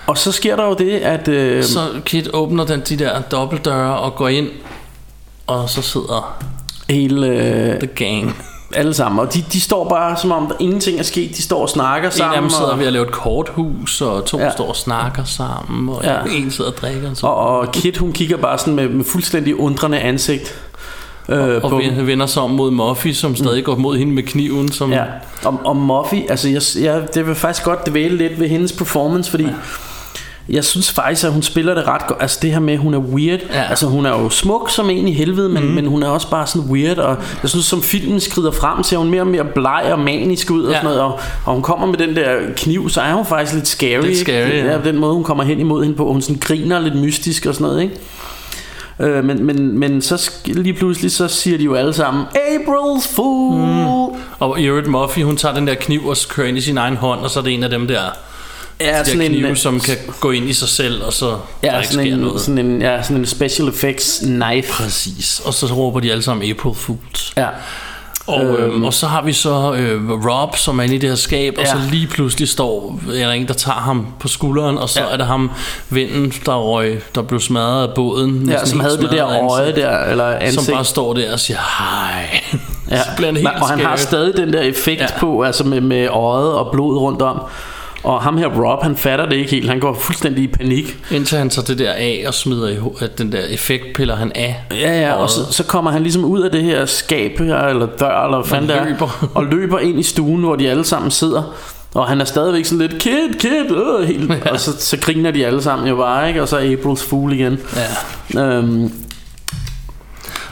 og 0.06 0.18
så 0.18 0.32
sker 0.32 0.56
der 0.56 0.64
jo 0.64 0.74
det, 0.74 0.90
at... 0.98 1.28
Øh, 1.28 1.64
Så 1.64 1.80
Kit 2.04 2.28
åbner 2.32 2.64
den, 2.64 2.80
de 2.88 2.96
der 2.98 3.20
dobbeltdøre 3.20 3.98
og 3.98 4.14
går 4.14 4.28
ind, 4.28 4.48
og 5.46 5.70
så 5.70 5.82
sidder 5.82 6.36
hele, 6.90 7.26
øh, 7.26 7.78
The 7.80 7.86
Gang. 7.86 8.36
Alle 8.74 8.94
sammen, 8.94 9.18
og 9.18 9.34
de, 9.34 9.44
de 9.52 9.60
står 9.60 9.88
bare, 9.88 10.16
som 10.16 10.32
om 10.32 10.46
der 10.46 10.54
ingenting 10.60 10.98
er 10.98 11.02
sket, 11.02 11.36
de 11.36 11.42
står 11.42 11.62
og 11.62 11.68
snakker 11.68 12.08
En 12.08 12.16
sammen. 12.16 12.34
af 12.34 12.40
dem 12.40 12.50
sidder 12.50 12.70
og, 12.70 12.78
ved 12.78 12.86
at 12.86 12.92
lave 12.92 13.04
et 13.06 13.12
korthus, 13.12 14.00
og 14.00 14.24
to 14.24 14.38
Ja. 14.38 14.50
står 14.50 14.68
og 14.68 14.76
snakker 14.76 15.24
sammen, 15.24 15.88
og 15.94 16.00
Ja. 16.04 16.16
en 16.36 16.50
sidder 16.50 16.70
og 16.70 16.76
drikker. 16.76 17.10
Og, 17.22 17.34
og, 17.36 17.58
og 17.58 17.72
Kit, 17.72 17.96
hun 17.96 18.12
kigger 18.12 18.36
bare 18.36 18.58
sådan 18.58 18.74
med, 18.74 18.88
med 18.88 19.04
fuldstændig 19.04 19.60
undrende 19.60 19.98
ansigt. 19.98 20.54
Øh, 21.28 21.60
og 21.64 21.72
ven- 21.78 22.06
vender 22.06 22.26
sig 22.26 22.42
om 22.42 22.50
mod 22.50 22.70
Muffy, 22.70 23.12
som 23.12 23.36
stadig 23.36 23.64
går 23.64 23.76
mod 23.76 23.96
hende 23.98 24.12
med 24.12 24.22
kniven. 24.22 24.72
Som, 24.72 24.92
Ja, 24.92 25.04
og, 25.44 25.60
og 25.64 25.76
Muffy, 25.76 26.14
altså 26.28 26.48
jeg, 26.48 26.62
jeg, 26.84 27.14
det 27.14 27.26
vil 27.26 27.34
faktisk 27.34 27.64
godt 27.64 27.86
dvæle 27.86 28.16
lidt 28.16 28.40
ved 28.40 28.48
hendes 28.48 28.72
performance, 28.72 29.30
fordi 29.30 29.44
ja. 29.44 29.50
Jeg 30.48 30.64
synes 30.64 30.92
faktisk, 30.92 31.24
at 31.24 31.32
hun 31.32 31.42
spiller 31.42 31.74
det 31.74 31.86
ret 31.86 32.06
godt. 32.06 32.22
Altså 32.22 32.38
det 32.42 32.52
her 32.52 32.60
med, 32.60 32.74
at 32.74 32.80
hun 32.80 32.94
er 32.94 32.98
weird. 32.98 33.40
Ja. 33.50 33.62
Altså 33.62 33.86
hun 33.86 34.06
er 34.06 34.10
jo 34.10 34.30
smuk 34.30 34.70
som 34.70 34.90
en 34.90 35.08
i 35.08 35.12
helvede, 35.12 35.48
men, 35.48 35.66
mm. 35.66 35.70
men 35.70 35.86
hun 35.86 36.02
er 36.02 36.08
også 36.08 36.30
bare 36.30 36.46
sådan 36.46 36.70
weird, 36.70 36.98
og 36.98 37.16
jeg 37.42 37.50
synes, 37.50 37.64
som 37.64 37.82
filmen 37.82 38.20
skrider 38.20 38.50
frem, 38.50 38.82
ser 38.82 38.96
hun 38.96 39.10
mere 39.10 39.22
og 39.22 39.26
mere 39.26 39.44
bleg 39.44 39.88
og 39.92 39.98
manisk 39.98 40.50
ud 40.50 40.64
og 40.64 40.72
Ja. 40.72 40.78
sådan 40.78 40.84
noget, 40.84 41.00
og, 41.00 41.20
og 41.44 41.52
hun 41.54 41.62
kommer 41.62 41.86
med 41.86 41.98
den 41.98 42.16
der 42.16 42.36
kniv, 42.56 42.88
så 42.88 43.00
er 43.00 43.12
hun 43.12 43.26
faktisk 43.26 43.54
lidt 43.54 43.68
scary. 43.68 43.90
Lidt 43.90 44.04
ikke? 44.04 44.20
scary, 44.20 44.48
ja. 44.48 44.72
ja. 44.72 44.78
Den 44.84 44.98
måde, 44.98 45.14
hun 45.14 45.24
kommer 45.24 45.44
hen 45.44 45.60
imod 45.60 45.82
hende 45.82 45.96
på, 45.96 46.12
hun 46.12 46.22
sådan 46.22 46.40
griner 46.40 46.80
lidt 46.80 46.96
mystisk 46.96 47.46
og 47.46 47.54
sådan 47.54 47.66
noget, 47.66 47.82
ikke? 47.82 47.94
Øh, 49.00 49.24
men, 49.24 49.44
men, 49.46 49.78
men 49.78 50.02
så 50.02 50.30
lige 50.46 50.74
pludselig 50.74 51.12
så 51.12 51.28
siger 51.28 51.58
de 51.58 51.64
jo 51.64 51.74
alle 51.74 51.92
sammen 51.92 52.24
April's 52.34 53.14
Fool 53.14 53.54
mm. 53.54 54.16
Og 54.38 54.60
øvrigt 54.60 54.86
Muffy, 54.86 55.18
hun 55.18 55.36
tager 55.36 55.54
den 55.54 55.66
der 55.66 55.74
kniv 55.74 56.06
og 56.06 56.16
kører 56.28 56.48
ind 56.48 56.58
i 56.58 56.60
sin 56.60 56.78
egen 56.78 56.96
hånd, 56.96 57.20
og 57.20 57.30
så 57.30 57.40
er 57.40 57.44
det 57.44 57.54
en 57.54 57.62
af 57.64 57.70
dem 57.70 57.86
der, 57.88 58.00
Ja, 58.80 59.02
de 59.02 59.18
der 59.18 59.28
knive, 59.28 59.56
som 59.56 59.80
kan 59.80 59.96
gå 60.20 60.30
ind 60.30 60.48
i 60.48 60.52
sig 60.52 60.68
selv, 60.68 61.02
og 61.04 61.12
så 61.12 61.26
der 61.26 61.36
Ja, 61.62 61.76
ikke 61.78 61.88
sådan 61.88 62.06
en, 62.12 62.18
noget. 62.18 62.40
sådan 62.40 62.58
en, 62.58 62.82
ja, 62.82 63.02
sådan 63.02 63.16
en 63.16 63.26
special 63.26 63.68
effects 63.68 64.18
knife. 64.24 64.72
Præcis. 64.72 65.40
Og 65.44 65.54
så 65.54 65.66
råber 65.66 66.00
de 66.00 66.10
alle 66.10 66.22
sammen 66.22 66.50
April 66.50 66.74
Fools. 66.74 67.32
Ja. 67.36 67.46
Og, 68.26 68.44
øhm, 68.44 68.84
og 68.84 68.94
så 68.94 69.06
har 69.06 69.22
vi 69.22 69.32
så 69.32 69.74
øh, 69.74 70.10
Rob, 70.10 70.56
som 70.56 70.78
er 70.78 70.82
inde 70.82 70.94
i 70.94 70.98
det 70.98 71.08
her 71.08 71.16
skab, 71.16 71.54
ja. 71.56 71.60
og 71.62 71.66
så 71.66 71.76
lige 71.90 72.06
pludselig 72.06 72.48
står 72.48 73.00
er 73.08 73.12
der 73.12 73.30
en, 73.32 73.48
der 73.48 73.54
tager 73.54 73.78
ham 73.78 74.06
på 74.20 74.28
skulderen, 74.28 74.78
og 74.78 74.88
så 74.88 75.00
Ja. 75.00 75.06
er 75.12 75.16
det 75.16 75.26
ham, 75.26 75.50
vennen, 75.90 76.32
der 76.46 76.54
røg, 76.54 77.02
der 77.14 77.22
blev 77.22 77.40
smadret 77.40 77.88
af 77.88 77.94
båden. 77.94 78.48
Ja, 78.48 78.52
sådan 78.56 78.66
som 78.66 78.80
havde 78.80 78.98
det 78.98 79.10
der 79.10 79.50
øje 79.50 79.74
der, 79.76 79.98
eller 80.04 80.24
ansigt. 80.36 80.64
Som 80.64 80.74
bare 80.74 80.84
står 80.84 81.14
der 81.14 81.32
og 81.32 81.40
siger, 81.40 81.58
hej. 81.78 82.40
ja. 82.90 83.02
så 83.04 83.08
bliver 83.16 83.28
han 83.28 83.36
helt 83.36 83.48
og 83.60 83.68
han 83.68 83.80
har 83.80 83.96
stadig 83.96 84.36
den 84.36 84.52
der 84.52 84.60
effekt. 84.60 85.00
Ja. 85.00 85.06
på, 85.18 85.42
altså 85.42 85.64
med, 85.64 85.80
med 85.80 86.08
øjet 86.08 86.52
og 86.52 86.68
blod 86.72 86.98
rundt 86.98 87.22
om. 87.22 87.40
Og 88.06 88.22
ham 88.22 88.36
her 88.38 88.46
Rob, 88.46 88.82
han 88.82 88.96
fatter 88.96 89.26
det 89.26 89.36
ikke 89.36 89.50
helt. 89.50 89.68
Han 89.68 89.80
går 89.80 89.94
fuldstændig 89.94 90.44
i 90.44 90.46
panik. 90.46 90.96
Indtil 91.10 91.38
han 91.38 91.50
tager 91.50 91.66
det 91.66 91.78
der 91.78 91.92
af 91.92 92.24
og 92.26 92.34
smider 92.34 92.68
i, 92.68 92.76
at 93.00 93.18
den 93.18 93.32
der 93.32 93.40
effekt 93.50 93.84
piller 93.94 94.16
han 94.16 94.32
af. 94.34 94.56
Ja, 94.70 95.00
ja, 95.00 95.12
og 95.12 95.30
så, 95.30 95.52
så 95.52 95.64
kommer 95.64 95.90
han 95.90 96.02
ligesom 96.02 96.24
ud 96.24 96.40
af 96.42 96.50
det 96.50 96.62
her 96.62 96.86
skab 96.86 97.38
her, 97.38 97.56
eller 97.58 97.86
dør, 97.86 98.24
eller 98.24 98.38
hvad 98.38 98.48
fanden 98.48 98.70
er, 98.70 98.84
løber. 98.84 99.28
og 99.34 99.44
løber 99.44 99.78
ind 99.78 100.00
i 100.00 100.02
stuen, 100.02 100.40
hvor 100.40 100.56
de 100.56 100.70
alle 100.70 100.84
sammen 100.84 101.10
sidder. 101.10 101.54
Og 101.94 102.06
han 102.06 102.20
er 102.20 102.24
stadigvæk 102.24 102.64
sådan 102.64 102.78
lidt, 102.88 102.98
kid, 103.02 103.38
kid, 103.40 103.76
øh, 103.76 104.06
helt. 104.08 104.30
Ja. 104.30 104.50
Og 104.52 104.60
så, 104.60 104.70
så 104.78 104.96
griner 105.00 105.30
de 105.30 105.46
alle 105.46 105.62
sammen 105.62 105.88
jo 105.88 105.96
bare, 105.96 106.28
ikke? 106.28 106.42
Og 106.42 106.48
så 106.48 106.56
er 106.56 106.76
April's 106.76 107.08
Fool 107.08 107.32
igen. 107.32 107.58
Ja. 108.34 108.40
Øhm, 108.42 108.92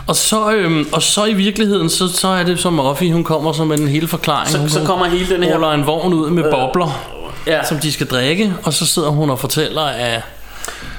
Og 0.07 0.17
så, 0.17 0.53
øhm, 0.53 0.87
og 0.93 1.03
så 1.03 1.25
i 1.25 1.35
virkeligheden, 1.35 1.91
så, 1.91 2.09
så 2.09 2.29
er 2.29 2.43
det 2.45 2.59
som 2.59 2.73
Muffy, 2.73 3.13
hun 3.13 3.25
kommer 3.25 3.53
som 3.53 3.73
en 3.73 3.89
hele 3.89 4.09
forklaring. 4.09 4.51
Så- 4.51 4.59
hun, 4.59 4.69
så 4.69 4.81
kommer 4.87 5.07
hele 5.07 5.35
den 5.35 5.43
her- 5.43 5.55
ruller 5.55 5.73
en 5.73 5.87
vogn 5.87 6.13
ud 6.15 6.31
med 6.31 6.43
bobler, 6.51 6.99
ja. 7.47 7.65
som 7.65 7.79
de 7.79 7.93
skal 7.93 8.07
drikke, 8.07 8.53
og 8.63 8.73
så 8.73 8.87
sidder 8.87 9.09
hun 9.09 9.31
og 9.31 9.39
fortæller, 9.39 9.83
at 9.83 10.21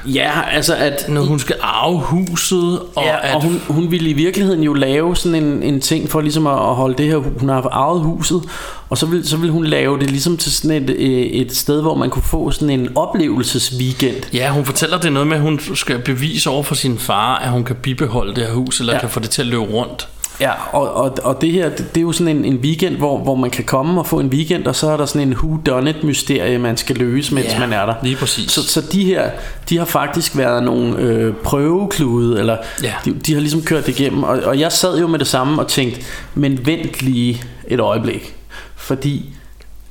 ja, 0.06 0.41
altså 0.52 0.76
at 0.76 1.06
når 1.10 1.22
hun 1.22 1.39
skal 1.39 1.56
arve 1.62 2.00
huset, 2.00 2.80
og 2.96 3.04
ja, 3.04 3.30
at 3.30 3.36
og 3.36 3.41
hun, 3.41 3.62
hun 3.68 3.91
ville 3.91 4.10
i 4.10 4.14
virkeligheden 4.14 4.64
jo 4.64 4.74
lave 4.74 5.16
sådan 5.16 5.43
en, 5.43 5.64
en 5.64 5.82
ting 5.82 6.10
for 6.10 6.22
ligesom 6.22 6.48
at, 6.48 6.54
at 6.54 6.76
holde 6.76 6.98
det 6.98 7.06
her 7.06 7.18
Hun 7.18 7.50
har 7.50 7.70
arvet 7.72 8.02
huset 8.02 8.41
Og 8.89 8.98
så 8.98 9.06
ville, 9.06 9.28
så 9.28 9.38
ville 9.38 9.52
hun 9.52 9.66
lave 9.66 10.00
det 10.00 10.10
ligesom 10.10 10.38
til 10.38 10.52
sådan 10.52 10.84
et, 10.84 10.89
øh, 10.89 11.10
et 11.10 11.56
sted 11.56 11.82
Hvor 11.82 11.96
man 11.96 12.10
kunne 12.10 12.24
få 12.24 12.52
sådan 12.52 12.70
en 12.70 12.89
oplevelsesweekend 12.96 14.34
Ja, 14.34 14.50
hun 14.50 14.66
fortæller 14.66 15.00
det 15.00 15.14
noget 15.14 15.28
med, 15.28 15.36
at 15.38 15.41
hun 15.41 15.60
skal 15.76 16.00
bevise 16.00 16.50
over 16.50 16.64
for 16.64 16.76
sin 16.76 16.98
far, 16.98 17.36
at 17.36 17.50
hun 17.50 17.64
kan 17.64 17.76
bibeholde 17.76 18.36
det 18.36 18.46
her 18.46 18.54
hus, 18.54 18.80
eller 18.80 18.93
ja. 18.93 19.00
kan 19.00 19.10
få 19.10 19.20
det 19.20 19.30
til 19.30 19.41
at 19.41 19.48
løbe 19.48 19.64
rundt. 19.64 20.08
Ja, 20.40 20.52
og, 20.72 20.94
og, 20.94 21.18
og 21.24 21.42
det 21.42 21.52
her, 21.52 21.70
det, 21.70 21.78
det 21.96 21.98
er 21.98 22.02
jo 22.02 22.12
sådan 22.12 22.36
en, 22.38 22.46
en 22.46 22.56
weekend, 22.56 22.98
hvor, 22.98 23.18
hvor 23.18 23.36
man 23.36 23.50
kan 23.50 23.64
komme 23.64 24.02
og 24.02 24.08
få 24.08 24.20
en 24.20 24.28
weekend, 24.28 24.66
og 24.68 24.76
så 24.76 24.90
er 24.90 24.98
der 24.98 25.06
sådan 25.06 25.28
en 25.28 25.34
who 25.34 25.58
done 25.66 25.90
it 25.90 26.04
mysterie, 26.04 26.58
man 26.58 26.78
skal 26.78 26.96
løse, 26.96 27.34
mens 27.34 27.48
Ja, 27.54 27.60
man 27.60 27.74
er 27.74 27.86
der. 27.86 27.94
lige 28.04 28.16
præcis. 28.16 28.52
Så, 28.52 28.64
så 28.68 28.82
de 28.92 29.06
her, 29.06 29.30
de 29.70 29.78
har 29.78 29.86
faktisk 29.86 30.38
været 30.38 30.64
nogle 30.64 30.98
øh, 30.98 31.34
prøveklude, 31.44 32.40
eller 32.40 32.58
Ja. 32.84 32.94
de, 33.06 33.14
de 33.14 33.34
har 33.34 33.40
ligesom 33.40 33.62
kørt 33.62 33.86
det 33.86 34.00
igennem, 34.00 34.24
og, 34.24 34.40
og 34.46 34.60
jeg 34.60 34.72
sad 34.72 35.00
jo 35.00 35.08
med 35.08 35.20
det 35.20 35.28
samme 35.28 35.62
og 35.62 35.68
tænkte, 35.68 36.02
men 36.36 36.66
vent 36.66 37.02
lige 37.02 37.42
et 37.68 37.80
øjeblik, 37.80 38.36
fordi 38.76 39.26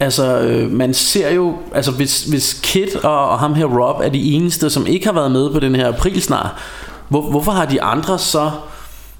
Altså, 0.01 0.39
øh, 0.41 0.71
man 0.73 0.95
ser 0.95 1.31
jo, 1.31 1.55
altså 1.75 1.91
hvis, 1.91 2.25
hvis 2.25 2.61
Kit 2.63 2.95
og, 2.97 3.29
og 3.29 3.39
ham 3.39 3.55
her 3.55 3.65
Rob 3.65 4.01
er 4.05 4.09
de 4.09 4.33
eneste, 4.33 4.71
som 4.71 4.87
ikke 4.87 5.07
har 5.07 5.13
været 5.13 5.33
med 5.33 5.51
på 5.51 5.61
den 5.61 5.75
her 5.77 5.89
aprilsnar, 5.89 6.61
hvor, 7.09 7.23
hvorfor 7.31 7.53
har 7.53 7.65
de 7.67 7.83
andre 7.83 8.19
så 8.19 8.51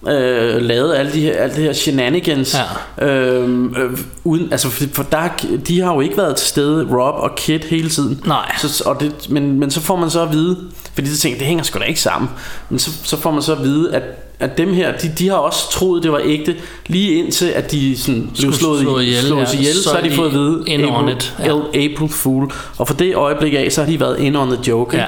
øh, 0.09 0.63
lavet 0.63 0.95
alle 0.95 1.13
de 1.13 1.21
her, 1.21 1.37
alt 1.37 1.57
det 1.57 1.65
her 1.65 1.73
shenanigans 1.73 2.57
ja. 3.01 3.07
øh, 3.07 3.65
øh, 3.65 3.99
uden, 4.25 4.49
altså 4.53 4.69
for, 4.71 4.85
for 4.93 5.03
der, 5.03 5.29
de 5.69 5.81
har 5.81 5.95
jo 5.95 6.01
ikke 6.01 6.17
været 6.17 6.37
til 6.37 6.49
stede 6.49 6.89
Rob 6.91 7.15
og 7.15 7.35
Kit 7.37 7.65
hele 7.65 7.89
tiden 7.89 8.21
Nej. 8.27 8.53
så, 8.59 8.83
og 8.87 9.01
det, 9.01 9.31
men, 9.31 9.61
men 9.61 9.71
så 9.71 9.81
får 9.81 9.97
man 9.97 10.11
så 10.11 10.23
at 10.23 10.33
vide 10.33 10.57
fordi 10.95 11.09
så 11.09 11.19
tænker 11.19 11.39
det 11.39 11.47
hænger 11.47 11.65
sgu 11.65 11.79
da 11.79 11.85
ikke 11.85 12.01
sammen 12.01 12.31
men 12.71 12.79
så, 12.79 12.91
så 13.05 13.21
får 13.21 13.31
man 13.31 13.43
så 13.43 13.53
at 13.53 13.63
vide 13.63 13.95
at, 13.95 14.03
at 14.41 14.59
dem 14.59 14.75
her 14.75 14.97
de, 14.97 15.13
de 15.19 15.29
har 15.29 15.37
også 15.37 15.71
troet 15.71 16.03
det 16.03 16.13
var 16.13 16.21
ægte 16.25 16.57
lige 16.87 17.15
indtil 17.15 17.47
at 17.47 17.71
de 17.73 17.99
sådan 17.99 18.31
blev 18.39 18.53
slået, 18.53 18.81
slå 18.81 18.99
ihjel, 18.99 19.23
slået 19.23 19.55
ja. 19.55 19.59
ihjel 19.59 19.75
så, 19.75 19.83
Så 19.83 19.95
har 19.95 20.01
de 20.01 20.11
de 20.11 20.15
fået 20.15 20.27
at 20.27 20.35
vide 20.35 20.63
in 20.67 20.85
on 20.85 21.09
April, 21.09 21.17
it, 21.17 21.35
ja. 21.39 21.53
April 21.85 22.09
Fool 22.09 22.53
og 22.79 22.87
for 22.89 22.95
det 22.95 23.15
øjeblik 23.15 23.55
af 23.55 23.73
så 23.73 23.83
har 23.85 23.91
de 23.91 24.01
været 24.01 24.21
in 24.21 24.37
on 24.37 24.49
the 24.49 24.59
joke 24.69 24.97
Ja. 24.97 25.07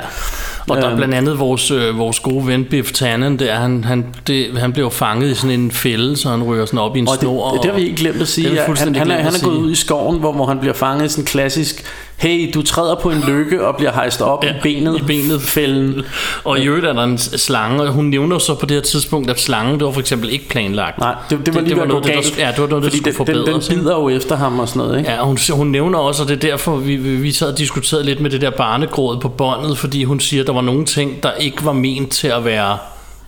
Og 0.70 0.76
der 0.76 0.82
er 0.82 0.88
Øhm. 0.88 0.96
blandt 0.96 1.14
andet 1.14 1.38
vores, 1.38 1.70
øh, 1.70 1.98
vores 1.98 2.20
gode 2.20 2.46
ven 2.46 2.64
Biff 2.64 2.92
Tannen, 2.92 3.38
der, 3.38 3.54
han, 3.54 3.84
han, 3.84 4.06
det, 4.26 4.58
han 4.58 4.72
bliver 4.72 4.90
fanget 4.90 5.30
i 5.30 5.34
sådan 5.34 5.60
en 5.60 5.70
fælde, 5.70 6.16
så 6.16 6.28
han 6.28 6.42
ryger 6.42 6.66
sådan 6.66 6.78
op 6.78 6.96
i 6.96 6.98
en 6.98 7.08
Og 7.08 7.12
det, 7.14 7.20
snor. 7.20 7.50
det, 7.52 7.62
det 7.62 7.70
har 7.70 7.78
vi 7.78 7.84
ikke 7.84 7.96
glemt 7.96 8.20
at 8.22 8.28
sige. 8.28 8.52
Ja, 8.54 8.62
han, 8.76 8.94
han, 8.94 9.10
er, 9.10 9.16
han 9.16 9.34
er 9.34 9.44
gået 9.44 9.56
ud 9.56 9.72
i 9.72 9.74
skoven, 9.74 10.18
hvor, 10.18 10.32
hvor 10.32 10.46
han 10.46 10.58
bliver 10.58 10.74
fanget 10.74 11.06
i 11.06 11.08
sådan 11.08 11.22
en 11.22 11.26
klassisk, 11.26 11.84
hey, 12.16 12.50
du 12.54 12.62
træder 12.62 12.94
på 12.94 13.10
en 13.10 13.20
lykke 13.26 13.66
og 13.66 13.76
bliver 13.76 13.92
hejst 13.92 14.22
op 14.22 14.44
ja, 14.44 14.50
i 14.50 14.54
benet. 14.62 14.98
i 14.98 15.02
benet. 15.02 15.42
Fælden. 15.42 16.02
Og 16.44 16.58
i 16.58 16.66
øvrigt 16.66 16.86
er 16.86 16.92
der 16.92 17.04
en 17.04 17.18
slange, 17.18 17.82
og 17.82 17.88
hun 17.88 18.04
nævner 18.04 18.38
så 18.38 18.54
på 18.54 18.66
det 18.66 18.74
her 18.74 18.82
tidspunkt, 18.82 19.30
at 19.30 19.40
slangen, 19.40 19.78
det 19.78 19.84
var 19.86 19.92
for 19.92 20.00
eksempel 20.00 20.30
ikke 20.30 20.48
planlagt. 20.48 20.98
Nej, 20.98 21.14
det, 21.30 21.46
det 21.46 21.54
var 21.54 21.60
lige 21.60 21.70
det 21.70 21.76
var 21.76 21.82
ved 21.82 21.82
at 21.82 21.88
noget, 21.88 22.04
gå 22.04 22.08
det, 22.08 22.16
der, 22.16 22.22
galt. 22.22 22.38
ja, 22.38 22.50
det 22.52 22.60
var 22.60 22.68
noget, 22.68 22.84
der 22.84 22.90
skulle 22.90 23.12
den, 23.12 23.26
den, 23.26 23.36
den 23.36 23.44
forbedres. 23.44 23.68
ikke? 23.68 23.80
bider 23.80 23.96
jo 23.96 24.08
efter 24.08 24.36
ham 24.36 24.58
og 24.58 24.68
sådan 24.68 24.82
noget, 24.82 24.98
ikke? 24.98 25.10
Ja, 25.10 25.20
og 25.20 25.26
hun, 25.26 25.38
hun 25.50 25.66
nævner 25.66 25.98
også, 25.98 26.22
og 26.22 26.28
det 26.28 26.34
er 26.44 26.50
derfor, 26.50 26.76
vi, 26.76 26.96
vi 26.96 27.16
vi 27.16 27.32
sad 27.32 27.52
og 27.52 27.58
diskuterede 27.58 28.04
lidt 28.04 28.20
med 28.20 28.30
det 28.30 28.40
der 28.40 28.50
barnegråd 28.50 29.20
på 29.20 29.28
båndet, 29.28 29.78
fordi 29.78 30.04
hun 30.04 30.20
siger, 30.20 30.42
at 30.42 30.46
der 30.46 30.52
var 30.52 30.60
nogle 30.60 30.84
ting, 30.84 31.22
der 31.22 31.32
ikke 31.32 31.64
var 31.64 31.72
ment 31.72 32.12
til 32.12 32.28
at 32.28 32.44
være 32.44 32.78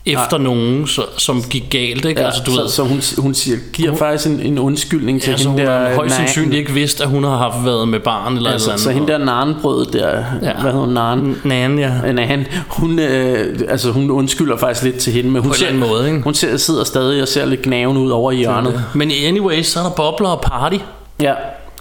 efter 0.09 0.39
nogen, 0.39 0.87
så, 0.87 1.03
som 1.17 1.43
gik 1.51 1.65
galt. 1.71 2.05
Ikke? 2.05 2.21
Ja, 2.21 2.27
altså, 2.27 2.43
du 2.47 2.51
så, 2.51 2.61
ved, 2.61 2.69
så 2.69 2.83
hun, 2.83 3.03
hun 3.19 3.35
siger, 3.35 3.59
giver 3.73 3.97
faktisk 3.97 4.27
en, 4.27 4.41
en 4.41 4.59
undskyldning 4.59 5.23
til 5.23 5.31
ja, 5.31 5.37
hende 5.37 5.51
hun 5.51 5.61
der... 5.61 5.95
højst 5.95 6.19
nej, 6.19 6.27
sandsynligt 6.27 6.59
ikke 6.59 6.73
vidst, 6.73 7.01
at 7.01 7.09
hun 7.09 7.25
har 7.25 7.37
haft 7.37 7.65
været 7.65 7.89
med 7.89 8.01
barn 8.01 8.37
eller 8.37 8.51
Ja, 8.51 8.57
et 8.57 8.61
så, 8.63 8.65
eller 8.67 8.73
andet. 8.73 8.85
så 8.85 8.91
hende 8.91 9.09
der 9.09 9.19
Narnbrød 9.19 9.87
der, 9.87 10.09
ja. 10.09 10.23
hvad 10.41 10.73
hedder 10.73 10.87
hun, 10.87 10.89
Narn? 10.89 11.37
Nan, 11.45 11.79
ja. 11.79 12.13
Nan, 12.13 12.47
hun, 12.69 12.99
øh, 12.99 13.61
altså, 13.69 13.91
hun 13.91 14.11
undskylder 14.11 14.57
faktisk 14.57 14.85
lidt 14.85 14.97
til 14.99 15.13
hende, 15.13 15.31
men 15.31 15.43
hun, 15.43 15.49
På 15.51 15.55
en 15.55 15.59
ser, 15.59 15.67
anden 15.67 15.81
måde, 15.89 16.07
ikke? 16.07 16.21
hun 16.23 16.35
ser, 16.35 16.57
sidder 16.57 16.85
stadig 16.85 17.23
og 17.23 17.29
ser 17.29 17.47
lidt 17.47 17.63
gnaven 17.63 17.97
ud 17.97 18.11
over 18.11 18.33
i 18.33 18.37
hjørnet. 18.37 18.85
Men 18.95 19.11
anyways, 19.27 19.67
så 19.67 19.79
er 19.79 19.83
der 19.83 19.91
bobler 19.91 20.29
og 20.29 20.41
party. 20.41 20.77
Ja, 21.21 21.33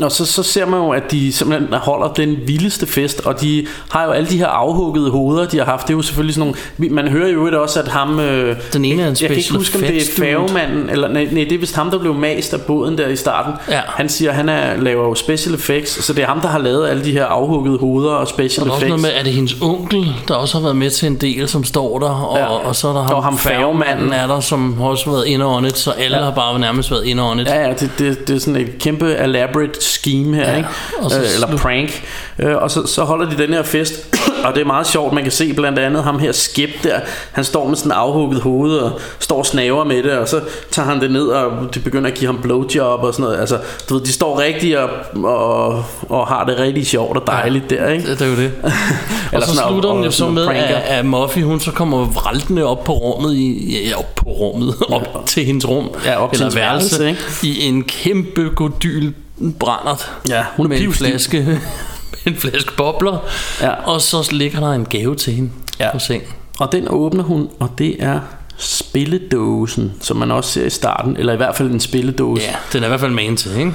og 0.02 0.12
så, 0.12 0.26
så 0.26 0.44
ser 0.44 0.66
man 0.66 0.80
jo, 0.80 0.90
at 0.90 1.12
de 1.12 1.34
simpelthen 1.34 1.74
holder 1.74 2.08
den 2.14 2.38
vildeste 2.46 2.88
fest, 2.88 3.22
og 3.26 3.42
de 3.42 3.68
har 3.90 4.06
jo 4.06 4.12
alle 4.12 4.30
de 4.30 4.38
her 4.38 4.48
afhuggede 4.48 5.10
hoveder, 5.12 5.46
de 5.48 5.58
har 5.58 5.66
haft. 5.66 5.88
Det 5.88 5.94
er 5.94 5.98
jo 5.98 6.02
selvfølgelig 6.02 6.36
sådan 6.36 6.54
nogle... 6.78 6.94
Man 6.96 7.08
hører 7.08 7.30
jo 7.30 7.62
også, 7.62 7.80
at 7.82 7.88
ham... 7.88 8.20
Øh, 8.20 8.56
Den 8.74 8.86
ene 8.86 9.02
er 9.04 9.08
en 9.08 9.16
jeg 9.22 9.30
kan 9.30 9.38
ikke 9.38 9.54
huske, 9.54 9.76
om 9.78 9.82
det 9.82 9.98
er 9.98 10.02
færgemanden, 10.18 10.90
eller 10.90 11.08
nej, 11.08 11.28
nej, 11.32 11.44
det 11.44 11.52
er 11.52 11.58
vist 11.60 11.76
ham, 11.76 11.92
der 11.92 12.00
blev 12.00 12.14
mast 12.14 12.54
af 12.54 12.62
båden 12.62 12.98
der 12.98 13.08
i 13.08 13.16
starten. 13.16 13.54
Ja. 13.70 13.82
Han 13.88 14.10
siger, 14.10 14.32
han 14.32 14.50
er, 14.50 14.78
laver 14.78 15.04
jo 15.08 15.16
special 15.16 15.56
effects, 15.56 16.06
så 16.06 16.14
det 16.14 16.24
er 16.24 16.28
ham, 16.28 16.42
der 16.42 16.48
har 16.48 16.60
lavet 16.60 16.88
alle 16.90 17.04
de 17.06 17.12
her 17.12 17.26
afhuggede 17.26 17.78
hoveder 17.78 18.12
og 18.12 18.18
Og 18.20 18.28
special 18.28 18.66
der 18.66 18.72
er 18.72 18.76
også 18.76 18.88
noget 18.88 19.02
med, 19.02 19.10
er 19.20 19.24
det 19.24 19.34
hendes 19.34 19.56
onkel, 19.62 20.14
der 20.28 20.34
også 20.36 20.58
har 20.58 20.64
været 20.64 20.76
med 20.76 20.90
til 20.90 21.08
en 21.08 21.16
del, 21.16 21.48
som 21.48 21.64
står 21.64 22.00
der, 22.00 22.10
og, 22.10 22.38
Ja. 22.38 22.46
og 22.46 22.76
så 22.76 22.88
er 22.88 22.94
der 22.94 23.02
ham, 23.04 23.14
Og 23.16 23.24
ham 23.24 23.38
færgemanden. 23.38 24.14
er 24.14 24.28
der, 24.28 24.40
som 24.40 24.78
har 24.78 24.88
også 24.88 25.10
været 25.10 25.26
indåndet, 25.28 25.78
så 25.78 25.92
alle 25.92 26.18
ja. 26.18 26.24
har 26.24 26.32
bare 26.32 26.60
nærmest 26.60 26.92
været 26.92 27.06
indåndet. 27.06 27.48
Ja, 27.48 27.68
ja, 27.68 27.74
det, 27.74 27.92
det, 28.00 28.28
det 28.28 28.36
er 28.36 28.40
sådan 28.40 28.56
et 28.62 28.78
kæmpe 28.80 29.16
elaborate 29.16 29.84
scheme 29.88 30.36
her, 30.36 30.50
Ja, 30.52 30.58
ikke? 30.58 30.70
og 31.00 31.12
så 31.12 31.20
øh, 31.20 31.26
eller 31.34 31.58
prank. 31.58 32.04
Øh, 32.40 32.56
og 32.56 32.72
så, 32.72 32.88
så 32.88 33.04
holder 33.04 33.30
de 33.30 33.38
den 33.38 33.54
her 33.54 33.64
fest, 33.64 34.16
og 34.46 34.56
det 34.56 34.62
er 34.62 34.66
meget 34.66 34.88
sjovt. 34.88 35.14
Man 35.14 35.24
kan 35.24 35.32
se 35.32 35.54
blandt 35.54 35.80
andet 35.80 36.04
ham 36.04 36.20
her 36.20 36.32
Skip 36.32 36.70
der. 36.84 37.00
Han 37.32 37.44
står 37.44 37.68
med 37.68 37.76
sådan 37.76 37.92
afhugget 37.92 38.42
hoved 38.42 38.78
og 38.78 38.92
står 39.20 39.38
og 39.38 39.46
snaver 39.46 39.84
med 39.84 40.04
det, 40.04 40.12
og 40.12 40.28
så 40.28 40.42
tager 40.72 40.88
han 40.90 41.02
det 41.02 41.12
ned, 41.12 41.28
og 41.28 41.76
de 41.76 41.80
begynder 41.80 42.10
at 42.10 42.18
give 42.18 42.26
ham 42.26 42.42
blowjob 42.42 43.04
og 43.04 43.14
sådan 43.14 43.24
noget. 43.24 43.40
Altså, 43.40 43.60
du 43.90 43.94
ved, 43.94 44.02
de 44.04 44.12
står 44.14 44.40
rigtig 44.40 44.80
og, 44.80 44.90
og, 45.24 45.86
og 46.10 46.28
har 46.28 46.44
det 46.46 46.60
rigtig 46.60 46.88
sjovt 46.88 47.18
og 47.18 47.24
dejligt 47.28 47.70
der, 47.70 47.90
ikke? 47.90 48.10
Det, 48.10 48.20
det 48.20 48.28
er 48.28 48.32
jo 48.32 48.38
det. 48.38 48.52
og 49.34 49.42
så 49.42 49.48
sådan, 49.56 49.70
slutter 49.70 49.94
den 49.94 50.04
jo 50.04 50.12
så 50.12 50.30
med, 50.30 50.48
at, 50.48 50.84
at 50.88 51.06
Muffy, 51.06 51.40
hun 51.40 51.60
så 51.60 51.72
kommer 51.72 52.06
vraltende 52.06 52.64
op 52.64 52.84
på 52.84 52.94
rummet, 52.94 53.34
i, 53.36 53.76
ja, 53.76 53.90
ja, 53.90 53.98
op 54.00 54.16
på 54.16 54.26
rummet, 54.30 54.76
op 54.90 55.24
til 55.26 55.46
hendes 55.46 55.68
rum, 55.68 55.90
Ja, 56.06 56.24
op 56.24 56.34
til 56.34 56.44
eller 56.44 56.46
hendes 56.46 56.56
værelse, 56.56 57.10
ikke? 57.10 57.22
i 57.44 57.64
en 57.68 57.84
kæmpe 57.84 58.50
godyl 58.56 59.12
brændert. 59.60 60.12
Ja, 60.30 60.46
hun 60.58 60.66
er 60.66 60.70
med 60.70 60.82
en 60.82 60.94
flaske, 60.94 61.44
med 62.12 62.34
en 62.34 62.36
flaske 62.36 62.72
bobler, 62.78 63.18
Ja. 63.62 63.72
og 63.84 64.02
så 64.02 64.30
ligger 64.32 64.60
der 64.60 64.72
en 64.72 64.86
gave 64.86 65.16
til 65.16 65.34
hende 65.34 65.50
Ja. 65.80 65.92
på 65.92 66.00
seng. 66.00 66.24
Og 66.60 66.72
den 66.72 66.88
åbner 66.90 67.24
hun, 67.24 67.50
og 67.60 67.70
det 67.78 67.96
er 68.04 68.20
spilledåsen, 68.58 69.94
som 70.02 70.18
man 70.18 70.32
også 70.32 70.50
ser 70.52 70.66
i 70.66 70.70
starten, 70.70 71.18
eller 71.18 71.34
i 71.34 71.36
hvert 71.38 71.56
fald 71.56 71.72
en 71.72 71.80
spilledåse. 71.80 72.44
Ja, 72.44 72.56
den 72.74 72.84
er 72.84 72.88
i 72.88 72.90
hvert 72.90 73.00
fald 73.00 73.12
man 73.12 73.38
til, 73.38 73.58
ikke? 73.58 73.74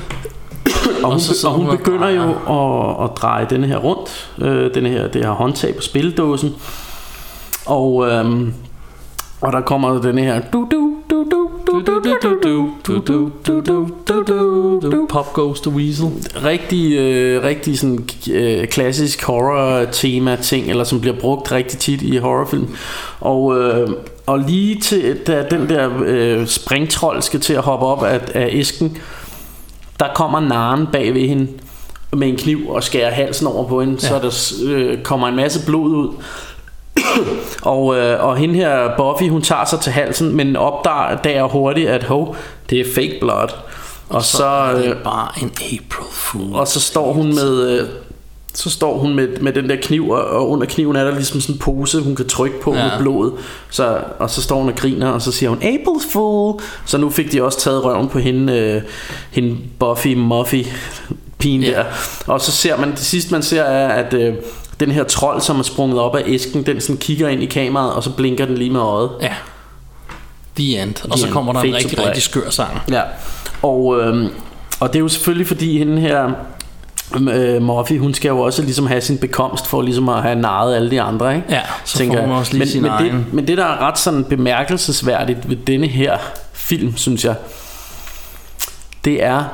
Og 1.02 1.04
hun, 1.04 1.12
Og 1.12 1.20
så 1.20 1.34
sidder 1.34 1.48
og 1.48 1.54
hun 1.60 1.76
begynder 1.76 2.08
jo 2.08 2.30
at, 2.30 3.04
at 3.04 3.10
dreje 3.16 3.46
denne 3.50 3.66
her 3.66 3.76
rundt, 3.76 4.30
øh, 4.38 4.74
denne 4.74 4.88
her, 4.88 5.08
det 5.08 5.24
her 5.24 5.30
håndtag 5.32 5.74
på 5.76 5.82
spildåsen. 5.82 6.54
Og, 7.66 8.08
øhm, 8.10 8.54
og 9.40 9.52
der 9.52 9.60
kommer 9.60 10.00
denne 10.00 10.20
her 10.22 10.40
du 10.52 10.68
du 10.72 10.91
Pop 15.08 15.32
Goes 15.32 15.60
the 15.60 15.70
Weasel. 15.70 16.08
rigtig, 16.44 16.92
øh, 16.92 17.42
rigtig 17.42 17.78
sådan, 17.78 18.08
øh, 18.32 18.66
klassisk 18.66 19.24
horror 19.24 19.84
tema 19.84 20.36
ting, 20.36 20.70
eller 20.70 20.84
som 20.84 21.00
bliver 21.00 21.16
brugt 21.20 21.52
rigtig 21.52 21.78
tit 21.78 22.02
i 22.02 22.16
horrorfilm. 22.16 22.68
Og, 23.20 23.58
øh, 23.58 23.88
og 24.26 24.38
lige 24.38 24.80
til, 24.80 25.18
da 25.26 25.46
den 25.50 25.68
der 25.68 25.90
øh, 26.04 26.46
springtrold 26.46 27.22
skal 27.22 27.40
til 27.40 27.52
at 27.52 27.62
hoppe 27.62 27.86
op 27.86 28.04
af, 28.04 28.20
af 28.34 28.48
æsken, 28.52 28.98
der 30.00 30.06
kommer 30.14 30.40
naren 30.40 30.86
bag 30.92 31.14
ved 31.14 31.28
hende 31.28 31.48
med 32.16 32.28
en 32.28 32.36
kniv 32.36 32.68
og 32.68 32.82
skærer 32.82 33.10
halsen 33.10 33.46
over 33.46 33.68
på 33.68 33.80
hende, 33.80 33.98
ja. 34.02 34.08
så 34.08 34.18
der 34.18 34.52
øh, 34.70 35.02
kommer 35.02 35.28
en 35.28 35.36
masse 35.36 35.66
blod 35.66 35.90
ud. 35.90 36.08
og, 37.62 37.96
øh, 37.96 38.24
og 38.24 38.36
hende 38.36 38.54
her, 38.54 38.96
Buffy, 38.96 39.28
hun 39.28 39.42
tager 39.42 39.64
sig 39.64 39.80
til 39.80 39.92
halsen, 39.92 40.36
men 40.36 40.56
opdager 40.56 41.44
hurtigt, 41.48 41.88
at 41.88 42.04
hov, 42.04 42.36
det 42.70 42.80
er 42.80 42.84
fake 42.94 43.18
blood. 43.20 43.48
Og 44.08 44.22
så, 44.22 44.46
er 44.46 44.76
øh, 44.76 44.82
det 44.82 44.96
bare 45.04 45.28
en 45.42 45.52
April 45.56 46.12
Fool. 46.12 46.54
og 46.54 46.68
så 46.68 46.80
står 46.80 47.12
hun 47.12 47.34
med 47.34 47.78
øh, 47.80 47.88
så 48.54 48.70
står 48.70 48.98
hun 48.98 49.14
med, 49.14 49.28
med 49.40 49.52
den 49.52 49.68
der 49.68 49.76
kniv 49.82 50.10
og, 50.10 50.24
og 50.24 50.50
under 50.50 50.66
kniven 50.66 50.96
er 50.96 51.04
der 51.04 51.14
ligesom 51.14 51.40
sådan 51.40 51.54
en 51.54 51.58
pose 51.58 52.00
hun 52.00 52.16
kan 52.16 52.28
trykke 52.28 52.60
på 52.60 52.74
ja. 52.74 52.82
Med 52.82 52.90
blodet 52.98 53.32
så, 53.70 53.98
og 54.18 54.30
så 54.30 54.42
står 54.42 54.58
hun 54.58 54.68
og 54.68 54.74
griner 54.74 55.08
og 55.08 55.22
så 55.22 55.32
siger 55.32 55.50
hun 55.50 55.58
April's 55.58 56.12
Fool 56.12 56.60
så 56.86 56.98
nu 56.98 57.10
fik 57.10 57.32
de 57.32 57.42
også 57.42 57.60
taget 57.60 57.84
røven 57.84 58.08
på 58.08 58.18
hende 58.18 58.52
øh, 58.52 58.82
hende 59.30 59.56
Buffy 59.78 60.14
Muffy 60.14 60.64
pigen 61.38 61.62
Ja. 61.62 61.70
der 61.70 61.84
og 62.26 62.40
så 62.40 62.52
ser 62.52 62.76
man 62.76 62.90
det 62.90 62.98
sidste 62.98 63.32
man 63.32 63.42
ser 63.42 63.62
er 63.62 63.88
at 63.88 64.14
øh, 64.14 64.34
den 64.86 64.90
her 64.90 65.04
trold 65.04 65.40
som 65.40 65.58
er 65.58 65.62
sprunget 65.62 65.98
op 65.98 66.16
af 66.16 66.22
æsken 66.26 66.66
den 66.66 66.80
sådan 66.80 66.96
kigger 66.96 67.28
ind 67.28 67.42
i 67.42 67.46
kameraet 67.46 67.92
og 67.92 68.02
så 68.02 68.10
blinker 68.10 68.46
den 68.46 68.58
lige 68.58 68.70
med 68.70 68.80
øjet 68.80 69.10
Ja. 69.20 69.32
The 70.56 70.82
End. 70.82 70.94
Og 71.10 71.18
så 71.18 71.26
end. 71.26 71.32
kommer 71.32 71.52
der 71.52 71.60
en 71.60 71.72
Fade 71.72 71.82
to 71.82 71.88
rigtig, 71.88 72.06
rigtig 72.06 72.22
skør 72.22 72.50
sang. 72.50 72.80
Ja, 72.90 73.02
og, 73.62 74.00
øhm, 74.00 74.28
og 74.80 74.88
det 74.88 74.96
er 74.96 75.00
jo 75.00 75.08
selvfølgelig 75.08 75.46
fordi 75.46 75.78
hende 75.78 76.00
her 76.00 76.32
øh, 77.30 77.62
Muffy, 77.62 77.98
hun 77.98 78.14
skal 78.14 78.28
jo 78.28 78.40
også 78.40 78.62
ligesom 78.62 78.86
have 78.86 79.00
sin 79.00 79.18
bekomst 79.18 79.66
for 79.66 79.82
ligesom 79.82 80.08
at 80.08 80.22
have 80.22 80.34
narret 80.34 80.76
alle 80.76 80.90
de 80.90 81.00
andre, 81.00 81.36
ikke? 81.36 81.46
Ja, 81.50 81.60
så 81.84 81.98
Tænker 81.98 82.16
får 82.16 82.26
hun 82.26 82.36
også 82.36 82.52
lige 82.52 82.58
men, 82.58 82.68
sin 82.68 82.82
men 82.82 82.90
egen. 82.90 83.14
Det, 83.14 83.34
men 83.34 83.46
det 83.46 83.58
der 83.58 83.64
er 83.64 83.78
ret 83.88 83.98
sådan 83.98 84.24
bemærkelsesværdigt 84.24 85.48
ved 85.48 85.56
denne 85.56 85.86
her 85.86 86.18
film, 86.52 86.96
synes 86.96 87.24
jeg, 87.24 87.34
det 89.04 89.24
er, 89.24 89.44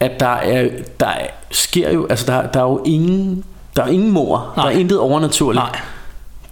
at 0.00 0.20
der 0.20 0.26
er, 0.26 0.68
der 1.00 1.12
sker 1.50 1.92
jo, 1.92 2.06
altså 2.06 2.26
der, 2.26 2.46
der 2.46 2.60
er 2.60 2.64
jo 2.64 2.82
ingen, 2.86 3.44
der 3.78 3.84
er 3.84 3.92
ingen 3.92 4.10
mor, 4.12 4.52
Nej. 4.56 4.66
der 4.66 4.72
er 4.76 4.78
intet 4.80 4.98
overnaturligt. 4.98 5.62
Nej. 5.64 5.80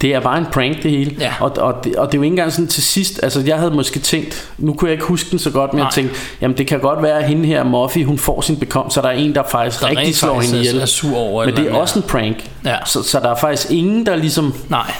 Det 0.01 0.13
er 0.15 0.19
bare 0.19 0.37
en 0.37 0.45
prank 0.51 0.83
det 0.83 0.91
hele 0.91 1.15
Ja. 1.19 1.33
og, 1.39 1.51
og, 1.57 1.75
det, 1.83 1.95
og 1.95 2.07
det 2.07 2.13
er 2.13 2.17
jo 2.17 2.23
ikke 2.23 2.33
engang 2.33 2.51
sådan 2.51 2.67
til 2.67 2.83
sidst 2.83 3.19
Altså 3.23 3.41
jeg 3.45 3.57
havde 3.57 3.71
måske 3.71 3.99
tænkt 3.99 4.51
Nu 4.57 4.73
kunne 4.73 4.87
jeg 4.87 4.93
ikke 4.93 5.05
huske 5.05 5.31
den 5.31 5.39
så 5.39 5.51
godt 5.51 5.73
Men 5.73 5.77
jeg 5.79 5.83
Nej. 5.83 5.91
tænkte 5.91 6.15
Jamen 6.41 6.57
det 6.57 6.67
kan 6.67 6.79
godt 6.79 7.03
være 7.03 7.17
at 7.19 7.27
hende 7.27 7.45
her 7.45 7.63
Muffy 7.63 8.03
Hun 8.05 8.17
får 8.17 8.41
sin 8.41 8.57
bekomst 8.57 8.93
Så 8.95 9.01
der 9.01 9.07
er 9.07 9.11
en 9.11 9.35
der 9.35 9.43
faktisk 9.43 9.81
Der 9.81 9.89
rigtig 9.89 10.15
slår 10.15 10.33
faktisk 10.33 10.53
hende 10.53 10.65
ihjel 10.67 10.81
er 10.81 10.85
sur 10.85 11.17
over 11.17 11.45
Men 11.45 11.53
det 11.53 11.59
eller 11.59 11.69
er 11.69 11.73
andet, 11.73 11.81
også 11.81 11.99
en 11.99 12.05
prank 12.07 12.49
Ja. 12.65 12.75
så, 12.85 13.03
så 13.03 13.19
der 13.19 13.29
er 13.29 13.35
faktisk 13.35 13.71
ingen 13.71 14.05
der 14.05 14.15
ligesom 14.15 14.53
Nej. 14.69 14.91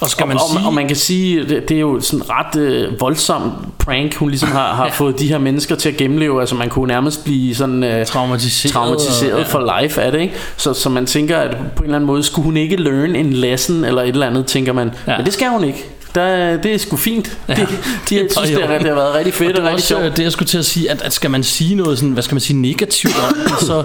Og 0.00 0.10
skal 0.10 0.22
og, 0.22 0.28
man 0.28 0.36
og, 0.36 0.42
sige... 0.52 0.66
og 0.66 0.74
man 0.74 0.86
kan 0.86 0.96
sige 0.96 1.44
det, 1.48 1.68
det 1.68 1.76
er 1.76 1.80
jo 1.80 2.00
sådan 2.00 2.30
ret 2.30 2.56
øh, 2.60 3.00
voldsom 3.00 3.52
prank 3.78 4.14
Hun 4.14 4.28
ligesom 4.30 4.48
har, 4.48 4.74
har 4.74 4.84
Ja. 4.84 4.90
fået 5.00 5.18
de 5.18 5.28
her 5.28 5.38
mennesker 5.38 5.74
til 5.74 5.88
at 5.88 5.96
gennemleve 5.96 6.40
Altså 6.40 6.54
man 6.54 6.68
kunne 6.68 6.86
nærmest 6.86 7.24
blive 7.24 7.54
sådan 7.54 7.84
øh, 7.84 8.06
Traumatiseret. 8.06 8.72
traumatiseret 8.72 9.32
og- 9.34 9.46
for 9.46 9.80
life 9.82 10.02
af 10.02 10.12
det 10.12 10.20
ikke? 10.20 10.34
Så, 10.56 10.72
så 10.74 10.88
man 10.88 11.06
tænker 11.06 11.38
at 11.38 11.50
på 11.76 11.82
en 11.82 11.84
eller 11.84 11.96
anden 11.96 12.06
måde 12.06 12.22
Skulle 12.22 12.44
hun 12.44 12.56
ikke 12.56 12.76
learn 12.76 13.16
en 13.16 13.32
lesson 13.32 13.84
Eller 13.84 14.02
et 14.02 14.08
eller 14.08 14.26
andet 14.26 14.46
tænker 14.46 14.72
man 14.72 14.90
Ja. 15.06 15.16
Men 15.16 15.26
det 15.26 15.34
skal 15.34 15.48
hun 15.48 15.64
ikke 15.64 15.84
der, 16.14 16.56
det 16.56 16.74
er 16.74 16.78
sgu 16.78 16.96
fint 16.96 17.38
ja. 17.48 17.54
de, 17.54 17.66
de, 18.10 18.16
jeg 18.16 18.26
synes, 18.36 18.50
det, 18.50 18.64
er, 18.64 18.78
det 18.78 18.86
har 18.88 18.94
været 18.94 19.14
rigtig 19.14 19.34
fedt 19.34 19.48
og 19.50 19.54
og, 19.56 19.62
det 19.62 19.66
er 19.66 19.70
rigtig 19.70 19.84
sjovt 19.88 20.16
det, 20.16 20.22
jeg 20.22 20.32
skulle 20.32 20.46
til 20.48 20.58
at 20.58 20.64
sige, 20.64 20.90
at, 20.90 21.02
at 21.02 21.12
skal 21.12 21.30
man 21.30 21.42
sige 21.42 21.74
noget 21.74 21.98
sådan, 21.98 22.12
hvad 22.12 22.22
skal 22.22 22.34
man 22.34 22.40
sige, 22.40 22.56
negativt 22.62 23.14
om 23.28 23.34
så, 23.60 23.82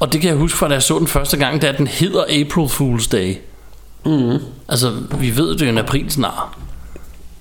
og 0.00 0.12
det 0.12 0.20
kan 0.20 0.30
jeg 0.30 0.36
huske 0.38 0.58
fra, 0.58 0.68
da 0.68 0.72
jeg 0.74 0.82
så 0.82 0.98
den 0.98 1.06
første 1.06 1.36
gang, 1.36 1.60
det 1.60 1.68
er, 1.68 1.72
at 1.72 1.78
den 1.78 1.86
hedder 1.86 2.22
April 2.22 2.66
Fool's 2.66 3.08
Day. 3.12 3.34
Mm. 4.06 4.38
Altså, 4.68 4.92
vi 5.20 5.36
ved, 5.36 5.48
det 5.56 5.62
er 5.62 5.68
en 5.68 5.78
aprilsnar. 5.78 6.56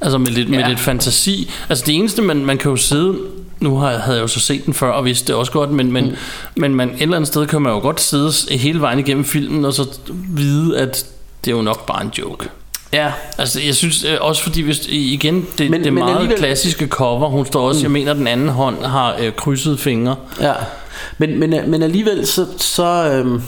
Altså 0.01 0.18
med 0.18 0.28
lidt, 0.28 0.49
ja. 0.49 0.55
med 0.59 0.68
lidt 0.68 0.80
fantasi. 0.80 1.51
Altså 1.70 1.84
det 1.88 1.95
eneste, 1.95 2.22
man, 2.22 2.45
man 2.45 2.57
kan 2.57 2.72
jo 2.72 2.78
sidde... 2.78 3.16
Nu 3.59 3.78
har, 3.78 3.91
jeg- 3.91 3.99
havde 3.99 4.18
jeg 4.18 4.22
jo 4.24 4.28
så 4.28 4.39
set 4.39 4.66
den 4.66 4.74
før 4.74 4.91
og 4.91 5.05
vidste 5.05 5.28
det 5.28 5.36
også 5.36 5.51
godt, 5.51 5.70
men, 5.72 5.91
men, 5.91 6.05
mm. 6.05 6.16
men 6.57 6.76
man, 6.76 6.89
et 6.89 7.01
eller 7.01 7.16
andet 7.16 7.28
sted 7.28 7.47
kan 7.47 7.61
man 7.61 7.72
jo 7.74 7.80
godt 7.80 8.01
sidde 8.01 8.32
hele 8.57 8.82
vejen 8.82 8.99
igennem 8.99 9.26
filmen 9.26 9.66
og 9.66 9.74
så 9.74 9.86
vide, 10.30 10.78
at 10.80 11.05
det 11.45 11.51
er 11.51 11.55
jo 11.55 11.61
nok 11.61 11.86
bare 11.86 12.01
en 12.03 12.11
joke. 12.20 12.49
Ja, 12.93 13.11
Altså, 13.38 13.61
jeg 13.61 13.76
synes 13.76 14.03
øh, 14.03 14.18
også, 14.22 14.43
fordi 14.43 14.61
hvis, 14.61 14.88
igen, 14.89 15.45
det, 15.57 15.72
Men- 15.72 15.84
det 15.84 15.93
men 15.93 16.03
meget 16.03 16.16
alligevel- 16.18 16.38
klassiske 16.38 16.88
cover. 16.88 17.30
Hun 17.30 17.45
står 17.45 17.68
også, 17.68 17.80
mm. 17.80 17.84
jeg 17.84 17.91
mener, 17.91 18.13
den 18.13 18.28
anden 18.28 18.49
hånd 18.49 18.84
har 18.86 19.16
øh, 19.20 19.34
krydset 19.36 19.80
fingre. 19.80 20.16
Ja, 20.41 20.53
men, 21.18 21.39
men, 21.39 21.53
men 21.68 21.84
alligevel 21.84 22.28
så, 22.28 22.45
så 22.57 22.86
øhm, 23.11 23.41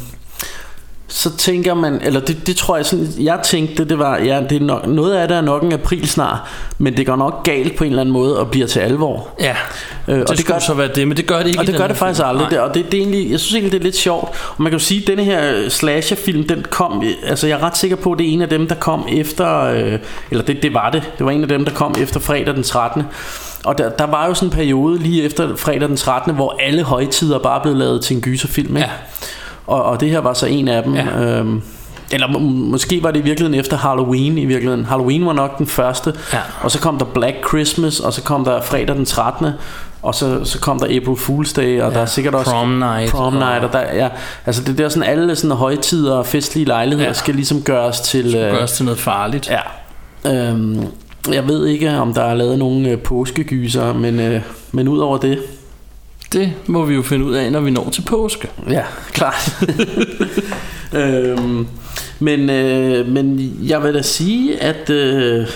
så 1.08 1.38
tænker 1.38 1.74
man, 1.74 2.02
eller 2.04 2.20
det, 2.20 2.48
det 2.48 2.56
tror 2.56 2.76
jeg 2.76 2.86
sådan, 2.86 3.08
jeg 3.20 3.40
tænkte, 3.44 3.86
det 3.86 4.00
var, 4.00 4.18
ja, 4.18 4.42
det 4.50 4.62
er 4.62 4.66
nok, 4.66 4.88
noget 4.88 5.16
af 5.16 5.28
det 5.28 5.38
er 5.38 5.42
nok 5.42 5.64
en 5.64 5.72
april 5.74 6.10
snart, 6.10 6.38
men 6.78 6.98
det 6.98 7.06
går 7.06 7.16
nok 7.16 7.44
galt 7.44 7.76
på 7.76 7.84
en 7.84 7.90
eller 7.90 8.02
anden 8.02 8.14
måde 8.14 8.40
og 8.40 8.52
bliver 8.52 8.68
til 8.68 8.80
alvor. 8.80 9.30
Ja, 9.40 9.56
Øh, 10.08 10.20
det, 10.20 10.30
det 10.30 10.40
skulle 10.40 10.62
så 10.62 10.74
være 10.74 10.90
det, 10.96 11.08
men 11.08 11.18
det 11.18 11.26
gør 11.26 11.38
det 11.38 11.48
ikke 11.48 11.60
og 11.60 11.68
det 11.68 11.76
gør 11.78 11.88
det 11.88 11.98
faktisk 11.98 12.20
film. 12.20 12.30
aldrig. 12.30 12.50
Det, 12.50 12.60
og 12.60 12.74
det, 12.74 12.86
det 12.86 12.94
er 12.94 13.02
egentlig, 13.02 13.32
jeg 13.32 13.40
synes 13.40 13.54
egentlig, 13.54 13.72
det 13.72 13.80
er 13.80 13.84
lidt 13.84 13.96
sjovt. 13.96 14.30
Og 14.58 14.64
man 14.64 14.72
kan 14.72 14.80
jo 14.80 14.86
sige, 14.86 15.02
at 15.02 15.08
denne 15.08 15.24
her 15.24 15.70
slasherfilm, 15.70 16.48
den 16.48 16.66
kom, 16.70 17.04
altså 17.28 17.48
jeg 17.48 17.60
er 17.60 17.64
ret 17.64 17.78
sikker 17.78 17.96
på, 17.98 18.12
at 18.12 18.20
det 18.20 18.30
er 18.30 18.32
en 18.34 18.42
af 18.42 18.50
dem, 18.50 18.68
der 18.68 18.76
kom 18.76 19.08
efter, 19.12 19.64
øh, 19.64 20.00
eller 20.32 20.44
det, 20.44 20.64
det 20.64 20.74
var 20.74 20.90
det, 20.90 21.04
det 21.18 21.26
var 21.26 21.32
en 21.32 21.42
af 21.42 21.48
dem, 21.48 21.66
der 21.66 21.72
kom 21.72 21.96
efter 22.02 22.20
fredag 22.20 22.56
den 22.56 22.64
13. 22.64 23.04
Og 23.66 23.78
der, 23.78 23.90
der 23.90 24.06
var 24.06 24.28
jo 24.28 24.34
sådan 24.34 24.48
en 24.48 24.54
periode 24.54 25.00
lige 25.00 25.24
efter 25.24 25.56
fredag 25.56 25.88
den 25.90 25.98
13, 25.98 26.36
hvor 26.36 26.56
alle 26.60 26.84
højtider 26.84 27.40
bare 27.40 27.62
blev 27.62 27.76
lavet 27.76 28.02
til 28.04 28.16
en 28.16 28.22
gyserfilm. 28.22 28.78
Ikke? 28.78 28.90
Ja. 28.90 28.94
Og, 29.68 29.84
og 29.84 30.00
det 30.00 30.10
her 30.10 30.20
var 30.20 30.34
så 30.34 30.46
en 30.46 30.68
af 30.68 30.84
dem. 30.84 30.96
Ja. 30.96 31.06
Øhm, 31.20 31.62
eller 32.12 32.28
må, 32.28 32.40
måske 32.40 33.04
var 33.04 33.12
det 33.12 33.20
i 33.20 33.24
virkeligheden 33.24 33.60
efter 33.60 33.78
Halloween 33.78 34.38
i 34.38 34.46
virkeligheden. 34.46 34.86
Halloween 34.86 35.26
var 35.26 35.34
nok 35.34 35.58
den 35.58 35.68
første. 35.68 36.14
Ja. 36.34 36.40
Og 36.62 36.72
så 36.72 36.80
kom 36.80 36.98
der 36.98 37.06
Black 37.06 37.36
Christmas, 37.48 38.00
og 38.00 38.14
så 38.14 38.24
kom 38.24 38.46
der 38.46 38.62
fredag 38.62 38.96
den 38.96 39.06
13. 39.06 39.48
Og 40.02 40.16
så, 40.16 40.44
så 40.44 40.60
kom 40.60 40.80
der 40.80 40.86
April 40.86 41.16
Fool's 41.16 41.54
Day, 41.56 41.82
og 41.82 41.90
ja, 41.92 41.96
der 41.96 42.02
er 42.02 42.06
sikkert 42.06 42.36
også 42.36 42.52
Prom 42.52 42.70
Night 42.70 43.12
Prom 43.12 43.34
Night 43.34 43.64
og 43.64 43.74
der, 43.74 43.80
ja, 43.96 44.10
altså 44.46 44.64
det 44.64 44.78
der 44.78 44.90
sådan 44.90 45.10
alle 45.10 45.36
sådan 45.36 45.58
højtider 45.58 46.16
og 46.16 46.26
festlige 46.26 46.66
lejligheder 46.66 47.08
Ja. 47.10 47.14
skal 47.14 47.36
ligesom 47.36 47.62
gøres 47.62 48.00
til 48.00 48.36
øh, 48.36 48.52
Gøres 48.52 48.72
til 48.72 48.86
noget 48.86 49.00
farligt. 49.00 49.50
Ja. 50.26 50.50
Øhm, 50.52 50.84
jeg 51.32 51.48
ved 51.48 51.66
ikke 51.68 51.92
om 51.98 52.14
der 52.14 52.24
er 52.24 52.34
lavet 52.34 52.60
nogle 52.60 52.90
øh, 52.90 52.98
påskegyser, 52.98 53.94
men 53.94 54.20
øh, 54.20 54.42
men 54.72 54.88
ud 54.88 55.00
over 55.00 55.18
det, 55.18 55.40
Det 56.34 56.54
må 56.68 56.86
vi 56.86 56.96
jo 56.96 57.02
finde 57.02 57.26
ud 57.26 57.34
af, 57.34 57.52
når 57.52 57.60
vi 57.60 57.72
når 57.72 57.90
til 57.90 58.02
påske. 58.02 58.48
Ja, 58.70 58.84
klart. 59.12 59.64
øhm, 61.02 61.68
men, 62.20 62.50
øh, 62.50 63.08
men 63.08 63.58
jeg 63.64 63.84
vil 63.84 63.94
da 63.94 64.02
sige, 64.02 64.62
at 64.62 64.90
øh, 64.90 65.48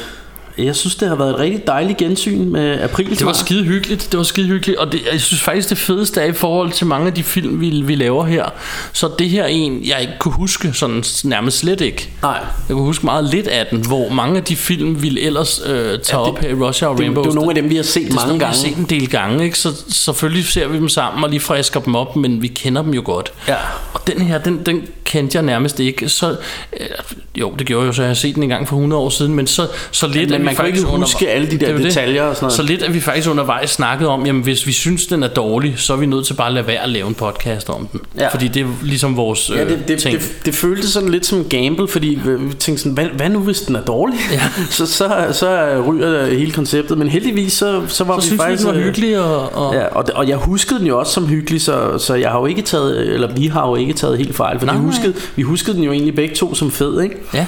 jeg 0.57 0.75
synes, 0.75 0.95
det 0.95 1.07
har 1.07 1.15
været 1.15 1.29
et 1.29 1.39
rigtig 1.39 1.67
dejligt 1.67 1.97
gensyn 1.97 2.49
med 2.49 2.81
april. 2.81 3.09
Det 3.09 3.25
var 3.25 3.33
skide 3.33 3.63
hyggeligt, 3.63 4.07
det 4.11 4.17
var 4.17 4.23
skide 4.23 4.47
hyggeligt, 4.47 4.79
og 4.79 4.91
det, 4.91 5.01
jeg 5.11 5.21
synes 5.21 5.41
faktisk 5.41 5.69
det 5.69 5.77
fedeste 5.77 6.21
er 6.21 6.25
i 6.25 6.33
forhold 6.33 6.71
til 6.71 6.87
mange 6.87 7.07
af 7.07 7.13
de 7.13 7.23
film, 7.23 7.61
vi, 7.61 7.81
vi 7.85 7.95
laver 7.95 8.25
her. 8.25 8.45
Så 8.93 9.09
det 9.19 9.29
her 9.29 9.43
er 9.43 9.47
en, 9.47 9.81
jeg 9.85 10.01
ikke 10.01 10.13
kunne 10.19 10.33
huske, 10.33 10.73
sådan 10.73 11.03
nærmest 11.23 11.57
slet 11.57 11.81
ikke. 11.81 12.09
Nej. 12.21 12.39
Jeg 12.67 12.75
kunne 12.75 12.85
huske 12.85 13.05
meget 13.05 13.29
lidt 13.29 13.47
af 13.47 13.65
den, 13.65 13.85
hvor 13.87 14.09
mange 14.09 14.37
af 14.37 14.43
de 14.43 14.55
film, 14.55 15.01
vi 15.01 15.19
ellers 15.21 15.61
øh, 15.65 15.71
tage 15.73 15.99
ja, 16.11 16.17
op 16.17 16.39
her 16.39 16.49
i 16.49 16.53
Russia 16.53 16.87
og 16.87 16.97
det, 16.97 17.03
Rainbow. 17.03 17.23
det 17.23 17.29
er 17.29 17.33
jo 17.33 17.35
nogle 17.35 17.51
af 17.51 17.55
dem, 17.55 17.69
vi 17.69 17.75
har 17.75 17.83
set 17.83 18.03
det 18.03 18.13
sådan 18.13 18.27
mange 18.27 18.39
gange. 18.39 18.61
Vi 18.61 18.69
har 18.69 18.75
set 18.75 18.77
en 18.77 18.85
del 18.89 19.09
gange, 19.09 19.43
ikke? 19.43 19.59
Så 19.59 19.83
selvfølgelig 19.89 20.45
ser 20.45 20.67
vi 20.67 20.77
dem 20.77 20.89
sammen 20.89 21.23
og 21.23 21.29
lige 21.29 21.39
frisker 21.39 21.79
dem 21.79 21.95
op, 21.95 22.15
men 22.15 22.41
vi 22.41 22.47
kender 22.47 22.81
dem 22.81 22.93
jo 22.93 23.01
godt. 23.05 23.33
Ja. 23.47 23.55
Og 23.93 24.07
den 24.07 24.21
her, 24.21 24.37
den, 24.37 24.65
den 24.65 24.87
kendte 25.03 25.35
jeg 25.35 25.43
nærmest 25.43 25.79
ikke. 25.79 26.09
Så, 26.09 26.35
øh, 26.79 26.87
jo, 27.35 27.53
det 27.59 27.67
gjorde 27.67 27.81
jeg 27.81 27.87
jo, 27.87 27.93
så 27.93 28.01
jeg 28.01 28.09
har 28.09 28.15
set 28.15 28.35
den 28.35 28.43
en 28.43 28.49
gang 28.49 28.67
for 28.67 28.75
100 28.75 29.01
år 29.01 29.09
siden, 29.09 29.33
men 29.33 29.47
så, 29.47 29.67
så 29.91 30.07
lidt 30.07 30.31
Men 30.43 30.49
vi 30.49 30.55
man 30.55 30.55
kan 30.55 30.65
ikke 30.67 30.81
huske 30.83 31.29
alle 31.29 31.47
de 31.47 31.51
der 31.51 31.57
Det 31.57 31.67
er 31.67 31.71
jo 31.71 31.77
det. 31.77 31.85
detaljer 31.85 32.23
og 32.23 32.35
sådan 32.35 32.43
noget. 32.45 32.53
Så 32.53 32.63
lidt 32.63 32.81
at 32.83 32.93
vi 32.93 32.99
faktisk 33.01 33.29
undervejs 33.29 33.69
snakkede 33.69 34.09
om, 34.09 34.25
jamen 34.25 34.41
hvis 34.43 34.67
vi 34.67 34.71
synes, 34.71 35.05
den 35.05 35.23
er 35.23 35.27
dårlig, 35.27 35.73
så 35.77 35.93
er 35.93 35.97
vi 35.97 36.05
nødt 36.05 36.25
til 36.25 36.33
bare 36.33 36.47
at 36.47 36.53
lade 36.53 36.67
være 36.67 36.83
at 36.83 36.89
lave 36.89 37.07
en 37.07 37.13
podcast 37.13 37.69
om 37.69 37.87
den. 37.87 38.01
Ja. 38.19 38.27
Fordi 38.27 38.47
det 38.47 38.61
er 38.61 38.67
ligesom 38.83 39.17
vores 39.17 39.49
øh, 39.49 39.57
Ja, 39.57 39.65
det, 39.65 39.83
det, 39.87 39.99
ting. 39.99 40.19
det, 40.19 40.31
det 40.45 40.55
føltes 40.55 40.89
sådan 40.89 41.09
lidt 41.09 41.25
som 41.25 41.43
gamble, 41.49 41.87
fordi 41.87 42.19
vi 42.25 42.53
tænkte 42.53 42.77
sådan, 42.83 42.91
hvad, 42.91 43.05
hvad 43.05 43.29
nu 43.29 43.39
hvis 43.39 43.61
den 43.61 43.75
er 43.75 43.81
dårlig? 43.81 44.17
Ja. 44.31 44.41
så, 44.69 44.85
så, 44.85 45.27
så 45.31 45.81
ryger 45.87 46.25
hele 46.25 46.51
konceptet, 46.51 46.97
men 46.97 47.07
heldigvis 47.07 47.53
så, 47.53 47.81
så 47.87 48.03
var 48.03 48.13
så 48.13 48.21
vi 48.21 48.27
synes 48.27 48.31
vi, 48.31 48.37
faktisk... 48.37 48.63
den 48.67 48.73
var 48.73 48.79
øh, 48.79 48.85
hyggelig, 48.85 49.19
og, 49.19 49.55
og 49.55 49.73
Ja, 49.73 49.85
og, 49.85 50.05
og 50.15 50.27
jeg 50.27 50.37
huskede 50.37 50.79
den 50.79 50.87
jo 50.87 50.99
også 50.99 51.13
som 51.13 51.27
hyggelig, 51.27 51.61
så, 51.61 51.97
så 51.97 52.13
jeg 52.15 52.29
har 52.29 52.39
jo 52.39 52.45
ikke 52.45 52.61
taget, 52.61 53.13
eller 53.13 53.35
vi 53.35 53.47
har 53.47 53.67
jo 53.69 53.75
ikke 53.75 53.93
taget 53.93 54.17
helt 54.17 54.35
fejl, 54.35 54.59
for 54.59 54.65
Nej, 54.65 54.75
vi 54.75 54.81
nej. 54.81 54.87
huskede, 54.91 55.13
vi 55.35 55.41
huskede 55.43 55.75
den 55.75 55.83
jo 55.83 55.91
egentlig 55.91 56.15
begge 56.15 56.35
to 56.35 56.55
som 56.55 56.71
fed, 56.71 57.01
ikke? 57.01 57.15
ja. 57.33 57.45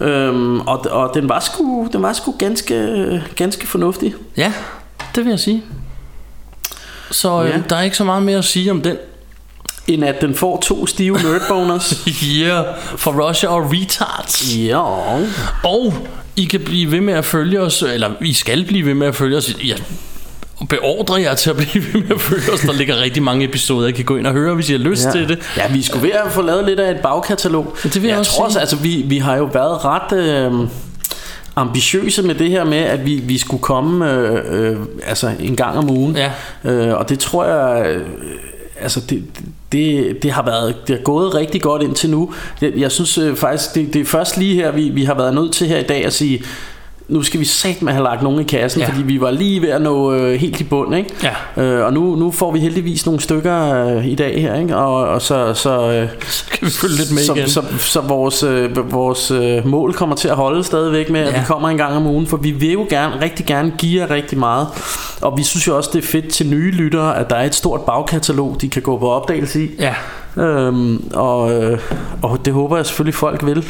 Øhm, 0.00 0.60
og, 0.60 0.86
og 0.90 1.10
den 1.14 1.28
var 1.28 1.40
sgu, 1.40 1.88
den 1.92 2.02
var 2.02 2.12
sgu 2.12 2.34
ganske, 2.38 3.22
ganske 3.36 3.66
fornuftig. 3.66 4.14
ja, 4.36 4.52
det 5.14 5.24
vil 5.24 5.30
jeg 5.30 5.40
sige. 5.40 5.62
Så 7.10 7.42
øh, 7.42 7.48
Ja. 7.50 7.58
der 7.68 7.76
er 7.76 7.82
ikke 7.82 7.96
så 7.96 8.04
meget 8.04 8.22
mere 8.22 8.38
at 8.38 8.44
sige 8.44 8.70
om 8.70 8.80
den. 8.82 8.96
End 9.86 10.04
at 10.04 10.20
den 10.20 10.34
får 10.34 10.60
to 10.60 10.86
stive 10.86 11.18
nerdboners. 11.22 12.04
Yeah, 12.24 12.64
for 12.96 13.28
Russia 13.28 13.48
og 13.48 13.72
Retards. 13.72 14.56
ja. 14.56 14.78
Og 15.64 15.94
I 16.36 16.44
kan 16.44 16.60
blive 16.60 16.90
ved 16.92 17.00
med 17.00 17.14
at 17.14 17.24
følge 17.24 17.60
os, 17.60 17.82
eller 17.82 18.10
I 18.20 18.32
skal 18.32 18.64
blive 18.64 18.86
ved 18.86 18.94
med 18.94 19.06
at 19.06 19.14
følge 19.16 19.36
os. 19.36 19.56
Jeg 19.64 19.76
beordrer 20.68 21.16
jer 21.16 21.34
til 21.34 21.50
at 21.50 21.56
blive 21.56 21.84
ved 21.92 22.00
med 22.00 22.10
at 22.10 22.20
følge 22.20 22.52
os. 22.52 22.60
Der 22.60 22.72
ligger 22.72 23.00
rigtig 23.00 23.22
mange 23.22 23.44
episoder, 23.44 23.88
I 23.88 23.92
kan 23.92 24.04
gå 24.04 24.16
ind 24.16 24.26
og 24.26 24.32
høre, 24.32 24.54
hvis 24.54 24.68
I 24.68 24.72
har 24.72 24.78
lyst 24.78 25.04
Ja. 25.06 25.10
til 25.10 25.28
det. 25.28 25.38
ja, 25.56 25.62
vi 25.72 25.82
skulle 25.82 26.02
ved 26.06 26.12
at 26.26 26.32
få 26.32 26.42
lavet 26.42 26.64
lidt 26.64 26.80
af 26.80 26.90
et 26.90 26.96
bagkatalog. 27.00 27.76
Ja, 27.84 27.88
det 27.88 28.02
vil 28.02 28.08
jeg 28.08 28.18
også 28.18 28.32
tror 28.32 28.44
også, 28.44 28.58
altså 28.58 28.76
vi, 28.76 29.04
vi 29.08 29.18
har 29.18 29.36
jo 29.36 29.44
været 29.44 29.84
ret 29.84 30.12
øh, 30.18 30.68
ambitiøse 31.56 32.22
med 32.22 32.34
det 32.34 32.50
her 32.50 32.64
med, 32.64 32.78
at 32.78 33.06
vi, 33.06 33.14
vi 33.14 33.38
skulle 33.38 33.62
komme 33.62 34.12
øh, 34.12 34.70
øh, 34.70 34.76
altså 35.06 35.30
en 35.40 35.56
gang 35.56 35.78
om 35.78 35.90
ugen. 35.90 36.16
Ja. 36.16 36.30
Øh, 36.64 36.94
og 36.94 37.08
det 37.08 37.18
tror 37.18 37.44
jeg, 37.44 37.86
øh, 37.90 38.02
altså 38.80 39.00
det, 39.00 39.24
det, 39.72 40.16
det 40.22 40.30
har 40.32 40.42
været, 40.44 40.74
det 40.88 40.96
har 40.96 41.02
gået 41.02 41.34
rigtig 41.34 41.62
godt 41.62 41.82
indtil 41.82 42.10
nu. 42.10 42.34
Jeg, 42.60 42.72
jeg 42.76 42.92
synes 42.92 43.18
øh, 43.18 43.36
faktisk, 43.36 43.74
det, 43.74 43.92
det 43.94 44.00
er 44.00 44.04
først 44.04 44.36
lige 44.36 44.54
her, 44.54 44.70
vi, 44.70 44.88
vi 44.88 45.04
har 45.04 45.14
været 45.14 45.34
nødt 45.34 45.52
til 45.52 45.66
her 45.66 45.78
i 45.78 45.82
dag 45.82 46.04
at 46.04 46.12
sige, 46.12 46.42
nu 47.08 47.22
skal 47.22 47.40
vi 47.40 47.44
satme 47.44 47.90
have 47.92 48.04
lagt 48.04 48.22
nogen 48.22 48.40
i 48.40 48.44
kassen, 48.44 48.80
Ja. 48.80 48.88
fordi 48.88 49.02
vi 49.02 49.20
var 49.20 49.30
lige 49.30 49.62
ved 49.62 49.68
at 49.68 49.82
nå 49.82 50.12
øh, 50.12 50.34
helt 50.40 50.60
i 50.60 50.64
bund, 50.64 50.94
ikke? 50.94 51.10
Ja. 51.56 51.62
Øh, 51.62 51.84
og 51.86 51.92
nu, 51.92 52.14
nu 52.16 52.30
får 52.30 52.52
vi 52.52 52.58
heldigvis 52.60 53.06
nogle 53.06 53.20
stykker 53.20 53.84
øh, 53.86 54.06
i 54.06 54.14
dag 54.14 54.40
her, 54.42 54.54
ikke? 54.60 54.76
Og, 54.76 54.94
og 55.08 55.22
så, 55.22 55.54
så, 55.54 55.90
øh, 55.92 56.08
Så 56.28 56.44
kan 56.50 56.66
vi 56.66 56.70
følge 56.72 56.96
lidt 56.96 57.10
med 57.12 57.22
så, 57.22 57.34
igen. 57.34 57.48
så, 57.48 57.62
så 57.78 58.00
vores, 58.00 58.42
øh, 58.42 58.92
vores 58.92 59.30
øh, 59.30 59.66
mål 59.66 59.92
kommer 59.94 60.16
til 60.16 60.28
at 60.28 60.36
holde 60.36 60.64
stadigvæk 60.64 61.10
med, 61.10 61.20
at 61.20 61.32
Ja. 61.32 61.38
vi 61.40 61.44
kommer 61.46 61.68
en 61.68 61.76
gang 61.76 61.96
om 61.96 62.06
ugen, 62.06 62.26
for 62.26 62.36
vi 62.36 62.50
vil 62.50 62.72
jo 62.72 62.86
gerne, 62.90 63.20
rigtig 63.22 63.46
gerne 63.46 63.72
give 63.78 64.00
jer 64.02 64.10
rigtig 64.10 64.38
meget. 64.38 64.66
Og 65.22 65.38
vi 65.38 65.42
synes 65.42 65.66
jo 65.68 65.76
også, 65.76 65.90
det 65.92 66.04
er 66.04 66.06
fedt 66.08 66.28
til 66.28 66.46
nye 66.50 66.70
lyttere, 66.70 67.18
at 67.18 67.30
der 67.30 67.36
er 67.36 67.44
et 67.46 67.54
stort 67.54 67.80
bagkatalog, 67.80 68.56
de 68.60 68.68
kan 68.68 68.82
gå 68.82 68.98
på 68.98 69.10
opdagelse 69.10 69.64
i. 69.64 69.68
Ja, 69.78 69.94
Øhm, 70.38 71.04
og, 71.14 71.52
øh, 71.62 71.78
og 72.22 72.38
det 72.44 72.52
håber 72.52 72.76
jeg 72.76 72.86
selvfølgelig 72.86 73.14
folk 73.14 73.46
vil 73.46 73.64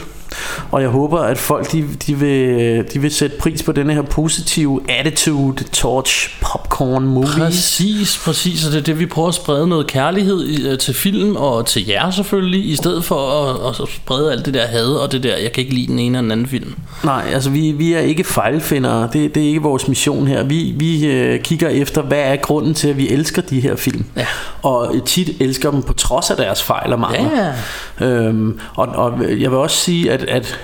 Og 0.71 0.83
jeg 0.83 0.89
håber 0.91 1.19
at 1.19 1.39
folk 1.39 1.73
de, 1.73 1.85
de, 2.07 2.15
vil, 2.19 2.85
de 2.95 2.99
vil 3.01 3.11
sætte 3.11 3.37
pris 3.39 3.63
på 3.63 3.73
denne 3.73 3.95
her 3.95 4.03
positive 4.03 4.81
Attitude 4.89 5.65
Torch 5.65 6.41
Popcorn 6.41 7.05
Movie 7.07 7.29
præcis, 7.39 8.21
præcis. 8.25 8.67
Og 8.67 8.73
det 8.73 8.79
er 8.79 8.83
det, 8.83 8.99
vi 8.99 9.07
prøver 9.07 9.29
at 9.29 9.35
sprede 9.35 9.67
noget 9.69 9.87
kærlighed 9.87 10.47
i- 10.47 10.69
øh, 10.69 10.79
til 10.79 10.95
film 10.95 11.37
og 11.37 11.67
til 11.67 11.87
jer 11.87 12.11
selvfølgelig, 12.11 12.71
i 12.71 12.77
stedet 12.77 13.05
for 13.05 13.45
at, 13.69 13.81
at 13.83 13.89
sprede 13.89 14.33
alt 14.33 14.47
det 14.47 14.55
der 14.55 14.67
had 14.67 14.87
og 14.87 15.13
det 15.13 15.23
der, 15.23 15.37
jeg 15.37 15.53
kan 15.53 15.63
ikke 15.63 15.75
lide 15.75 15.87
den 15.87 15.99
ene 15.99 16.07
eller 16.19 16.21
den 16.23 16.31
anden 16.31 16.47
film. 16.47 16.75
Nej, 17.05 17.25
altså 17.33 17.51
vi, 17.51 17.71
vi 17.73 17.93
er 17.93 17.99
ikke 18.01 18.25
fejlfindere 18.25 19.09
det, 19.13 19.35
det 19.35 19.43
er 19.43 19.49
ikke 19.49 19.63
vores 19.63 19.89
mission 19.89 20.27
her 20.27 20.43
Vi, 20.45 20.75
vi 20.77 21.07
øh, 21.07 21.41
kigger 21.41 21.69
efter, 21.69 22.03
hvad 22.03 22.19
er 22.19 22.37
grunden 22.37 22.75
til 22.75 22.89
at 22.89 22.97
vi 22.97 23.09
elsker 23.09 23.43
de 23.43 23.61
her 23.61 23.77
film 23.77 24.05
Ja. 24.17 24.27
Og 24.63 24.95
tit 25.07 25.31
elsker 25.41 25.71
dem 25.71 25.83
på 25.83 25.93
trods 25.93 26.31
af 26.31 26.37
deres 26.37 26.63
fejl 26.63 26.93
og 26.93 27.01
mangler 27.01 27.53
Ja. 28.01 28.07
Øhm, 28.07 28.59
og, 28.75 28.87
og 28.89 29.21
jeg 29.21 29.51
vil 29.51 29.59
også 29.59 29.77
sige, 29.77 30.13
at, 30.13 30.23
at 30.29 30.59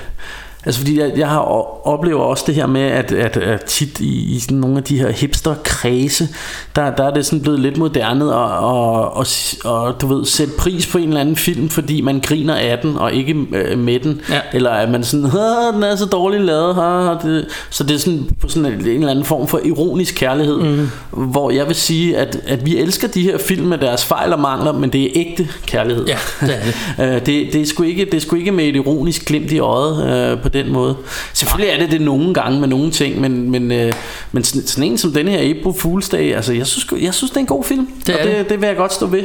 Altså 0.64 0.80
fordi 0.80 1.00
jeg, 1.00 1.12
jeg 1.16 1.28
har 1.28 1.38
oplever 1.86 2.20
også 2.20 2.44
det 2.46 2.54
her 2.54 2.66
med 2.66 2.80
at, 2.80 3.12
at, 3.12 3.36
at 3.36 3.64
tit 3.64 4.00
i, 4.00 4.34
i 4.34 4.38
sådan 4.40 4.58
nogle 4.58 4.76
af 4.76 4.82
de 4.84 4.98
her 4.98 5.10
hipster 5.10 5.54
kredse 5.64 6.28
der, 6.76 6.90
der 6.94 7.04
er 7.04 7.14
det 7.14 7.26
sådan 7.26 7.40
blevet 7.42 7.60
lidt 7.60 7.76
modernet 7.76 8.34
og, 8.34 8.44
og, 8.58 9.16
og, 9.16 9.26
og 9.64 10.00
du 10.00 10.06
ved 10.06 10.24
sætte 10.24 10.52
pris 10.58 10.86
på 10.86 10.98
en 10.98 11.08
eller 11.08 11.20
anden 11.20 11.36
film 11.36 11.68
fordi 11.68 12.00
man 12.00 12.20
griner 12.20 12.54
af 12.54 12.78
den 12.78 12.96
og 12.96 13.12
ikke 13.12 13.36
øh, 13.52 13.78
med 13.78 14.00
den 14.00 14.20
Ja. 14.30 14.40
eller 14.52 14.70
at 14.70 14.90
man 14.90 15.04
sådan 15.04 15.24
"Åh, 15.26 15.74
den 15.74 15.82
er 15.82 15.96
så 15.96 16.06
dårligt 16.06 16.42
lavet 16.44 16.74
ha, 16.74 17.14
det, 17.28 17.46
så 17.70 17.84
det 17.84 17.94
er 17.94 17.98
sådan 17.98 18.30
på 18.40 18.48
sådan 18.48 18.72
en, 18.72 18.80
en 18.80 18.86
eller 18.86 19.10
anden 19.10 19.24
form 19.24 19.46
for 19.48 19.60
ironisk 19.64 20.14
kærlighed 20.14 20.56
mm. 20.56 20.88
hvor 21.12 21.50
jeg 21.50 21.66
vil 21.66 21.74
sige 21.74 22.16
at, 22.16 22.40
at 22.46 22.66
vi 22.66 22.76
elsker 22.78 23.08
de 23.08 23.22
her 23.22 23.38
film 23.38 23.66
med 23.66 23.78
deres 23.78 24.04
fejl 24.04 24.32
og 24.32 24.40
mangler 24.40 24.72
men 24.72 24.90
det 24.92 25.02
er 25.04 25.08
ægte 25.14 25.48
kærlighed 25.66 26.06
Ja, 26.06 26.18
det 26.40 26.54
er 26.56 26.64
det. 26.64 26.74
Øh, 27.14 27.26
det, 27.26 27.52
det, 27.52 27.54
er 27.60 27.66
sgu 27.66 27.82
ikke, 27.82 28.04
det 28.04 28.14
er 28.14 28.20
sgu 28.20 28.36
ikke 28.36 28.52
med 28.52 28.64
et 28.64 28.76
ironisk 28.76 29.24
glimt 29.26 29.52
i 29.52 29.58
øjet 29.58 30.32
øh, 30.32 30.42
på 30.42 30.48
den 30.52 30.72
måde. 30.72 30.96
Selvfølgelig 31.32 31.74
er 31.74 31.78
det 31.78 31.90
det 31.90 32.00
nogle 32.00 32.34
gange 32.34 32.60
med 32.60 32.68
nogle 32.68 32.90
ting, 32.90 33.20
men, 33.20 33.50
men, 33.50 33.72
øh, 33.72 33.92
men 34.32 34.44
sådan, 34.44 34.66
sådan 34.66 34.84
en 34.84 34.98
som 34.98 35.12
den 35.12 35.28
her 35.28 35.38
April 35.38 35.74
Fool's 35.80 36.10
Day, 36.10 36.34
altså 36.34 36.52
jeg 36.52 36.66
synes, 36.66 36.86
jeg 37.00 37.14
synes 37.14 37.30
det 37.30 37.36
er 37.36 37.40
en 37.40 37.46
god 37.46 37.64
film. 37.64 37.88
Det 38.06 38.14
er 38.14 38.18
og 38.18 38.24
det, 38.24 38.36
det. 38.36 38.48
det 38.48 38.60
vil 38.60 38.66
jeg 38.66 38.76
godt 38.76 38.92
stå 38.92 39.06
ved. 39.06 39.24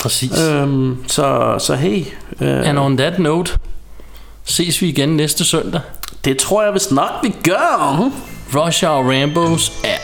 Præcis. 0.00 0.40
Øhm, 0.40 0.96
så, 1.06 1.56
så 1.58 1.74
hey, 1.74 2.04
øh, 2.40 2.68
And 2.68 2.78
on 2.78 2.96
that 2.96 3.18
note, 3.18 3.52
ses 4.44 4.82
vi 4.82 4.88
igen 4.88 5.08
næste 5.08 5.44
søndag. 5.44 5.80
det 6.24 6.38
tror 6.38 6.64
jeg 6.64 6.74
vist 6.74 6.92
nok 6.92 7.10
vi 7.22 7.34
gør. 7.42 8.10
Russia 8.54 8.88
og 8.88 9.04
Rambos 9.06 9.72
er 9.84 9.98